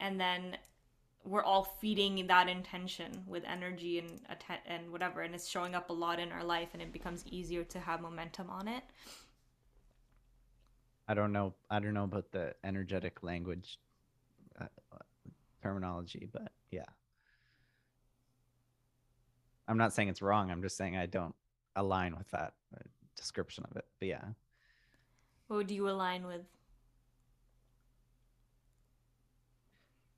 and 0.00 0.18
then 0.18 0.56
we're 1.24 1.42
all 1.42 1.64
feeding 1.80 2.26
that 2.26 2.48
intention 2.48 3.22
with 3.26 3.44
energy 3.44 3.98
and 3.98 4.20
atten- 4.30 4.62
and 4.66 4.90
whatever 4.90 5.20
and 5.20 5.34
it's 5.34 5.46
showing 5.46 5.74
up 5.74 5.90
a 5.90 5.92
lot 5.92 6.18
in 6.18 6.32
our 6.32 6.44
life 6.44 6.68
and 6.72 6.80
it 6.80 6.92
becomes 6.92 7.24
easier 7.26 7.62
to 7.64 7.78
have 7.78 8.00
momentum 8.00 8.48
on 8.50 8.66
it 8.68 8.82
I 11.08 11.14
don't 11.14 11.32
know. 11.32 11.54
I 11.68 11.80
don't 11.80 11.94
know 11.94 12.04
about 12.04 12.30
the 12.30 12.54
energetic 12.62 13.24
language 13.24 13.80
uh, 14.60 14.66
terminology, 15.62 16.28
but 16.32 16.52
yeah. 16.70 16.84
I'm 19.68 19.78
not 19.78 19.92
saying 19.92 20.08
it's 20.08 20.22
wrong. 20.22 20.50
I'm 20.50 20.62
just 20.62 20.76
saying 20.76 20.96
I 20.96 21.06
don't 21.06 21.34
align 21.76 22.16
with 22.16 22.28
that 22.30 22.54
uh, 22.74 22.80
description 23.16 23.64
of 23.70 23.76
it. 23.76 23.84
But 23.98 24.08
yeah. 24.08 24.24
What 25.48 25.66
do 25.66 25.74
you 25.74 25.88
align 25.88 26.26
with? 26.26 26.42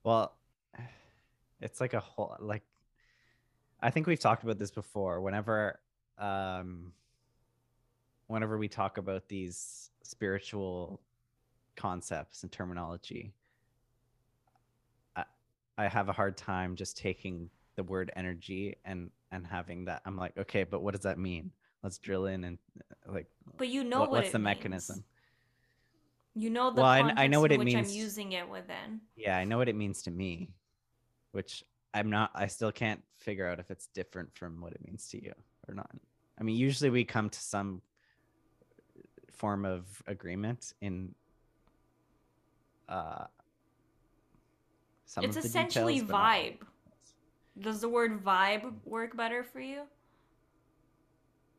Well, 0.05 0.34
it's 1.61 1.80
like 1.80 1.95
a 1.95 2.01
whole 2.01 2.36
like 2.40 2.62
I 3.80 3.90
think 3.90 4.07
we've 4.07 4.20
talked 4.20 4.43
about 4.43 4.59
this 4.59 4.70
before. 4.70 5.20
Whenever 5.20 5.80
um 6.18 6.93
whenever 8.26 8.59
we 8.59 8.68
talk 8.68 8.99
about 8.99 9.28
these 9.28 9.90
spiritual 10.03 11.01
concepts 11.76 12.43
and 12.43 12.51
terminology, 12.51 13.32
I, 15.79 15.89
have 15.89 16.09
a 16.09 16.12
hard 16.12 16.37
time 16.37 16.77
just 16.77 16.97
taking 16.97 17.51
the 17.77 17.83
word 17.83 18.11
energy 18.16 18.77
and 18.85 19.11
and 19.31 19.47
having 19.47 19.87
that. 19.87 20.03
I'm 20.05 20.16
like, 20.16 20.37
okay, 20.39 20.64
but 20.64 20.83
what 20.83 20.93
does 20.95 21.03
that 21.03 21.18
mean? 21.18 21.51
Let's 21.83 21.99
drill 21.99 22.27
in 22.27 22.45
and 22.45 22.59
like. 23.07 23.27
But 23.57 23.68
you 23.68 23.85
know 23.85 24.01
what, 24.01 24.11
what 24.11 24.20
what's 24.20 24.33
the 24.33 24.39
means. 24.39 24.45
mechanism? 24.45 25.05
You 26.35 26.51
know 26.51 26.70
the 26.70 26.81
Well, 26.81 26.91
I- 26.91 27.14
I 27.16 27.27
know 27.27 27.41
what 27.41 27.53
it 27.53 27.61
means. 27.61 27.91
I'm 27.91 27.97
using 27.97 28.33
it 28.33 28.49
within. 28.49 29.01
Yeah, 29.16 29.37
I 29.37 29.45
know 29.45 29.59
what 29.59 29.68
it 29.68 29.77
means 29.77 30.03
to 30.03 30.11
me, 30.11 30.51
which 31.33 31.64
I'm 31.93 32.11
not. 32.11 32.31
I 32.35 32.47
still 32.47 32.73
can't 32.73 33.03
figure 33.14 33.47
out 33.47 33.59
if 33.59 33.70
it's 33.70 33.87
different 33.89 34.35
from 34.35 34.61
what 34.61 34.73
it 34.73 34.85
means 34.85 35.09
to 35.09 35.23
you 35.23 35.35
or 35.68 35.75
not. 35.75 35.91
I 36.39 36.43
mean, 36.43 36.57
usually 36.57 36.91
we 36.91 37.05
come 37.05 37.29
to 37.29 37.39
some 37.39 37.83
form 39.33 39.64
of 39.64 40.03
agreement 40.07 40.73
in 40.81 41.14
uh 42.89 43.25
some 45.13 45.25
it's 45.25 45.37
essentially 45.37 45.95
details, 46.01 46.11
but 46.11 46.17
not 46.19 46.25
all. 46.25 46.33
vibe. 46.43 46.57
Does 47.61 47.81
the 47.83 47.89
word 47.89 48.25
vibe 48.25 48.73
work 48.87 49.15
better 49.15 49.45
for 49.45 49.61
you? 49.61 49.83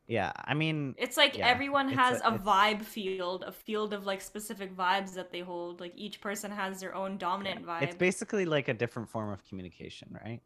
Yeah, 0.07 0.31
I 0.43 0.53
mean, 0.53 0.95
It's 0.97 1.17
like 1.17 1.37
Yeah, 1.37 1.47
everyone 1.47 1.87
has 1.89 2.19
a- 2.21 2.29
a, 2.29 2.39
vibe 2.39 2.81
field, 2.83 3.43
a 3.43 3.51
field 3.51 3.93
of 3.93 4.05
like 4.05 4.21
specific 4.21 4.75
vibes 4.75 5.13
that 5.13 5.31
they 5.31 5.39
hold. 5.41 5.79
Like 5.79 5.93
each 5.95 6.19
person 6.19 6.51
has 6.51 6.79
their 6.81 6.93
own 6.95 7.17
dominant 7.17 7.65
vibe. 7.65 7.83
it's 7.83 7.95
basically 7.95 8.45
like 8.45 8.67
a 8.67 8.73
different 8.73 9.07
form 9.09 9.29
of 9.31 9.47
communication, 9.47 10.17
right? 10.25 10.41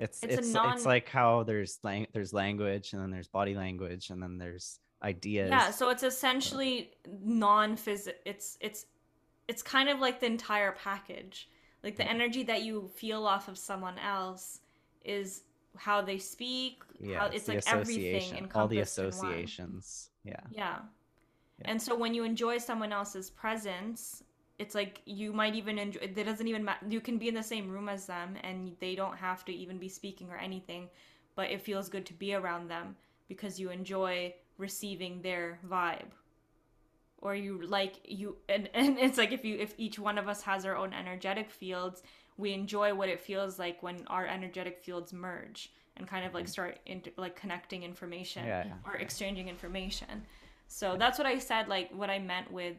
It's 0.00 0.22
It's 0.24 0.34
it's 0.38 0.48
non- 0.48 0.72
it's 0.74 0.86
like 0.86 1.08
how 1.08 1.44
there's 1.44 1.78
lang- 1.84 2.08
there's 2.12 2.32
language 2.32 2.94
and 2.94 3.02
then 3.02 3.10
there's 3.10 3.28
body 3.28 3.54
language 3.54 4.10
and 4.10 4.20
then 4.22 4.38
there's 4.38 4.80
ideas. 5.02 5.50
yeah, 5.50 5.70
so 5.70 5.90
it's 5.90 6.02
essentially 6.02 6.90
non-physical. 7.06 8.18
It's 8.24 8.56
it's 8.60 8.86
it's 9.46 9.62
kind 9.62 9.88
of 9.88 10.00
like 10.00 10.18
the 10.20 10.26
entire 10.26 10.72
package. 10.72 11.48
Like 11.84 11.96
the 11.96 12.08
energy 12.08 12.42
that 12.44 12.62
you 12.62 12.90
feel 12.96 13.26
off 13.26 13.46
of 13.48 13.58
someone 13.58 13.98
else 13.98 14.60
is 15.04 15.42
how 15.76 16.00
they 16.00 16.18
speak. 16.18 16.82
yeah, 16.98 17.20
how, 17.20 17.26
it's 17.26 17.46
like 17.46 17.62
everything 17.66 18.48
all 18.54 18.66
the 18.66 18.78
encompassed 18.78 18.98
in 18.98 19.04
one. 19.04 19.10
associations. 19.10 20.10
Yeah. 20.24 20.40
Yeah. 20.50 20.78
Yeah. 21.60 21.70
And 21.70 21.80
so 21.80 21.94
when 21.94 22.14
you 22.14 22.24
enjoy 22.24 22.58
someone 22.58 22.92
else's 22.92 23.30
presence, 23.30 24.24
it's 24.58 24.74
like 24.74 25.02
you 25.04 25.32
might 25.32 25.54
even 25.54 25.78
enjoy 25.78 26.00
it 26.00 26.14
doesn't 26.14 26.46
even 26.46 26.64
matter 26.64 26.86
you 26.88 27.00
can 27.00 27.18
be 27.18 27.28
in 27.28 27.34
the 27.34 27.42
same 27.42 27.68
room 27.68 27.88
as 27.88 28.06
them 28.06 28.36
and 28.44 28.76
they 28.80 28.94
don't 28.94 29.16
have 29.16 29.44
to 29.44 29.52
even 29.52 29.78
be 29.78 29.88
speaking 29.88 30.30
or 30.30 30.36
anything, 30.36 30.88
but 31.36 31.50
it 31.50 31.60
feels 31.60 31.88
good 31.88 32.06
to 32.06 32.14
be 32.14 32.34
around 32.34 32.68
them 32.68 32.96
because 33.28 33.60
you 33.60 33.70
enjoy 33.70 34.32
receiving 34.58 35.20
their 35.22 35.58
vibe. 35.68 36.12
Or 37.24 37.34
you 37.34 37.66
like 37.66 37.94
you 38.04 38.36
and, 38.48 38.70
and 38.72 38.98
it's 38.98 39.18
like 39.18 39.32
if 39.32 39.44
you 39.44 39.56
if 39.58 39.74
each 39.78 39.98
one 39.98 40.18
of 40.18 40.28
us 40.28 40.42
has 40.42 40.64
our 40.64 40.76
own 40.76 40.92
energetic 40.92 41.50
fields, 41.50 42.02
we 42.36 42.52
enjoy 42.52 42.94
what 42.94 43.08
it 43.08 43.20
feels 43.20 43.58
like 43.58 43.82
when 43.82 44.04
our 44.06 44.26
energetic 44.26 44.78
fields 44.78 45.12
merge 45.12 45.72
and 45.96 46.06
kind 46.06 46.26
of 46.26 46.34
like 46.34 46.48
start 46.48 46.78
into 46.86 47.10
like 47.16 47.34
connecting 47.34 47.82
information 47.82 48.42
Mm-hmm. 48.42 48.68
Yeah, 48.68 48.74
yeah, 48.84 48.90
or 48.90 48.96
exchanging 48.96 49.48
information. 49.48 50.24
So 50.66 50.96
that's 50.98 51.18
what 51.18 51.26
I 51.26 51.38
said, 51.38 51.68
like 51.68 51.90
what 51.92 52.10
I 52.10 52.18
meant 52.18 52.50
with 52.50 52.76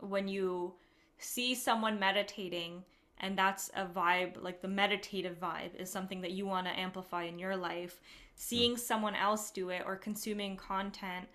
when 0.00 0.28
you 0.28 0.74
see 1.18 1.54
someone 1.54 1.98
meditating 1.98 2.84
and 3.18 3.36
that's 3.36 3.70
a 3.74 3.86
vibe, 3.86 4.42
like 4.42 4.60
the 4.60 4.68
meditative 4.68 5.40
vibe 5.40 5.74
is 5.78 5.90
something 5.90 6.20
that 6.20 6.32
you 6.32 6.46
want 6.46 6.66
to 6.66 6.78
amplify 6.78 7.24
in 7.24 7.38
your 7.38 7.56
life. 7.56 8.00
Seeing 8.34 8.76
someone 8.76 9.14
else 9.14 9.50
do 9.50 9.70
it 9.70 9.82
or 9.86 9.96
consuming 9.96 10.56
content 10.56 11.26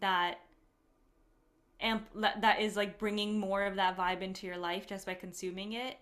that 0.00 0.40
amp 1.80 2.06
that 2.40 2.60
is 2.60 2.76
like 2.76 2.98
bringing 2.98 3.38
more 3.38 3.64
of 3.64 3.76
that 3.76 3.96
vibe 3.96 4.20
into 4.20 4.46
your 4.46 4.56
life 4.56 4.86
just 4.86 5.06
by 5.06 5.14
consuming 5.14 5.72
it 5.72 5.96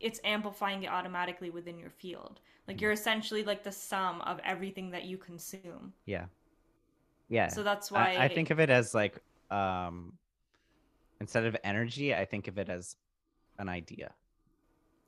it's 0.00 0.20
amplifying 0.24 0.82
it 0.82 0.88
automatically 0.90 1.50
within 1.50 1.78
your 1.78 1.90
field 1.90 2.40
like 2.66 2.80
you're 2.80 2.92
essentially 2.92 3.42
like 3.42 3.62
the 3.64 3.72
sum 3.72 4.20
of 4.22 4.38
everything 4.44 4.90
that 4.90 5.04
you 5.04 5.16
consume 5.16 5.92
Yeah. 6.06 6.26
Yeah. 7.28 7.48
so 7.48 7.62
that's 7.62 7.90
why 7.90 8.16
I, 8.18 8.28
think 8.28 8.50
of 8.50 8.60
it 8.60 8.70
as 8.70 8.94
like 8.94 9.18
um 9.50 10.12
instead 11.20 11.44
of 11.46 11.56
energy, 11.64 12.14
I 12.14 12.24
think 12.24 12.46
of 12.46 12.58
it 12.58 12.68
as 12.68 12.94
an 13.58 13.68
idea. 13.68 14.12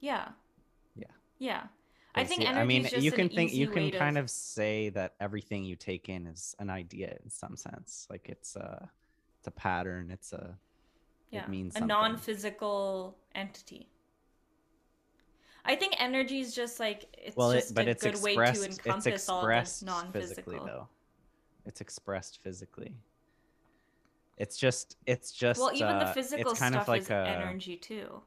yeah 0.00 0.28
Yeah. 0.96 1.06
yeah 1.38 1.62
I 2.14 2.24
think 2.24 2.42
energy 2.42 2.58
I 2.60 2.64
mean, 2.64 2.88
you 2.98 3.12
can 3.12 3.26
an 3.26 3.36
think 3.36 3.52
you 3.52 3.68
can 3.68 3.84
way 3.84 3.90
to- 3.92 3.98
kind 3.98 4.18
of 4.18 4.28
say 4.28 4.88
that 4.90 5.14
everything 5.20 5.64
you 5.64 5.76
take 5.76 6.08
in 6.08 6.26
is 6.26 6.56
an 6.58 6.68
idea 6.68 7.16
in 7.22 7.30
some 7.30 7.56
sense. 7.56 8.08
Like 8.10 8.28
it's 8.28 8.56
a 8.56 8.90
it's 9.40 9.46
a 9.48 9.50
pattern, 9.50 10.10
it's 10.10 10.32
a 10.34 10.54
yeah 11.30 11.44
it 11.44 11.48
means 11.48 11.74
a 11.74 11.78
something. 11.78 11.88
non-physical 11.88 13.16
entity 13.34 13.88
i 15.64 15.74
think 15.76 15.94
energy 15.98 16.40
is 16.40 16.54
just 16.54 16.78
like 16.80 17.06
it's 17.16 17.36
well, 17.36 17.52
just 17.52 17.70
it, 17.70 17.74
but 17.74 17.86
a 17.86 17.90
it's 17.90 18.02
good 18.02 18.20
way 18.22 18.32
expressed 18.32 18.60
to 18.62 18.68
it's 18.68 18.78
encompass 18.78 19.28
all 19.28 19.40
the 19.40 19.46
expressed 19.46 19.84
non-physical 19.84 20.52
physically 20.52 20.58
though. 20.66 20.88
It's 21.66 21.80
expressed 21.80 22.42
physically. 22.42 22.94
It's 24.38 24.56
just 24.56 24.96
it's 25.06 25.30
just 25.30 25.60
well 25.60 25.72
even 25.74 25.88
uh, 25.88 26.04
the 26.04 26.12
physical 26.14 26.52
it's 26.52 26.60
kind 26.60 26.72
stuff 26.74 26.82
of 26.82 26.88
like 26.88 27.02
is 27.02 27.10
a 27.10 27.26
energy 27.28 27.76
too 27.76 28.22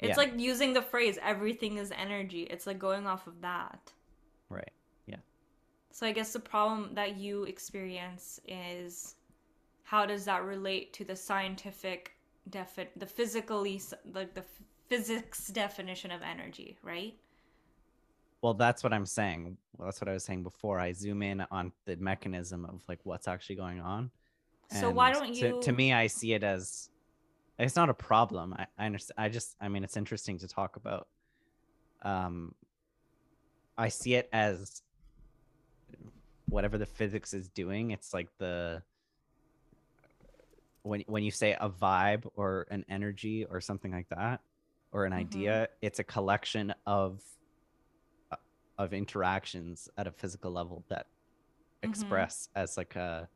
it's 0.00 0.10
Yeah. 0.10 0.16
like 0.16 0.32
using 0.38 0.72
the 0.72 0.82
phrase 0.82 1.18
everything 1.22 1.78
is 1.78 1.92
energy 1.92 2.42
it's 2.42 2.66
like 2.66 2.78
going 2.78 3.06
off 3.06 3.26
of 3.26 3.40
that 3.40 3.92
right. 4.50 4.70
Yeah. 5.06 5.16
So 5.92 6.06
i 6.06 6.12
guess 6.12 6.32
the 6.32 6.40
problem 6.40 6.94
that 6.94 7.16
you 7.16 7.44
experience 7.44 8.40
is 8.46 9.14
how 9.88 10.04
does 10.04 10.26
that 10.26 10.44
relate 10.44 10.92
to 10.92 11.02
the 11.04 11.16
scientific 11.16 12.12
defi- 12.50 12.88
the 12.96 13.06
physically 13.06 13.80
like 14.12 14.34
the 14.34 14.44
physics 14.88 15.48
definition 15.48 16.10
of 16.10 16.20
energy 16.22 16.76
right 16.82 17.14
Well, 18.42 18.54
that's 18.54 18.82
what 18.84 18.92
I'm 18.92 19.06
saying. 19.06 19.56
Well, 19.76 19.86
that's 19.88 20.00
what 20.00 20.08
I 20.08 20.12
was 20.12 20.24
saying 20.24 20.42
before. 20.44 20.78
I 20.78 20.92
zoom 20.92 21.22
in 21.22 21.44
on 21.50 21.72
the 21.86 21.96
mechanism 21.96 22.64
of 22.64 22.82
like 22.88 23.00
what's 23.04 23.26
actually 23.28 23.56
going 23.56 23.80
on. 23.80 24.10
so 24.70 24.90
why 24.90 25.12
don't 25.12 25.34
to- 25.34 25.38
you 25.40 25.60
To, 25.60 25.72
me, 25.72 25.92
I 25.92 26.06
see 26.06 26.34
it 26.34 26.42
as 26.44 26.90
it's 27.58 27.74
not 27.74 27.88
a 27.88 27.94
problem. 27.94 28.54
I, 28.54 28.66
I 28.78 28.86
understand. 28.86 29.16
I 29.18 29.28
just, 29.28 29.56
I 29.60 29.68
mean, 29.68 29.82
it's 29.82 29.96
interesting 29.96 30.38
to 30.38 30.46
talk 30.46 30.76
about. 30.76 31.08
Um, 32.02 32.54
I 33.76 33.88
see 33.88 34.14
it 34.14 34.28
as 34.32 34.82
whatever 36.48 36.78
the 36.78 36.86
physics 36.86 37.34
is 37.34 37.48
doing. 37.48 37.90
It's 37.90 38.14
like 38.14 38.28
the 38.38 38.82
when 40.88 41.02
when 41.06 41.22
you 41.22 41.30
say 41.30 41.52
a 41.60 41.68
vibe 41.68 42.26
or 42.34 42.66
an 42.70 42.84
energy 42.88 43.44
or 43.44 43.60
something 43.60 43.92
like 43.92 44.08
that 44.08 44.40
or 44.92 45.04
an 45.04 45.12
Mhm. 45.12 45.16
idea, 45.18 45.68
it's 45.82 45.98
a 45.98 46.04
collection 46.04 46.74
of 46.86 47.20
uh, 48.32 48.36
of 48.78 48.92
interactions 48.92 49.88
at 49.96 50.06
a 50.06 50.12
physical 50.12 50.50
level 50.50 50.84
that 50.88 51.06
Mhm. 51.84 51.90
express 51.90 52.48
as 52.54 52.76
like 52.76 52.96
a 52.96 53.28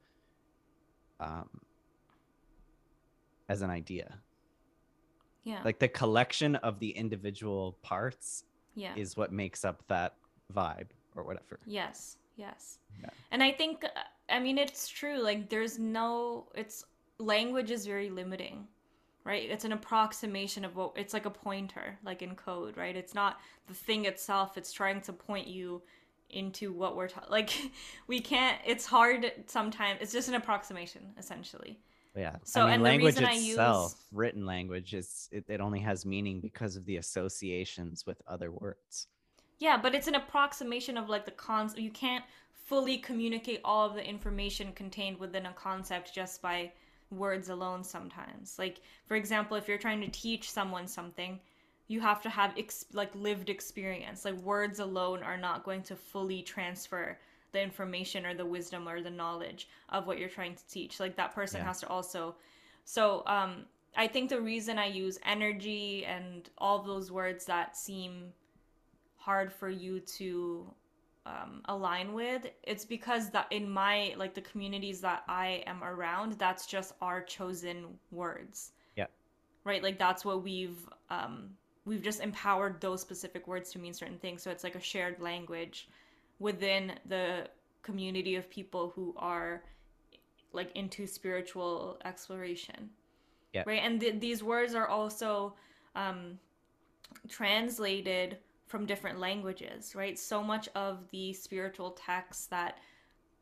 um 1.20 1.48
as 3.48 3.62
an 3.62 3.70
idea 3.70 4.18
yeah 5.44 5.62
like 5.64 5.78
the 5.78 5.88
collection 5.88 6.57
of 6.57 6.80
the 6.80 6.90
individual 6.90 7.78
parts 7.82 8.44
yeah 8.74 8.94
is 8.96 9.16
what 9.16 9.30
makes 9.32 9.64
up 9.64 9.82
that 9.88 10.16
vibe 10.53 10.90
or 11.14 11.22
whatever 11.22 11.61
Yes, 11.66 12.16
yes. 12.36 12.78
Yeah. 13.00 13.11
And 13.30 13.42
I 13.42 13.53
think, 13.53 13.84
uh, 13.84 13.88
I 14.28 14.38
mean, 14.40 14.59
it's 14.59 14.88
true. 14.88 15.18
Like, 15.22 15.48
there's 15.48 15.78
no, 15.78 16.48
it's, 16.55 16.84
language 17.23 17.70
is 17.70 17.87
very 17.87 18.11
limiting, 18.11 18.66
right? 19.25 19.49
It's 19.51 19.64
an 19.64 19.73
approximation 19.73 20.64
of 20.64 20.77
what, 20.77 20.93
it's 20.97 21.14
like 21.14 21.27
a 21.27 21.31
pointer, 21.31 21.99
like 22.05 22.23
in 22.23 22.35
code, 22.35 22.77
right? 22.77 22.97
It's 22.97 23.14
not 23.14 23.41
the 23.68 23.75
thing 23.75 24.05
itself, 24.05 24.57
it's 24.57 24.73
trying 24.73 25.01
to 25.03 25.12
point 25.12 25.47
you 25.47 25.83
into 26.31 26.73
what 26.73 26.97
we're 26.97 27.09
talking, 27.09 27.31
like, 27.39 27.51
we 28.07 28.20
can't, 28.20 28.59
it's 28.66 28.87
hard 28.87 29.31
sometimes, 29.47 29.99
it's 30.01 30.12
just 30.12 30.29
an 30.29 30.35
approximation, 30.35 31.03
essentially. 31.18 31.79
yeah 32.16 32.37
So, 32.45 32.62
I 32.62 32.64
mean, 32.64 32.75
and 32.75 32.85
the 32.85 32.89
language 32.89 33.20
itself 33.20 33.93
use- 33.93 34.07
written 34.12 34.47
language 34.47 34.95
is 34.95 35.29
it, 35.33 35.45
it 35.49 35.61
only 35.61 35.81
has 35.81 36.05
meaning 36.07 36.41
because 36.41 36.77
of 36.77 36.85
the 36.87 36.97
associations 36.97 38.05
with 38.07 38.20
other 38.27 38.51
words 38.51 39.09
Yeah, 39.59 39.77
but 39.81 39.95
it's 39.95 40.09
an 40.09 40.14
approximation 40.16 40.97
of 40.99 41.09
like 41.09 41.25
the 41.25 41.31
cons. 41.31 41.75
You 41.77 41.91
can't 41.91 42.25
fully 42.53 42.99
communicate 42.99 43.61
all 43.64 43.87
of 43.89 43.95
the 43.95 44.05
information 44.05 44.73
contained 44.73 45.18
within 45.18 45.47
a 45.47 45.53
concept 45.53 46.14
just 46.14 46.41
by 46.43 46.73
words 47.12 47.48
alone 47.48 47.84
sometimes. 47.84 48.58
Like 48.58 48.80
for 49.06 49.16
example, 49.16 49.56
if 49.56 49.68
you're 49.68 49.78
trying 49.78 50.00
to 50.00 50.08
teach 50.08 50.50
someone 50.50 50.86
something, 50.88 51.40
you 51.88 52.00
have 52.00 52.22
to 52.22 52.30
have 52.30 52.54
ex- 52.58 52.86
like 52.92 53.14
lived 53.14 53.50
experience. 53.50 54.24
Like 54.24 54.36
words 54.36 54.80
alone 54.80 55.22
are 55.22 55.36
not 55.36 55.64
going 55.64 55.82
to 55.84 55.96
fully 55.96 56.42
transfer 56.42 57.18
the 57.52 57.62
information 57.62 58.24
or 58.24 58.34
the 58.34 58.46
wisdom 58.46 58.88
or 58.88 59.02
the 59.02 59.10
knowledge 59.10 59.68
of 59.90 60.06
what 60.06 60.18
you're 60.18 60.28
trying 60.28 60.54
to 60.54 60.66
teach. 60.68 60.98
Like 61.00 61.16
that 61.16 61.34
person 61.34 61.60
Yeah. 61.60 61.66
has 61.66 61.80
to 61.80 61.88
also 61.88 62.34
so 62.84 63.22
um 63.26 63.66
I 63.96 64.06
think 64.08 64.30
the 64.30 64.40
reason 64.40 64.78
I 64.78 64.86
use 64.86 65.18
energy 65.24 66.06
and 66.06 66.48
all 66.56 66.82
those 66.82 67.12
words 67.12 67.44
that 67.44 67.76
seem 67.76 68.32
hard 69.16 69.52
for 69.52 69.68
you 69.68 70.00
to 70.00 70.66
um, 71.25 71.62
align 71.66 72.12
with 72.12 72.47
it's 72.64 72.85
because 72.85 73.31
that 73.31 73.47
in 73.51 73.70
my 73.70 74.12
like 74.16 74.35
the 74.35 74.41
communities 74.41 75.01
that 75.01 75.23
i 75.29 75.62
am 75.66 75.83
around 75.85 76.33
that's 76.33 76.66
just 76.66 76.95
our 77.01 77.23
chosen 77.23 77.87
words. 78.11 78.73
Yeah. 78.97 79.07
right? 79.64 79.83
Like 79.83 79.99
that's 79.99 80.25
what 80.25 80.43
we've 80.43 80.89
um, 81.11 81.51
we've 81.85 82.03
just 82.03 82.20
empowered 82.20 82.81
those 82.81 83.01
specific 83.01 83.47
words 83.47 83.70
to 83.73 83.79
mean 83.79 83.95
certain 83.95 84.18
things. 84.18 84.43
So 84.43 84.51
it's 84.51 84.64
like 84.64 84.75
a 84.75 84.81
shared 84.81 85.20
language 85.20 85.89
within 86.39 86.93
the 87.07 87.49
community 87.83 88.37
of 88.37 88.49
people 88.51 88.93
who 88.95 89.14
are 89.16 89.62
like 90.53 90.70
into 90.75 91.07
spiritual 91.07 91.99
exploration. 92.05 92.91
Yeah. 93.53 93.64
right? 93.66 93.83
And 93.83 94.01
th- 94.01 94.20
these 94.20 94.43
words 94.43 94.75
are 94.75 94.87
also 94.87 95.55
um, 95.95 96.39
translated 97.29 98.39
from 98.73 98.87
different 98.87 99.20
languages 99.20 99.95
right? 99.95 100.18
So 100.18 100.43
much 100.43 100.66
of 100.75 101.11
the 101.11 101.35
spiritual 101.35 101.91
texts 101.91 102.47
that 102.47 102.79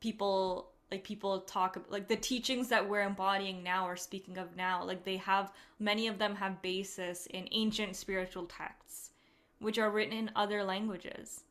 people 0.00 0.72
like 0.90 1.04
people 1.04 1.42
talk 1.42 1.78
like 1.88 2.08
the 2.08 2.16
teachings 2.16 2.68
that 2.68 2.88
we're 2.88 3.02
embodying 3.02 3.62
now 3.62 3.86
or 3.86 3.94
speaking 3.96 4.38
of 4.38 4.56
now 4.56 4.82
like 4.84 5.04
they 5.04 5.18
have 5.18 5.52
many 5.78 6.08
of 6.08 6.18
them 6.18 6.34
have 6.34 6.60
basis 6.62 7.26
in 7.26 7.46
ancient 7.52 7.94
spiritual 7.94 8.44
texts 8.46 9.10
which 9.60 9.78
are 9.78 9.90
written 9.90 10.16
in 10.18 10.30
other 10.34 10.64
languages. 10.64 11.44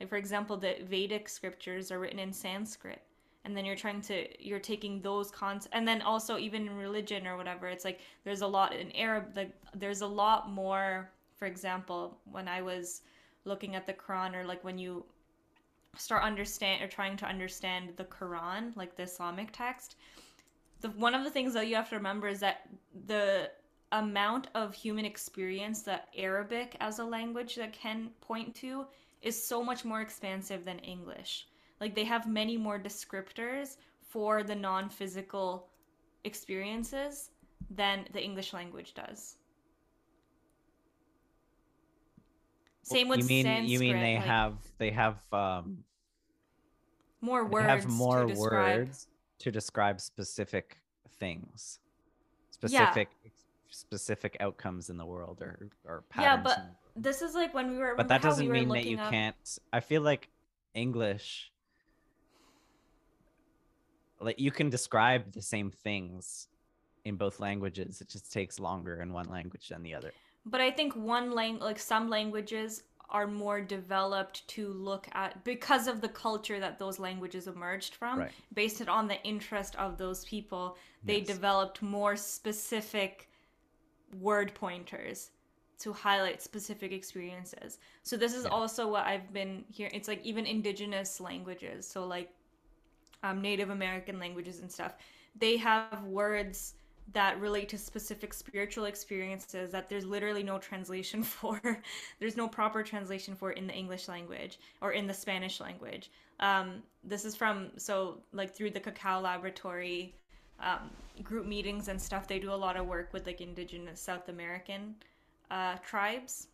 Like 0.00 0.08
for 0.08 0.16
example 0.16 0.56
the 0.56 0.76
vedic 0.88 1.28
scriptures 1.28 1.92
are 1.92 1.98
written 1.98 2.18
in 2.18 2.32
sanskrit 2.32 3.02
and 3.44 3.54
then 3.54 3.66
you're 3.66 3.76
trying 3.76 4.00
to 4.00 4.26
you're 4.42 4.58
taking 4.58 5.02
those 5.02 5.30
concepts 5.30 5.76
and 5.76 5.86
then 5.86 6.00
also 6.00 6.38
even 6.38 6.66
in 6.66 6.74
religion 6.78 7.26
or 7.26 7.36
whatever 7.36 7.68
it's 7.68 7.84
like 7.84 8.00
there's 8.24 8.40
a 8.40 8.46
lot 8.46 8.74
in 8.74 8.90
arab 8.92 9.36
like 9.36 9.52
there's 9.74 10.00
a 10.00 10.06
lot 10.06 10.50
more 10.50 11.10
for 11.36 11.46
example 11.46 12.18
when 12.32 12.48
i 12.48 12.60
was 12.60 13.02
looking 13.46 13.74
at 13.74 13.86
the 13.86 13.92
quran 13.92 14.34
or 14.34 14.44
like 14.44 14.62
when 14.64 14.78
you 14.78 15.04
start 15.96 16.22
understand 16.22 16.82
or 16.82 16.88
trying 16.88 17.16
to 17.16 17.26
understand 17.26 17.90
the 17.96 18.04
quran 18.04 18.76
like 18.76 18.96
the 18.96 19.02
islamic 19.02 19.50
text 19.52 19.96
the 20.80 20.90
one 20.90 21.14
of 21.14 21.24
the 21.24 21.30
things 21.30 21.54
that 21.54 21.66
you 21.66 21.74
have 21.74 21.88
to 21.88 21.96
remember 21.96 22.28
is 22.28 22.40
that 22.40 22.68
the 23.06 23.50
amount 23.92 24.48
of 24.54 24.74
human 24.74 25.04
experience 25.04 25.82
that 25.82 26.08
arabic 26.16 26.76
as 26.80 26.98
a 26.98 27.04
language 27.04 27.54
that 27.54 27.72
can 27.72 28.10
point 28.20 28.54
to 28.54 28.84
is 29.22 29.46
so 29.46 29.62
much 29.62 29.84
more 29.84 30.00
expansive 30.00 30.64
than 30.64 30.78
english. 30.80 31.48
Like 31.80 31.94
they 31.94 32.04
have 32.04 32.28
many 32.28 32.56
more 32.56 32.78
descriptors 32.78 33.76
for 34.00 34.42
the 34.42 34.54
non-physical 34.54 35.68
experiences 36.24 37.30
than 37.70 38.06
the 38.12 38.22
english 38.22 38.52
language 38.52 38.94
does 38.94 39.36
same 42.86 43.08
with 43.08 43.18
you 43.18 43.24
mean 43.24 43.44
Sanskrit, 43.44 43.68
you 43.70 43.78
mean 43.78 44.00
they 44.00 44.14
like, 44.16 44.24
have 44.24 44.54
they 44.78 44.90
have 44.90 45.16
um 45.32 45.78
more 47.20 47.44
words 47.44 47.66
have 47.66 47.86
more 47.88 48.22
to 48.22 48.28
describe. 48.28 48.78
words 48.78 49.08
to 49.38 49.50
describe 49.50 50.00
specific 50.00 50.78
things 51.18 51.80
specific 52.50 53.08
specific 53.68 54.36
outcomes 54.40 54.88
in 54.88 54.96
the 54.96 55.04
world 55.04 55.42
or 55.42 55.68
or 55.84 56.04
patterns. 56.08 56.24
Yeah, 56.24 56.42
but 56.42 56.58
in 56.58 56.62
the 56.64 56.68
world. 56.68 56.76
This 56.98 57.20
is 57.22 57.34
like 57.34 57.52
when 57.52 57.70
we 57.72 57.76
were. 57.76 57.94
but 57.96 58.08
that 58.08 58.22
doesn't 58.22 58.46
we 58.46 58.52
mean 58.52 58.68
that 58.68 58.86
you 58.86 58.98
up- 58.98 59.10
can't 59.10 59.58
i 59.72 59.80
feel 59.80 60.00
like 60.02 60.28
english 60.74 61.52
like 64.20 64.40
you 64.40 64.50
can 64.50 64.70
describe 64.70 65.32
the 65.32 65.42
same 65.42 65.70
things 65.70 66.48
in 67.04 67.16
both 67.16 67.38
languages 67.40 68.00
it 68.00 68.08
just 68.08 68.32
takes 68.32 68.58
longer 68.58 69.02
in 69.02 69.12
one 69.12 69.28
language 69.28 69.68
than 69.68 69.82
the 69.82 69.94
other 69.94 70.12
But 70.46 70.60
I 70.62 70.70
think 70.70 70.94
one 70.94 71.32
lang 71.34 71.58
like 71.58 71.78
some 71.78 72.08
languages 72.08 72.84
are 73.10 73.26
more 73.26 73.60
developed 73.60 74.46
to 74.48 74.68
look 74.72 75.08
at 75.12 75.44
because 75.44 75.86
of 75.88 76.00
the 76.00 76.08
culture 76.08 76.58
that 76.60 76.78
those 76.78 76.98
languages 76.98 77.46
emerged 77.46 77.94
from 77.94 78.18
Right. 78.20 78.32
based 78.54 78.88
on 78.88 79.08
the 79.08 79.22
interest 79.24 79.76
of 79.76 79.96
those 79.98 80.24
people 80.24 80.76
they 81.04 81.20
Yes. 81.20 81.28
developed 81.28 81.82
more 81.82 82.16
specific 82.16 83.28
word 84.20 84.54
pointers 84.54 85.30
to 85.78 85.92
highlight 85.92 86.42
specific 86.42 86.92
experiences 86.92 87.78
so 88.02 88.16
this 88.16 88.34
is 88.34 88.44
Yeah. 88.44 88.50
also 88.50 88.88
what 88.88 89.06
i've 89.06 89.32
been 89.32 89.64
hearing 89.68 89.92
it's 89.94 90.08
like 90.08 90.24
even 90.24 90.46
indigenous 90.46 91.20
languages 91.20 91.86
so 91.88 92.06
like 92.06 92.30
um, 93.22 93.40
native 93.42 93.70
american 93.70 94.18
languages 94.18 94.60
and 94.60 94.70
stuff 94.70 94.94
they 95.38 95.56
have 95.56 96.02
words 96.04 96.74
that 97.12 97.40
relate 97.40 97.68
to 97.68 97.78
specific 97.78 98.34
spiritual 98.34 98.86
experiences 98.86 99.70
that 99.70 99.88
there's 99.88 100.04
literally 100.04 100.42
no 100.42 100.58
translation 100.58 101.22
for. 101.36 101.80
there's 102.18 102.36
no 102.36 102.48
proper 102.48 102.82
translation 102.82 103.34
for 103.34 103.52
in 103.52 103.66
the 103.66 103.74
English 103.74 104.08
language 104.08 104.58
or 104.80 104.92
in 104.92 105.06
the 105.06 105.14
Spanish 105.14 105.60
language. 105.60 106.10
Um, 106.40 106.82
this 107.04 107.24
is 107.24 107.34
from, 107.34 107.70
so 107.76 108.18
like 108.32 108.54
through 108.54 108.70
the 108.70 108.80
Cacao 108.80 109.20
Laboratory 109.20 110.14
um, 110.60 110.90
group 111.22 111.46
meetings 111.46 111.88
and 111.88 112.00
stuff, 112.00 112.26
they 112.26 112.38
do 112.38 112.52
a 112.52 112.54
lot 112.54 112.76
of 112.76 112.86
work 112.86 113.12
with 113.12 113.26
like 113.26 113.40
indigenous 113.40 114.00
South 114.00 114.28
American 114.28 114.94
uh, 115.50 115.76
tribes. 115.76 116.48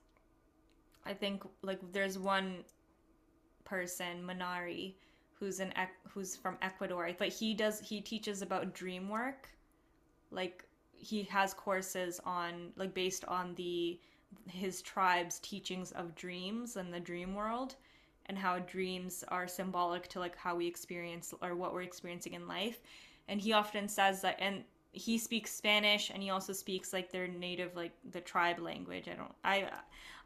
I 1.05 1.14
think 1.14 1.42
like 1.62 1.80
there's 1.92 2.18
one 2.18 2.59
person, 3.64 4.22
Minari, 4.22 4.94
who's 5.34 5.59
an 5.59 5.72
who's 6.09 6.36
from 6.36 6.57
Ecuador, 6.62 7.11
but 7.18 7.28
he 7.28 7.55
does 7.55 7.80
he 7.80 8.00
teaches 8.00 8.42
about 8.42 8.74
dream 8.74 9.09
work 9.09 9.48
like 10.33 10.64
he 10.93 11.24
has 11.24 11.55
courses 11.55 12.20
on 12.24 12.72
like 12.76 12.95
based 12.95 13.24
on 13.26 13.55
the 13.55 13.99
his 14.49 14.83
tribe's 14.83 15.39
teachings 15.41 15.93
of 15.93 16.14
dreams 16.14 16.76
and 16.76 16.93
the 16.93 17.01
dream 17.01 17.35
world 17.35 17.76
and 18.26 18.39
how 18.39 18.59
dreams 18.61 19.24
are 19.28 19.49
symbolic 19.49 20.09
to 20.09 20.20
like 20.20 20.37
how 20.37 20.55
we 20.55 20.66
experience 20.66 21.35
or 21.43 21.55
what 21.55 21.72
we're 21.74 21.83
experiencing 21.83 22.35
in 22.35 22.47
life. 22.47 22.80
And 23.28 23.41
he 23.41 23.53
often 23.53 23.89
says 23.89 24.22
that 24.22 24.37
and 24.39 24.64
he 24.93 25.16
speaks 25.16 25.51
spanish 25.51 26.11
and 26.11 26.22
he 26.22 26.30
also 26.30 26.53
speaks 26.53 26.93
like 26.93 27.11
their 27.11 27.26
native 27.26 27.74
like 27.74 27.93
the 28.11 28.20
tribe 28.20 28.59
language. 28.59 29.09
I 29.09 29.14
don't 29.14 29.35
i 29.45 29.68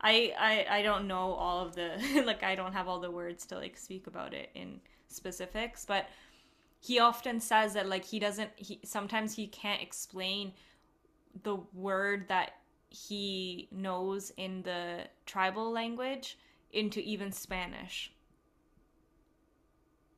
i 0.01 0.35
i, 0.39 0.79
I 0.79 0.83
don't 0.83 1.07
know 1.07 1.33
all 1.33 1.65
of 1.65 1.75
the 1.75 2.23
like 2.27 2.43
i 2.43 2.55
don't 2.55 2.73
have 2.73 2.89
all 2.89 3.01
the 3.01 3.11
words 3.11 3.47
to 3.47 3.57
like 3.57 3.77
speak 3.79 4.07
about 4.07 4.35
it 4.35 4.51
in 4.55 4.81
specifics 5.09 5.85
but 5.85 6.09
he 6.87 7.01
often 7.01 7.41
says 7.41 7.75
that 7.75 7.89
like 7.89 8.05
he 8.05 8.21
doesn't 8.21 8.51
he 8.55 8.79
sometimes 8.85 9.35
he 9.35 9.49
can't 9.49 9.83
explain 9.83 10.53
the 11.43 11.57
word 11.75 12.27
that 12.29 12.53
he 12.91 13.69
knows 13.73 14.31
in 14.37 14.63
the 14.63 15.01
tribal 15.27 15.73
language 15.73 16.39
into 16.71 17.01
even 17.01 17.33
spanish. 17.33 18.13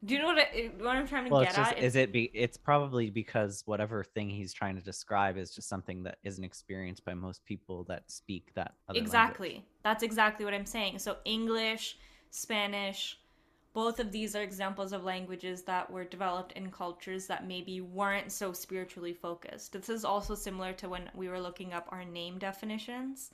Do 0.05 0.15
you 0.15 0.21
know 0.21 0.27
what, 0.27 0.39
I, 0.39 0.71
what 0.79 0.95
i'm 0.97 1.09
trying 1.09 1.25
to 1.25 1.31
well 1.31 1.43
get 1.43 1.55
just 1.55 1.73
at? 1.73 1.79
is 1.79 1.97
it 1.97 2.13
be 2.13 2.31
it's 2.35 2.59
probably 2.59 3.09
because 3.09 3.63
whatever 3.65 4.05
thing 4.05 4.29
he's 4.29 4.53
trying 4.53 4.77
to 4.77 4.83
describe 4.83 5.39
is 5.39 5.51
just 5.55 5.69
something 5.69 6.03
that 6.03 6.19
isn't 6.23 6.45
experienced 6.45 7.05
by 7.05 7.15
most 7.15 7.45
people 7.47 7.85
that 7.85 8.11
speak 8.11 8.53
that 8.55 8.75
other 8.89 8.99
language. 8.99 9.07
exactly. 9.07 9.65
That's 9.83 10.03
exactly 10.03 10.45
what 10.45 10.55
i'm 10.55 10.67
saying. 10.67 10.99
So 10.99 11.17
english 11.25 11.97
spanish 12.31 13.19
both 13.75 14.01
of 14.01 14.11
these 14.11 14.35
are 14.35 14.43
examples 14.43 14.93
of 14.93 15.05
languages 15.05 15.63
that 15.63 15.91
were 15.91 16.05
developed 16.05 16.53
in 16.53 16.71
cultures 16.71 17.27
that 17.27 17.47
maybe 17.47 17.81
weren't 17.81 18.33
so 18.33 18.53
spiritually 18.53 19.13
focused. 19.13 19.73
This 19.73 19.89
is 19.89 20.05
also 20.05 20.35
similar 20.35 20.73
to 20.75 20.89
when 20.89 21.11
we 21.15 21.29
were 21.29 21.41
looking 21.41 21.73
up 21.73 21.87
our 21.91 22.05
name 22.05 22.39
definitions. 22.39 23.31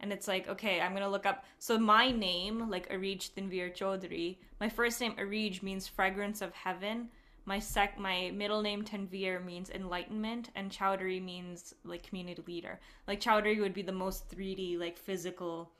And 0.00 0.14
it's 0.14 0.26
like 0.26 0.48
okay 0.48 0.80
i'm 0.80 0.94
gonna 0.94 1.10
look 1.10 1.26
up 1.26 1.44
so 1.58 1.78
my 1.78 2.10
name 2.10 2.70
like 2.70 2.88
Areege 2.88 3.32
Tanvir 3.32 3.76
Chowdhury 3.76 4.38
my 4.58 4.68
first 4.68 5.00
name 5.00 5.14
Areege 5.16 5.62
means 5.62 5.86
fragrance 5.86 6.40
of 6.42 6.54
heaven. 6.54 7.08
My 7.44 7.58
sec 7.58 7.98
my 7.98 8.30
middle 8.34 8.62
name 8.62 8.82
Tanvir 8.82 9.44
means 9.44 9.70
enlightenment 9.70 10.50
and 10.54 10.70
Chowdhury 10.70 11.22
means 11.22 11.74
like 11.84 12.02
community 12.02 12.42
leader. 12.46 12.80
Like 13.06 13.20
Chowdhury 13.20 13.60
would 13.60 13.74
be 13.74 13.82
the 13.82 13.92
most 13.92 14.28
3d 14.30 14.78
like 14.78 14.96
physical 14.96 15.70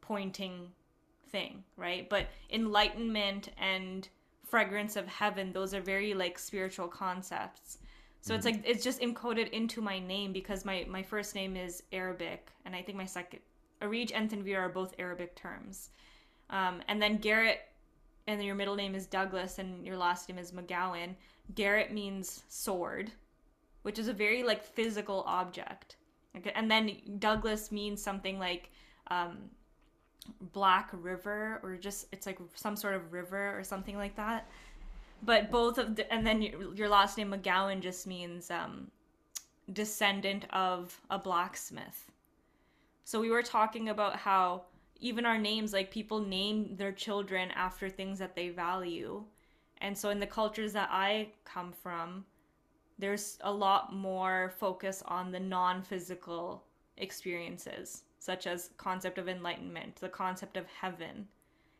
pointing 0.00 0.72
thing 1.30 1.62
right 1.76 2.08
but 2.08 2.26
enlightenment 2.50 3.50
and 3.58 4.08
fragrance 4.44 4.96
of 4.96 5.06
heaven 5.06 5.52
those 5.52 5.72
are 5.74 5.80
very 5.80 6.14
like 6.14 6.38
spiritual 6.38 6.88
concepts 6.88 7.78
so 8.22 8.34
it's 8.34 8.44
like 8.44 8.62
it's 8.66 8.84
just 8.84 9.00
encoded 9.00 9.48
into 9.50 9.80
my 9.80 9.98
name 9.98 10.32
because 10.32 10.64
my 10.64 10.84
my 10.88 11.02
first 11.02 11.34
name 11.34 11.56
is 11.56 11.82
Arabic 11.92 12.50
and 12.64 12.76
I 12.76 12.82
think 12.82 12.98
my 12.98 13.06
second 13.06 13.40
Areege 13.80 14.12
and 14.14 14.30
Tanvir 14.30 14.58
are 14.58 14.68
both 14.68 14.94
Arabic 14.98 15.34
terms. 15.34 15.88
Um, 16.50 16.82
and 16.88 17.00
then 17.00 17.16
Garett 17.16 17.60
and 18.26 18.38
then 18.38 18.46
your 18.46 18.54
middle 18.56 18.76
name 18.76 18.94
is 18.94 19.06
Douglas 19.06 19.58
and 19.58 19.86
your 19.86 19.96
last 19.96 20.28
name 20.28 20.38
is 20.38 20.52
McGowan. 20.52 21.14
Garett 21.54 21.92
means 21.92 22.44
sword. 22.48 23.10
which 23.82 23.98
is 23.98 24.08
a 24.08 24.12
very 24.12 24.42
like 24.42 24.62
physical 24.62 25.24
object. 25.26 25.96
Okay, 26.36 26.52
and 26.54 26.70
then 26.70 26.96
Douglas 27.18 27.72
means 27.72 28.02
something 28.02 28.38
like 28.38 28.70
um, 29.10 29.50
Black 30.52 30.90
River 30.92 31.60
or 31.62 31.76
just 31.76 32.06
it's 32.12 32.26
like 32.26 32.38
some 32.54 32.76
sort 32.76 32.94
of 32.94 33.12
river 33.12 33.58
or 33.58 33.64
something 33.64 33.96
like 33.96 34.16
that. 34.16 34.48
But 35.22 35.50
both 35.50 35.78
of 35.78 35.96
the, 35.96 36.12
and 36.12 36.26
then 36.26 36.40
your, 36.40 36.74
your 36.74 36.88
last 36.88 37.18
name 37.18 37.32
McGowan 37.32 37.80
just 37.80 38.06
means 38.06 38.50
um, 38.50 38.90
descendant 39.72 40.46
of 40.50 40.98
a 41.10 41.18
blacksmith. 41.18 42.10
So 43.04 43.20
we 43.20 43.30
were 43.30 43.42
talking 43.42 43.88
about 43.88 44.16
how 44.16 44.62
even 45.00 45.26
our 45.26 45.38
names, 45.38 45.72
like 45.72 45.90
people 45.90 46.20
name 46.20 46.76
their 46.76 46.92
children 46.92 47.50
after 47.52 47.88
things 47.88 48.18
that 48.18 48.36
they 48.36 48.50
value. 48.50 49.24
And 49.78 49.96
so 49.96 50.10
in 50.10 50.20
the 50.20 50.26
cultures 50.26 50.72
that 50.74 50.88
I 50.92 51.28
come 51.44 51.72
from, 51.72 52.24
there's 52.98 53.38
a 53.40 53.52
lot 53.52 53.94
more 53.94 54.52
focus 54.58 55.02
on 55.06 55.32
the 55.32 55.40
non-physical 55.40 56.62
experiences, 56.98 58.02
such 58.20 58.46
as 58.46 58.70
concept 58.76 59.18
of 59.18 59.28
enlightenment, 59.28 59.96
the 59.96 60.08
concept 60.08 60.56
of 60.56 60.66
heaven. 60.66 61.26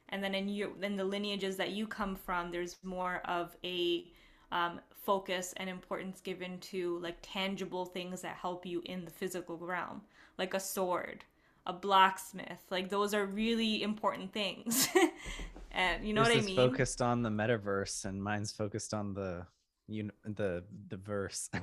And 0.08 0.24
then 0.24 0.34
in 0.34 0.48
you 0.48 0.74
in 0.82 0.96
the 0.96 1.04
lineages 1.04 1.56
that 1.58 1.70
you 1.70 1.86
come 1.86 2.16
from, 2.16 2.50
there's 2.50 2.78
more 2.82 3.22
of 3.26 3.56
a 3.62 4.06
um, 4.50 4.80
focus 4.90 5.54
and 5.58 5.70
importance 5.70 6.20
given 6.20 6.58
to 6.58 6.98
like 6.98 7.18
tangible 7.22 7.84
things 7.84 8.22
that 8.22 8.36
help 8.36 8.66
you 8.66 8.82
in 8.86 9.04
the 9.04 9.10
physical 9.10 9.56
realm, 9.58 10.00
like 10.38 10.54
a 10.54 10.60
sword, 10.60 11.24
a 11.66 11.72
blacksmith. 11.72 12.64
Like 12.70 12.88
those 12.88 13.14
are 13.14 13.26
really 13.26 13.82
important 13.82 14.32
things. 14.32 14.88
and 15.70 16.04
you 16.04 16.14
know 16.14 16.22
Yours 16.22 16.34
what 16.34 16.42
I 16.42 16.46
mean? 16.46 16.56
focused 16.56 17.02
on 17.02 17.22
the 17.22 17.30
metaverse, 17.30 18.06
and 18.06 18.20
mine's 18.20 18.50
focused 18.50 18.94
on 18.94 19.14
the 19.14 19.46
you 19.86 20.10
the 20.24 20.64
the 20.88 20.96
verse. 20.96 21.50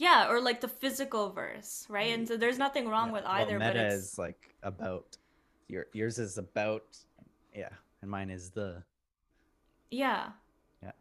Yeah, 0.00 0.28
or 0.28 0.40
like 0.40 0.60
the 0.62 0.66
physical 0.68 1.30
verse, 1.30 1.86
right? 1.88 2.12
And 2.16 2.26
so 2.26 2.36
there's 2.36 2.58
nothing 2.58 2.88
wrong 2.88 3.10
Yeah. 3.10 3.12
with 3.12 3.24
Well, 3.32 3.50
either, 3.50 3.60
but 3.60 3.76
meta 3.76 3.78
it's 3.78 4.10
is 4.10 4.18
like 4.18 4.54
about 4.62 5.16
your 5.68 5.86
yours 5.92 6.18
is 6.18 6.38
about 6.38 6.98
yeah, 7.54 7.70
and 8.02 8.10
mine 8.10 8.30
is 8.30 8.50
the 8.50 8.84
yeah. 9.90 10.30
Yeah. 10.82 10.92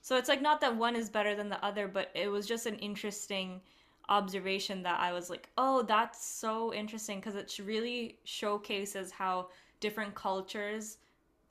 So 0.00 0.16
it's 0.16 0.28
like 0.28 0.40
not 0.40 0.60
that 0.62 0.76
one 0.76 0.96
is 0.96 1.10
better 1.10 1.34
than 1.34 1.48
the 1.50 1.62
other, 1.64 1.86
but 1.88 2.10
it 2.14 2.28
was 2.28 2.46
just 2.46 2.64
an 2.66 2.76
interesting 2.76 3.60
observation 4.08 4.82
that 4.84 5.00
I 5.00 5.12
was 5.12 5.28
like, 5.28 5.50
"Oh, 5.58 5.82
that's 5.82 6.24
so 6.24 6.72
interesting" 6.72 7.18
because 7.20 7.34
it 7.34 7.58
really 7.58 8.18
showcases 8.24 9.10
how 9.10 9.50
different 9.80 10.14
cultures 10.14 10.96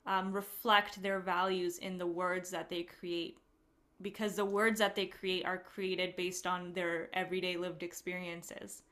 um, 0.06 0.32
reflect 0.32 1.02
their 1.02 1.20
values 1.20 1.78
in 1.78 1.98
the 1.98 2.06
words 2.06 2.50
that 2.50 2.70
they 2.70 2.82
create 2.84 3.38
because 4.02 4.36
the 4.36 4.44
words 4.44 4.78
that 4.80 4.94
they 4.94 5.06
create 5.06 5.44
are 5.46 5.58
created 5.58 6.16
based 6.16 6.46
on 6.46 6.72
their 6.72 7.08
everyday 7.14 7.56
lived 7.56 7.82
experiences. 7.82 8.82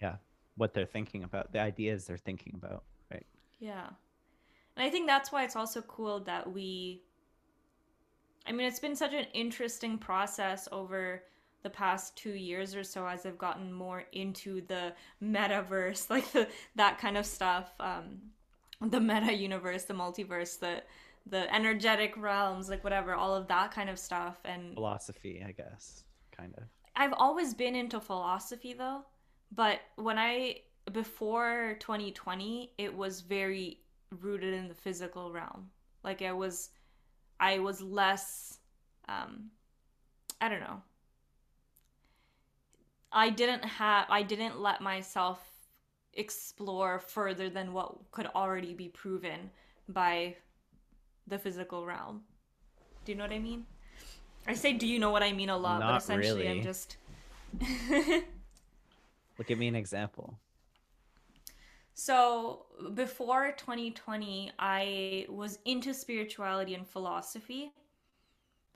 yeah, 0.00 0.16
what 0.56 0.74
they're 0.74 0.86
thinking 0.86 1.24
about, 1.24 1.52
the 1.52 1.60
ideas 1.60 2.06
they're 2.06 2.16
thinking 2.18 2.54
about, 2.54 2.84
right? 3.10 3.26
Yeah. 3.58 3.88
And 4.76 4.86
I 4.86 4.90
think 4.90 5.06
that's 5.06 5.32
why 5.32 5.44
it's 5.44 5.56
also 5.56 5.82
cool 5.82 6.20
that 6.20 6.50
we 6.52 7.02
I 8.46 8.52
mean, 8.52 8.66
it's 8.66 8.80
been 8.80 8.96
such 8.96 9.12
an 9.14 9.26
interesting 9.34 9.98
process 9.98 10.68
over 10.72 11.22
the 11.62 11.70
past 11.70 12.16
2 12.16 12.30
years 12.30 12.74
or 12.74 12.82
so 12.82 13.06
as 13.06 13.24
I've 13.24 13.38
gotten 13.38 13.72
more 13.72 14.04
into 14.12 14.62
the 14.66 14.94
metaverse, 15.22 16.10
like 16.10 16.30
the 16.32 16.48
that 16.76 16.98
kind 16.98 17.16
of 17.16 17.26
stuff, 17.26 17.72
um 17.80 18.20
the 18.80 19.00
meta 19.00 19.32
universe, 19.32 19.84
the 19.84 19.94
multiverse, 19.94 20.58
the 20.58 20.82
the 21.26 21.52
energetic 21.54 22.16
realms, 22.16 22.68
like 22.68 22.84
whatever, 22.84 23.14
all 23.14 23.34
of 23.34 23.48
that 23.48 23.72
kind 23.72 23.88
of 23.88 23.98
stuff 23.98 24.38
and 24.44 24.74
Philosophy, 24.74 25.44
I 25.46 25.52
guess, 25.52 26.04
kind 26.36 26.54
of. 26.58 26.64
I've 26.96 27.14
always 27.14 27.54
been 27.54 27.74
into 27.74 28.00
philosophy 28.00 28.74
though, 28.74 29.02
but 29.50 29.80
when 29.96 30.18
I 30.18 30.56
before 30.92 31.76
2020, 31.80 32.72
it 32.76 32.94
was 32.94 33.20
very 33.20 33.78
rooted 34.20 34.54
in 34.54 34.68
the 34.68 34.74
physical 34.74 35.32
realm. 35.32 35.70
Like 36.04 36.22
I 36.22 36.32
was 36.32 36.70
I 37.40 37.58
was 37.58 37.80
less 37.80 38.58
um 39.08 39.50
I 40.40 40.48
don't 40.48 40.60
know. 40.60 40.82
I 43.12 43.30
didn't 43.30 43.64
have 43.64 44.06
I 44.10 44.22
didn't 44.22 44.60
let 44.60 44.80
myself 44.80 45.40
explore 46.14 46.98
further 46.98 47.48
than 47.48 47.72
what 47.72 48.10
could 48.10 48.26
already 48.34 48.74
be 48.74 48.88
proven 48.88 49.50
by 49.88 50.36
the 51.26 51.38
physical 51.38 51.86
realm. 51.86 52.22
Do 53.04 53.12
you 53.12 53.18
know 53.18 53.24
what 53.24 53.32
I 53.32 53.38
mean? 53.38 53.66
I 54.46 54.54
say 54.54 54.72
do 54.72 54.86
you 54.86 54.98
know 54.98 55.10
what 55.10 55.22
I 55.22 55.32
mean 55.32 55.50
a 55.50 55.56
lot, 55.56 55.80
but 55.80 55.86
Not 55.86 56.02
essentially 56.02 56.48
I'm 56.48 56.62
just 56.62 56.96
Look, 59.38 59.46
give 59.46 59.58
me 59.58 59.68
an 59.68 59.74
example. 59.74 60.38
So 61.94 62.66
before 62.94 63.52
2020, 63.56 64.52
I 64.58 65.26
was 65.28 65.58
into 65.64 65.92
spirituality 65.92 66.74
and 66.74 66.86
philosophy, 66.86 67.72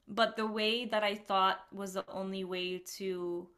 but 0.06 0.36
the 0.36 0.46
way 0.46 0.84
that 0.86 1.02
I 1.02 1.14
thought 1.14 1.60
was 1.72 1.94
the 1.94 2.04
only 2.08 2.44
way 2.44 2.78
to 2.96 3.48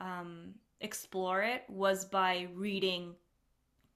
um, 0.00 0.54
explore 0.80 1.42
it 1.42 1.64
was 1.68 2.04
by 2.04 2.48
reading 2.54 3.14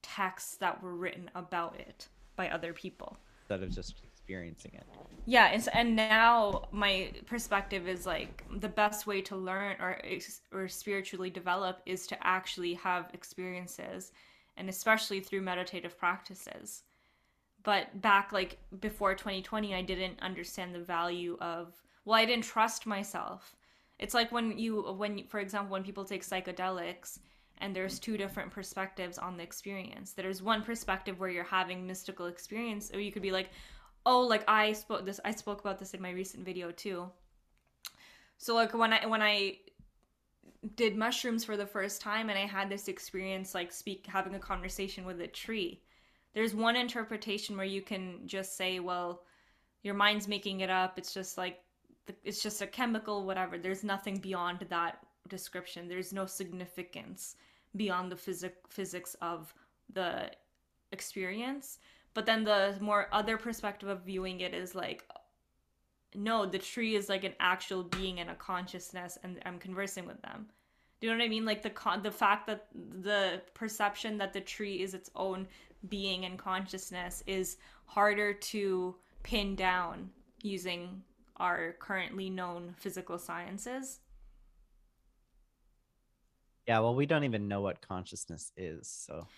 texts 0.03 0.57
that 0.57 0.83
were 0.83 0.95
written 0.95 1.31
about 1.35 1.79
it 1.79 2.09
by 2.37 2.49
other 2.49 2.73
people. 2.73 3.19
Instead 3.43 3.63
of 3.63 3.71
just 3.71 3.95
experiencing 4.29 4.73
it. 4.75 4.87
Yeah, 5.25 5.47
and, 5.47 5.69
and 5.73 5.97
now 5.97 6.69
my 6.71 7.13
perspective 7.27 7.89
is 7.89 8.05
like 8.05 8.45
the 8.61 8.69
best 8.69 9.07
way 9.07 9.23
to 9.23 9.37
learn 9.37 9.77
or 9.81 10.01
or 10.53 10.69
spiritually 10.69 11.31
develop 11.31 11.81
is 11.87 12.07
to 12.09 12.27
actually 12.27 12.75
have 12.75 13.11
experiences, 13.15 14.13
and 14.57 14.69
especially 14.69 15.21
through 15.21 15.43
meditative 15.43 15.99
practices. 15.99 16.83
But 17.63 18.01
back 18.03 18.33
like 18.33 18.59
before 18.81 19.15
2020, 19.15 19.75
I 19.75 19.83
didn't 19.83 20.21
understand 20.21 20.75
the 20.75 20.81
value 20.81 21.39
of 21.41 21.75
well, 22.05 22.19
I 22.19 22.27
didn't 22.27 22.45
trust 22.45 22.87
myself. 22.87 23.57
It's 23.99 24.15
like 24.15 24.31
when 24.31 24.59
you 24.59 24.83
when 24.83 25.25
for 25.27 25.41
example 25.41 25.73
when 25.73 25.85
people 25.85 26.05
take 26.05 26.23
psychedelics 26.23 27.19
and 27.61 27.75
there's 27.75 27.99
two 27.99 28.17
different 28.17 28.51
perspectives 28.51 29.19
on 29.19 29.37
the 29.37 29.43
experience. 29.43 30.13
There's 30.13 30.43
one 30.43 30.63
perspective 30.63 31.19
where 31.19 31.29
you're 31.29 31.45
having 31.45 31.87
mystical 31.87 32.27
experience, 32.27 32.91
or 32.95 33.01
you 33.01 33.13
could 33.13 33.23
be 33.23 33.33
like, 33.33 33.51
oh 34.09 34.23
like 34.23 34.45
i 34.49 34.73
spoke 34.73 35.05
this 35.05 35.21
i 35.25 35.31
spoke 35.31 35.61
about 35.61 35.79
this 35.79 35.95
in 35.95 36.03
my 36.03 36.11
recent 36.11 36.45
video 36.45 36.71
too. 36.71 37.09
So 38.39 38.55
like 38.55 38.75
when 38.75 38.93
i 38.93 39.07
when 39.07 39.23
i 39.23 39.59
did 40.75 40.97
mushrooms 40.97 41.45
for 41.45 41.57
the 41.57 41.67
first 41.67 42.01
time 42.01 42.31
and 42.31 42.39
i 42.39 42.47
had 42.47 42.69
this 42.69 42.89
experience 42.89 43.55
like 43.55 43.71
speak 43.71 44.07
having 44.07 44.35
a 44.35 44.41
conversation 44.41 45.05
with 45.05 45.21
a 45.21 45.27
tree 45.29 45.81
there's 46.35 46.55
one 46.55 46.75
interpretation 46.75 47.57
where 47.57 47.67
you 47.67 47.83
can 47.83 48.27
just 48.27 48.57
say 48.57 48.81
well 48.81 49.23
your 49.83 49.95
mind's 49.95 50.29
making 50.29 50.61
it 50.61 50.71
up. 50.71 50.99
It's 50.99 51.15
just 51.15 51.39
like 51.39 51.61
it's 52.25 52.43
just 52.43 52.63
a 52.63 52.67
chemical 52.67 53.25
whatever. 53.25 53.59
There's 53.59 53.85
nothing 53.85 54.19
beyond 54.19 54.67
that 54.71 54.99
description. 55.29 55.89
There's 55.89 56.13
no 56.13 56.27
significance 56.27 57.37
beyond 57.77 58.11
the 58.11 58.17
physic 58.17 58.57
physics 58.69 59.15
of 59.21 59.55
the 59.93 60.31
experience 60.93 61.79
but 62.19 62.27
then 62.27 62.43
the 62.43 62.75
more 62.81 63.07
other 63.13 63.37
perspective 63.37 63.89
of 63.89 64.01
viewing 64.01 64.41
it 64.41 64.53
is 64.53 64.75
like 64.75 65.09
no 66.17 66.45
the 66.45 66.59
tree 66.59 66.97
is 66.97 67.09
like 67.09 67.23
an 67.23 67.35
actual 67.39 67.85
being 67.85 68.19
and 68.19 68.29
a 68.29 68.35
consciousness 68.35 69.17
and 69.23 69.39
i'm 69.47 69.57
conversing 69.57 70.05
with 70.05 70.21
them. 70.23 70.49
Do 71.01 71.07
you 71.07 71.13
know 71.13 71.19
what 71.21 71.25
i 71.27 71.29
mean? 71.29 71.45
Like 71.45 71.63
the 71.63 71.71
con- 71.71 72.03
the 72.03 72.11
fact 72.11 72.49
that 72.49 72.67
the 72.75 73.41
perception 73.55 74.19
that 74.19 74.33
the 74.33 74.41
tree 74.41 74.83
is 74.83 74.95
its 74.95 75.11
own 75.15 75.47
being 75.89 76.25
and 76.25 76.37
consciousness 76.37 77.23
is 77.29 77.59
harder 77.85 78.33
to 78.33 78.97
pin 79.23 79.55
down 79.55 80.11
using 80.43 81.01
our 81.37 81.77
currently 81.79 82.31
known 82.31 82.75
physical 82.79 83.17
sciences. 83.17 84.01
Yeah, 86.67 86.81
well, 86.81 86.97
we 86.97 87.07
don't 87.07 87.23
even 87.23 87.47
know 87.47 87.61
what 87.61 87.81
consciousness 87.81 88.51
is, 88.57 88.89
so 88.89 89.29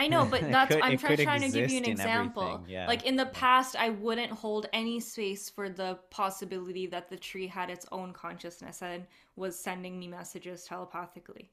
I 0.00 0.06
know, 0.06 0.24
but 0.24 0.40
that's 0.50 0.74
could- 0.74 0.82
I'm 0.82 0.96
try- 0.96 1.16
trying 1.16 1.42
to 1.42 1.50
give 1.50 1.70
you 1.70 1.78
an 1.78 1.84
example. 1.84 2.64
yeah. 2.66 2.86
Like 2.86 3.04
in 3.04 3.16
the 3.16 3.26
past, 3.26 3.76
I 3.76 3.90
wouldn't 3.90 4.32
hold 4.32 4.66
any 4.72 4.98
space 4.98 5.50
for 5.50 5.68
the 5.68 5.98
possibility 6.08 6.86
that 6.86 7.10
the 7.10 7.18
tree 7.18 7.46
had 7.46 7.68
its 7.68 7.86
own 7.92 8.12
consciousness 8.14 8.80
and 8.80 9.04
was 9.36 9.58
sending 9.58 9.98
me 9.98 10.08
messages 10.08 10.64
telepathically. 10.64 11.50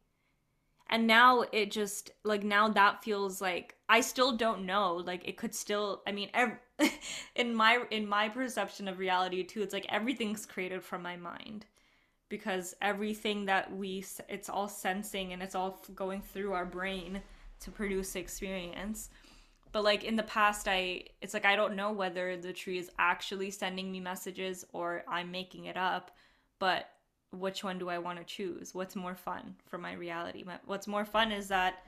And 0.89 1.05
now 1.05 1.43
it 1.51 1.71
just 1.71 2.11
like 2.23 2.43
now 2.43 2.69
that 2.69 3.03
feels 3.03 3.41
like 3.41 3.75
I 3.89 3.99
still 3.99 4.31
don't 4.31 4.65
know. 4.65 4.95
Like 4.95 5.27
it 5.27 5.35
could 5.35 5.53
still. 5.53 6.01
I 6.07 6.13
mean, 6.13 6.29
ev- 6.33 6.59
in 7.35 7.53
my 7.53 7.83
in 7.91 8.07
my 8.07 8.29
perception 8.29 8.87
of 8.87 8.97
reality 8.97 9.43
too, 9.43 9.61
it's 9.61 9.73
like 9.73 9.85
everything's 9.89 10.45
created 10.45 10.81
from 10.83 11.01
my 11.01 11.17
mind 11.17 11.65
because 12.29 12.75
everything 12.81 13.45
that 13.45 13.75
we 13.75 14.05
it's 14.29 14.49
all 14.49 14.69
sensing 14.69 15.33
and 15.33 15.43
it's 15.43 15.55
all 15.55 15.81
going 15.93 16.21
through 16.21 16.53
our 16.53 16.65
brain 16.65 17.21
to 17.59 17.71
produce 17.71 18.15
experience 18.15 19.09
but 19.71 19.83
like 19.83 20.03
in 20.03 20.15
the 20.15 20.23
past 20.23 20.67
i 20.67 21.03
it's 21.21 21.33
like 21.33 21.45
i 21.45 21.55
don't 21.55 21.75
know 21.75 21.91
whether 21.91 22.37
the 22.37 22.53
tree 22.53 22.77
is 22.77 22.89
actually 22.99 23.51
sending 23.51 23.91
me 23.91 23.99
messages 23.99 24.65
or 24.73 25.03
i'm 25.07 25.31
making 25.31 25.65
it 25.65 25.77
up 25.77 26.11
but 26.59 26.89
which 27.31 27.63
one 27.63 27.77
do 27.77 27.89
I 27.89 27.97
want 27.97 28.17
to 28.19 28.23
choose? 28.23 28.73
What's 28.73 28.95
more 28.95 29.15
fun 29.15 29.55
for 29.65 29.77
my 29.77 29.93
reality? 29.93 30.43
What's 30.65 30.87
more 30.87 31.05
fun 31.05 31.31
is 31.31 31.47
that 31.49 31.83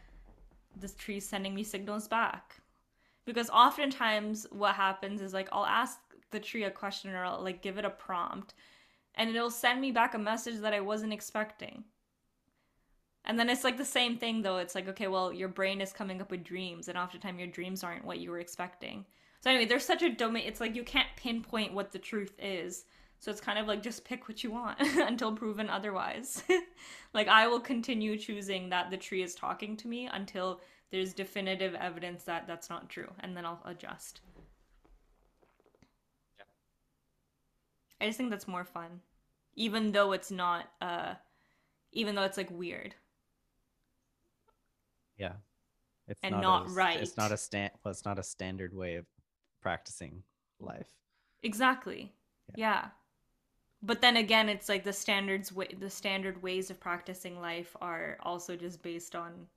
this 0.76 0.94
tree's 0.94 1.28
sending 1.28 1.56
me 1.56 1.64
signals 1.64 2.08
back. 2.08 2.58
Because 3.26 3.50
oftentimes 3.50 4.48
what 4.52 4.76
happens 4.76 5.22
is 5.22 5.34
like 5.34 5.50
I'll 5.52 5.66
ask 5.66 6.00
the 6.32 6.40
tree 6.40 6.64
a 6.64 6.72
question 6.72 7.12
or 7.12 7.24
I'll 7.24 7.42
like 7.42 7.62
give 7.62 7.78
it 7.78 7.86
a 7.86 7.90
prompt 7.90 8.54
and 9.16 9.30
it'll 9.30 9.52
send 9.52 9.82
me 9.82 9.92
back 9.92 10.14
a 10.14 10.20
message 10.20 10.60
that 10.60 10.74
I 10.74 10.80
wasn't 10.80 11.14
expecting. 11.14 11.84
And 13.26 13.38
then 13.38 13.50
it's 13.50 13.64
like 13.64 13.78
the 13.78 13.86
same 13.86 14.18
thing 14.18 14.42
though. 14.42 14.58
It's 14.58 14.76
like, 14.76 14.88
okay, 14.90 15.08
well, 15.08 15.32
your 15.32 15.50
brain 15.50 15.82
is 15.82 15.92
coming 15.94 16.22
up 16.22 16.32
with 16.32 16.44
dreams, 16.44 16.88
and 16.88 16.98
oftentimes 16.98 17.40
your 17.40 17.48
dreams 17.48 17.84
aren't 17.84 18.06
what 18.06 18.20
you 18.20 18.32
were 18.32 18.40
expecting. 18.40 19.06
So 19.42 19.50
anyway, 19.50 19.66
there's 19.66 19.86
such 19.86 20.02
a 20.04 20.10
domain. 20.10 20.44
It's 20.46 20.60
like 20.60 20.76
you 20.76 20.84
can't 20.84 21.08
pinpoint 21.16 21.74
what 21.74 21.92
the 21.92 22.00
truth 22.00 22.34
is. 22.40 22.86
So 23.20 23.32
it's 23.32 23.42
kind 23.42 23.60
of 23.60 23.68
like 23.68 23.84
just 23.84 24.06
pick 24.06 24.28
what 24.28 24.44
you 24.44 24.52
want 24.52 24.80
until 24.82 25.34
proven 25.36 25.70
otherwise. 25.70 26.44
like 27.14 27.28
I 27.28 27.48
will 27.48 27.60
continue 27.60 28.18
choosing 28.18 28.70
that 28.70 28.90
the 28.90 28.98
tree 28.98 29.22
is 29.22 29.36
talking 29.36 29.76
to 29.78 29.88
me 29.88 30.10
until 30.12 30.62
there's 30.92 31.14
definitive 31.14 31.76
evidence 31.76 32.24
that 32.24 32.48
that's 32.48 32.70
not 32.70 32.90
true, 32.90 33.12
and 33.20 33.36
then 33.36 33.46
I'll 33.46 33.62
adjust. 33.66 34.22
Yeah. 36.38 36.46
I 38.02 38.08
just 38.08 38.18
think 38.18 38.30
that's 38.32 38.48
more 38.48 38.66
fun, 38.66 39.02
even 39.56 39.92
though 39.92 40.14
it's 40.14 40.32
not. 40.32 40.70
uh 40.82 41.16
even 41.92 42.16
though 42.16 42.24
it's 42.24 42.38
like 42.38 42.52
weird. 42.52 42.96
Yeah. 45.20 45.34
It's 46.08 46.20
and 46.24 46.32
not, 46.32 46.42
not 46.42 46.70
right. 46.72 47.00
It's 47.00 47.18
not 47.18 47.32
a 47.32 47.38
stand 47.38 47.72
well, 47.84 47.92
it's 47.92 48.06
not 48.06 48.18
a 48.18 48.24
standard 48.24 48.74
way 48.74 48.96
of 48.96 49.06
practicing 49.62 50.24
life. 50.60 50.88
Exactly. 51.44 52.12
Yeah. 52.56 52.68
yeah. 52.68 52.86
But 53.84 54.02
then 54.02 54.18
again, 54.18 54.50
it's 54.50 54.68
like 54.68 54.84
the 54.84 54.94
standards 54.94 55.54
way 55.54 55.68
the 55.80 55.90
standard 55.90 56.42
ways 56.42 56.72
of 56.72 56.80
practicing 56.80 57.40
life 57.40 57.76
are 57.80 58.18
also 58.22 58.56
just 58.56 58.82
based 58.82 59.16
on 59.16 59.48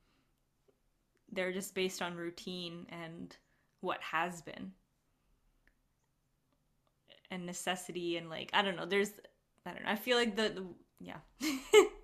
they're 1.33 1.53
just 1.53 1.75
based 1.75 2.03
on 2.03 2.17
routine 2.17 2.87
and 2.91 3.35
what 3.81 4.01
has 4.03 4.43
been 4.43 4.73
and 7.31 7.47
necessity 7.47 8.19
and 8.19 8.29
like 8.29 8.51
I 8.53 8.61
don't 8.63 8.77
know. 8.77 8.85
There's 8.85 9.11
I 9.65 9.71
don't 9.71 9.85
know. 9.85 9.91
I 9.91 9.97
feel 9.97 10.19
like 10.19 10.37
the, 10.37 10.51
the 10.51 10.67
yeah. 11.01 11.17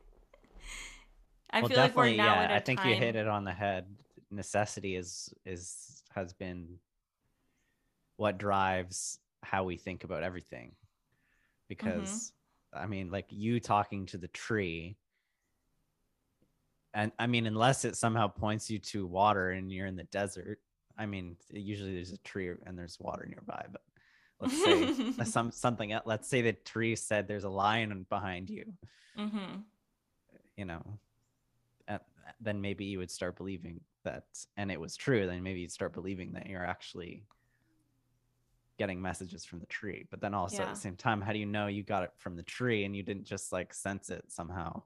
I 1.51 1.61
well, 1.61 1.69
feel 1.69 1.79
like 1.79 1.97
we're 1.97 2.17
now 2.17 2.43
yeah, 2.43 2.55
I 2.55 2.61
think 2.61 2.81
time... 2.81 2.91
you 2.91 2.97
hit 2.97 3.17
it 3.17 3.27
on 3.27 3.45
the 3.45 3.53
head. 3.53 3.87
Necessity 4.31 4.97
is 4.97 5.33
is 5.47 6.03
has 6.15 6.33
been 6.33 6.79
what 8.17 8.39
drives 8.39 9.19
how 9.43 9.65
we 9.65 9.77
think 9.77 10.05
about 10.05 10.23
everything. 10.23 10.73
Because 11.69 12.33
mm-hmm. 12.75 12.85
I 12.85 12.87
mean, 12.87 13.11
like 13.11 13.27
you 13.31 13.61
talking 13.61 14.07
to 14.07 14.19
the 14.19 14.29
tree, 14.29 14.97
and 16.95 17.13
I 17.19 17.27
mean, 17.27 17.47
unless 17.47 17.85
it 17.85 17.97
somehow 17.97 18.29
points 18.29 18.71
you 18.71 18.79
to 18.79 19.07
water 19.07 19.51
and 19.51 19.73
you're 19.73 19.87
in 19.87 19.97
the 19.97 20.05
desert. 20.05 20.59
I 21.01 21.07
mean, 21.07 21.37
usually 21.51 21.95
there's 21.95 22.13
a 22.13 22.19
tree 22.19 22.51
and 22.67 22.77
there's 22.77 22.99
water 22.99 23.25
nearby, 23.29 23.67
but 23.71 23.83
let's 24.41 24.65
say 24.65 25.13
some 25.25 25.53
something 25.53 25.93
else. 25.93 26.03
Let's 26.07 26.29
say 26.29 26.43
the 26.43 26.53
tree 26.53 26.97
said 26.97 27.29
there's 27.29 27.45
a 27.45 27.49
lion 27.49 28.05
behind 28.11 28.51
you. 28.51 28.65
Mm-hmm. 29.17 29.61
You 30.57 30.65
know, 30.65 30.83
then 32.41 32.61
maybe 32.61 32.85
you 32.85 32.99
would 32.99 33.11
start 33.11 33.37
believing 33.37 33.81
that 34.05 34.25
and 34.57 34.71
it 34.71 34.81
was 34.81 34.97
true 34.97 35.27
then 35.27 35.43
maybe 35.43 35.61
you'd 35.61 35.73
start 35.73 35.93
believing 35.93 36.33
that 36.33 36.47
you're 36.47 36.65
actually 36.65 37.23
getting 38.79 39.03
messages 39.03 39.45
from 39.45 39.59
the 39.59 39.67
tree. 39.67 40.07
But 40.09 40.21
then 40.21 40.33
also 40.33 40.59
yeah. 40.59 40.69
at 40.69 40.75
the 40.75 40.81
same 40.81 40.97
time 40.97 41.21
how 41.21 41.33
do 41.33 41.39
you 41.39 41.47
know 41.47 41.67
you 41.67 41.83
got 41.83 42.05
it 42.05 42.13
from 42.17 42.37
the 42.37 42.43
tree 42.45 42.85
and 42.85 42.97
you 42.97 43.03
didn't 43.03 43.25
just 43.25 43.53
like 43.53 43.75
sense 43.75 44.09
it 44.09 44.25
somehow? 44.29 44.83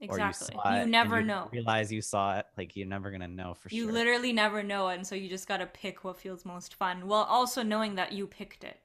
Exactly. 0.00 0.54
you, 0.66 0.80
you 0.80 0.86
never 0.86 1.20
you 1.20 1.26
know. 1.26 1.48
realize 1.52 1.90
you 1.90 2.02
saw 2.02 2.38
it 2.38 2.46
like 2.58 2.76
you're 2.76 2.86
never 2.86 3.10
gonna 3.10 3.28
know 3.28 3.54
for 3.54 3.68
you 3.70 3.82
sure. 3.82 3.86
you 3.86 3.92
literally 3.92 4.32
never 4.32 4.62
know 4.62 4.88
and 4.88 5.06
so 5.06 5.14
you 5.14 5.28
just 5.28 5.46
gotta 5.46 5.66
pick 5.66 6.04
what 6.04 6.18
feels 6.18 6.44
most 6.44 6.74
fun 6.74 7.06
while 7.06 7.22
also 7.22 7.62
knowing 7.62 7.94
that 7.94 8.12
you 8.12 8.26
picked 8.26 8.64
it. 8.64 8.80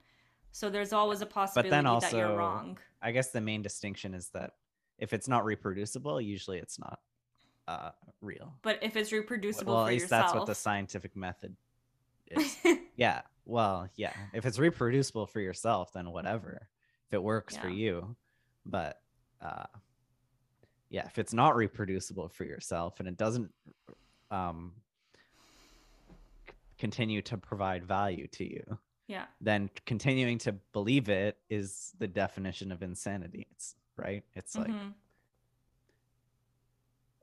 So 0.52 0.70
there's 0.70 0.94
always 0.94 1.22
a 1.22 1.26
possibility 1.26 1.70
but 1.70 1.76
then 1.76 1.86
also, 1.86 2.10
that 2.10 2.16
you're 2.16 2.38
wrong. 2.38 2.78
I 3.02 3.12
guess 3.12 3.32
the 3.32 3.42
main 3.42 3.62
distinction 3.62 4.14
is 4.14 4.30
that 4.30 4.54
if 5.00 5.12
it's 5.12 5.28
not 5.28 5.44
reproducible 5.44 6.22
usually 6.22 6.60
it's 6.60 6.78
not 6.78 7.00
uh, 7.70 7.92
real. 8.22 8.54
But 8.64 8.80
if 8.82 8.96
it's 8.96 9.12
reproducible 9.12 9.76
well, 9.76 9.86
at 9.86 9.90
least 9.90 10.04
yourself... 10.04 10.26
that's 10.26 10.34
what 10.36 10.48
the 10.48 10.56
scientific 10.56 11.16
method 11.16 11.56
is. 12.32 12.58
yeah. 12.96 13.22
Well, 13.46 13.88
yeah. 13.96 14.14
If 14.34 14.46
it's 14.46 14.60
reproducible 14.60 15.28
for 15.28 15.40
yourself, 15.40 15.94
then 15.94 16.12
whatever. 16.12 16.68
If 17.08 17.14
it 17.14 17.24
works 17.24 17.56
yeah. 17.56 17.62
for 17.62 17.70
you, 17.70 18.16
but 18.66 19.00
uh, 19.42 19.66
yeah, 20.90 21.06
if 21.06 21.18
it's 21.18 21.34
not 21.34 21.56
reproducible 21.56 22.30
for 22.30 22.44
yourself 22.44 23.00
and 23.00 23.08
it 23.08 23.18
doesn't 23.18 23.52
um, 24.32 24.74
continue 26.78 27.22
to 27.24 27.38
provide 27.38 27.86
value 27.86 28.28
to 28.28 28.44
you, 28.44 28.78
yeah, 29.08 29.26
then 29.42 29.72
continuing 29.88 30.38
to 30.40 30.54
believe 30.74 31.10
it 31.10 31.38
is 31.50 31.94
the 31.98 32.08
definition 32.08 32.72
of 32.72 32.84
insanity. 32.84 33.48
It's 33.52 33.76
right. 33.96 34.24
It's 34.36 34.56
like. 34.56 34.72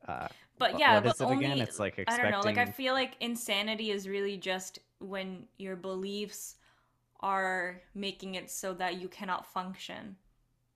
Uh, 0.09 0.29
but 0.59 0.79
yeah, 0.79 1.01
but 1.01 1.15
it 1.17 1.23
only, 1.23 1.45
again? 1.45 1.59
It's 1.61 1.79
like 1.79 1.99
expecting... 1.99 2.27
I 2.27 2.31
don't 2.31 2.41
know. 2.41 2.47
Like 2.47 2.59
I 2.59 2.71
feel 2.71 2.95
like 2.95 3.17
insanity 3.21 3.91
is 3.91 4.09
really 4.09 4.37
just 4.37 4.79
when 4.99 5.45
your 5.59 5.77
beliefs 5.77 6.57
are 7.21 7.83
making 7.95 8.35
it 8.35 8.51
so 8.51 8.73
that 8.75 9.01
you 9.01 9.09
cannot 9.09 9.47
function 9.47 10.17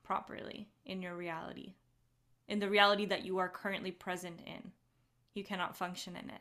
properly 0.02 0.68
in 0.84 1.00
your 1.00 1.16
reality, 1.16 1.74
in 2.48 2.58
the 2.58 2.68
reality 2.68 3.06
that 3.06 3.24
you 3.24 3.38
are 3.38 3.48
currently 3.48 3.90
present 3.90 4.40
in. 4.46 4.72
You 5.34 5.44
cannot 5.44 5.76
function 5.76 6.16
in 6.16 6.28
it. 6.28 6.40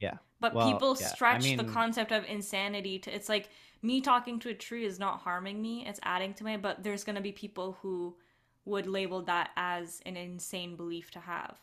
Yeah. 0.00 0.14
But 0.40 0.54
well, 0.54 0.72
people 0.72 0.96
yeah. 0.98 1.06
stretch 1.06 1.42
I 1.42 1.44
mean... 1.44 1.56
the 1.58 1.64
concept 1.64 2.10
of 2.10 2.24
insanity 2.24 2.98
to 3.00 3.14
it's 3.14 3.28
like 3.28 3.50
me 3.82 4.00
talking 4.00 4.40
to 4.40 4.48
a 4.48 4.54
tree 4.54 4.84
is 4.84 4.98
not 4.98 5.20
harming 5.20 5.60
me, 5.60 5.84
it's 5.86 6.00
adding 6.02 6.34
to 6.34 6.44
my 6.44 6.56
but 6.56 6.82
there's 6.82 7.04
going 7.04 7.16
to 7.16 7.22
be 7.22 7.32
people 7.32 7.78
who 7.82 8.16
would 8.64 8.86
label 8.86 9.22
that 9.22 9.50
as 9.56 10.00
an 10.06 10.16
insane 10.16 10.76
belief 10.76 11.10
to 11.12 11.20
have. 11.20 11.56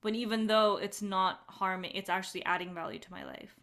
But 0.00 0.14
even 0.14 0.46
though 0.46 0.78
it's 0.78 1.02
not 1.02 1.40
harming, 1.48 1.92
it's 1.92 2.10
actually 2.10 2.44
adding 2.44 2.74
value 2.74 2.98
to 2.98 3.10
my 3.10 3.24
life. 3.24 3.54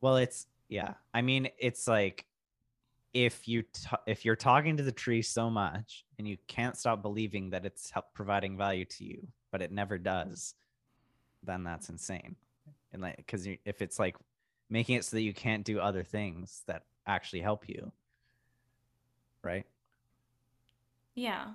Well, 0.00 0.16
it's 0.16 0.46
yeah. 0.68 0.94
I 1.12 1.22
mean, 1.22 1.48
it's 1.58 1.86
like 1.86 2.26
if 3.12 3.46
you 3.48 3.62
t- 3.62 3.96
if 4.06 4.24
you're 4.24 4.36
talking 4.36 4.76
to 4.76 4.82
the 4.82 4.92
tree 4.92 5.22
so 5.22 5.50
much 5.50 6.04
and 6.18 6.26
you 6.26 6.36
can't 6.48 6.76
stop 6.76 7.02
believing 7.02 7.50
that 7.50 7.64
it's 7.64 7.90
help 7.90 8.06
providing 8.14 8.56
value 8.56 8.84
to 8.84 9.04
you, 9.04 9.26
but 9.50 9.62
it 9.62 9.72
never 9.72 9.98
does, 9.98 10.54
then 11.42 11.64
that's 11.64 11.88
insane. 11.88 12.36
And 12.92 13.02
like, 13.02 13.16
because 13.16 13.46
if 13.46 13.82
it's 13.82 13.98
like 13.98 14.16
making 14.70 14.96
it 14.96 15.04
so 15.04 15.16
that 15.16 15.22
you 15.22 15.34
can't 15.34 15.64
do 15.64 15.78
other 15.78 16.02
things 16.02 16.62
that 16.66 16.82
actually 17.06 17.40
help 17.40 17.68
you, 17.68 17.92
right? 19.42 19.64
Yeah. 21.14 21.46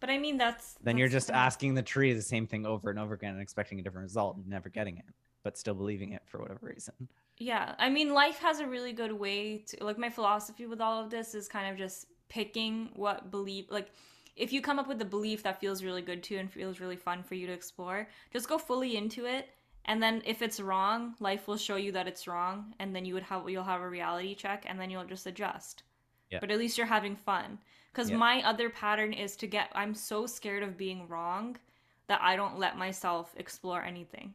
But 0.00 0.10
I 0.10 0.18
mean, 0.18 0.38
that's 0.38 0.74
then 0.74 0.94
that's 0.94 0.98
you're 0.98 1.08
just 1.08 1.30
asking 1.30 1.74
the 1.74 1.82
tree 1.82 2.12
the 2.12 2.22
same 2.22 2.46
thing 2.46 2.66
over 2.66 2.90
and 2.90 2.98
over 2.98 3.14
again 3.14 3.34
and 3.34 3.42
expecting 3.42 3.78
a 3.78 3.82
different 3.82 4.04
result 4.04 4.36
and 4.36 4.48
never 4.48 4.68
getting 4.68 4.96
it, 4.96 5.04
but 5.42 5.58
still 5.58 5.74
believing 5.74 6.12
it 6.12 6.22
for 6.26 6.38
whatever 6.38 6.60
reason. 6.62 6.94
Yeah, 7.36 7.74
I 7.78 7.88
mean, 7.88 8.12
life 8.12 8.38
has 8.40 8.60
a 8.60 8.66
really 8.66 8.92
good 8.92 9.12
way 9.12 9.58
to 9.68 9.84
like 9.84 9.98
my 9.98 10.10
philosophy 10.10 10.66
with 10.66 10.80
all 10.80 11.02
of 11.02 11.10
this 11.10 11.34
is 11.34 11.48
kind 11.48 11.70
of 11.70 11.78
just 11.78 12.06
picking 12.28 12.90
what 12.94 13.30
belief 13.30 13.66
like 13.70 13.88
if 14.36 14.52
you 14.52 14.62
come 14.62 14.78
up 14.78 14.88
with 14.88 15.02
a 15.02 15.04
belief 15.06 15.42
that 15.42 15.60
feels 15.60 15.84
really 15.84 16.00
good 16.02 16.22
to 16.22 16.34
you 16.34 16.40
and 16.40 16.50
feels 16.50 16.80
really 16.80 16.96
fun 16.96 17.22
for 17.22 17.34
you 17.34 17.46
to 17.46 17.52
explore, 17.52 18.08
just 18.32 18.48
go 18.48 18.56
fully 18.56 18.96
into 18.96 19.26
it. 19.26 19.50
And 19.84 20.02
then 20.02 20.22
if 20.24 20.40
it's 20.40 20.60
wrong, 20.60 21.14
life 21.20 21.46
will 21.46 21.56
show 21.56 21.76
you 21.76 21.92
that 21.92 22.06
it's 22.06 22.26
wrong, 22.26 22.74
and 22.78 22.94
then 22.94 23.04
you 23.04 23.14
would 23.14 23.22
have 23.24 23.48
you'll 23.48 23.64
have 23.64 23.80
a 23.80 23.88
reality 23.88 24.34
check, 24.34 24.64
and 24.66 24.78
then 24.78 24.90
you'll 24.90 25.04
just 25.04 25.26
adjust. 25.26 25.82
Yeah. 26.30 26.38
But 26.40 26.50
at 26.50 26.58
least 26.58 26.78
you're 26.78 26.86
having 26.86 27.16
fun. 27.16 27.58
Because 27.92 28.10
yeah. 28.10 28.16
my 28.16 28.42
other 28.42 28.70
pattern 28.70 29.12
is 29.12 29.34
to 29.36 29.46
get, 29.46 29.70
I'm 29.74 29.94
so 29.94 30.26
scared 30.26 30.62
of 30.62 30.78
being 30.78 31.08
wrong 31.08 31.56
that 32.06 32.20
I 32.22 32.36
don't 32.36 32.58
let 32.58 32.78
myself 32.78 33.34
explore 33.36 33.82
anything. 33.82 34.34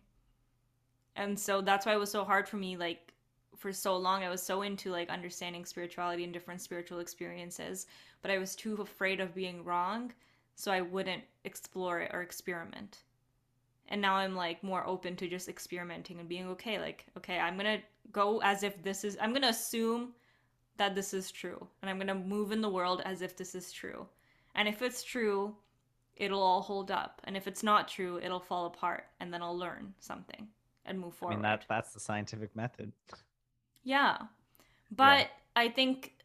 And 1.15 1.39
so 1.39 1.61
that's 1.61 1.85
why 1.85 1.93
it 1.93 1.99
was 1.99 2.11
so 2.11 2.25
hard 2.25 2.49
for 2.49 2.57
me, 2.57 2.75
like, 2.75 3.13
for 3.55 3.71
so 3.71 3.95
long. 3.95 4.23
I 4.23 4.29
was 4.29 4.43
so 4.43 4.63
into, 4.63 4.91
like, 4.91 5.09
understanding 5.09 5.63
spirituality 5.63 6.25
and 6.25 6.33
different 6.33 6.59
spiritual 6.59 6.99
experiences, 6.99 7.87
but 8.21 8.29
I 8.29 8.37
was 8.37 8.55
too 8.55 8.75
afraid 8.81 9.21
of 9.21 9.33
being 9.33 9.63
wrong, 9.63 10.11
so 10.55 10.73
I 10.73 10.81
wouldn't 10.81 11.23
explore 11.45 12.01
it 12.01 12.11
or 12.13 12.21
experiment. 12.21 13.03
And 13.87 14.01
now 14.01 14.15
I'm, 14.15 14.35
like, 14.35 14.61
more 14.61 14.85
open 14.85 15.15
to 15.15 15.29
just 15.29 15.47
experimenting 15.47 16.19
and 16.19 16.27
being 16.27 16.47
okay. 16.49 16.79
Like, 16.79 17.05
okay, 17.15 17.39
I'm 17.39 17.55
gonna 17.55 17.79
go 18.11 18.41
as 18.41 18.63
if 18.63 18.83
this 18.83 19.05
is, 19.05 19.17
I'm 19.21 19.31
gonna 19.31 19.47
assume 19.47 20.13
that 20.77 20.95
this 20.95 21.13
is 21.13 21.31
true. 21.31 21.67
And 21.81 21.89
I'm 21.89 21.97
going 21.97 22.07
to 22.07 22.15
move 22.15 22.51
in 22.51 22.61
the 22.61 22.69
world 22.69 23.01
as 23.05 23.21
if 23.21 23.35
this 23.37 23.55
is 23.55 23.71
true. 23.71 24.07
And 24.55 24.67
if 24.67 24.81
it's 24.81 25.03
true, 25.03 25.55
it'll 26.15 26.41
all 26.41 26.61
hold 26.61 26.91
up. 26.91 27.21
And 27.25 27.35
if 27.35 27.47
it's 27.47 27.63
not 27.63 27.87
true, 27.87 28.19
it'll 28.21 28.39
fall 28.39 28.65
apart. 28.65 29.05
And 29.19 29.33
then 29.33 29.41
I'll 29.41 29.57
learn 29.57 29.93
something 29.99 30.47
and 30.85 30.99
move 30.99 31.13
forward. 31.13 31.33
I 31.33 31.35
mean, 31.37 31.43
that, 31.43 31.65
that's 31.67 31.93
the 31.93 31.99
scientific 31.99 32.55
method. 32.55 32.91
Yeah. 33.83 34.17
But 34.91 35.19
yeah. 35.19 35.27
I 35.55 35.69
think 35.69 36.15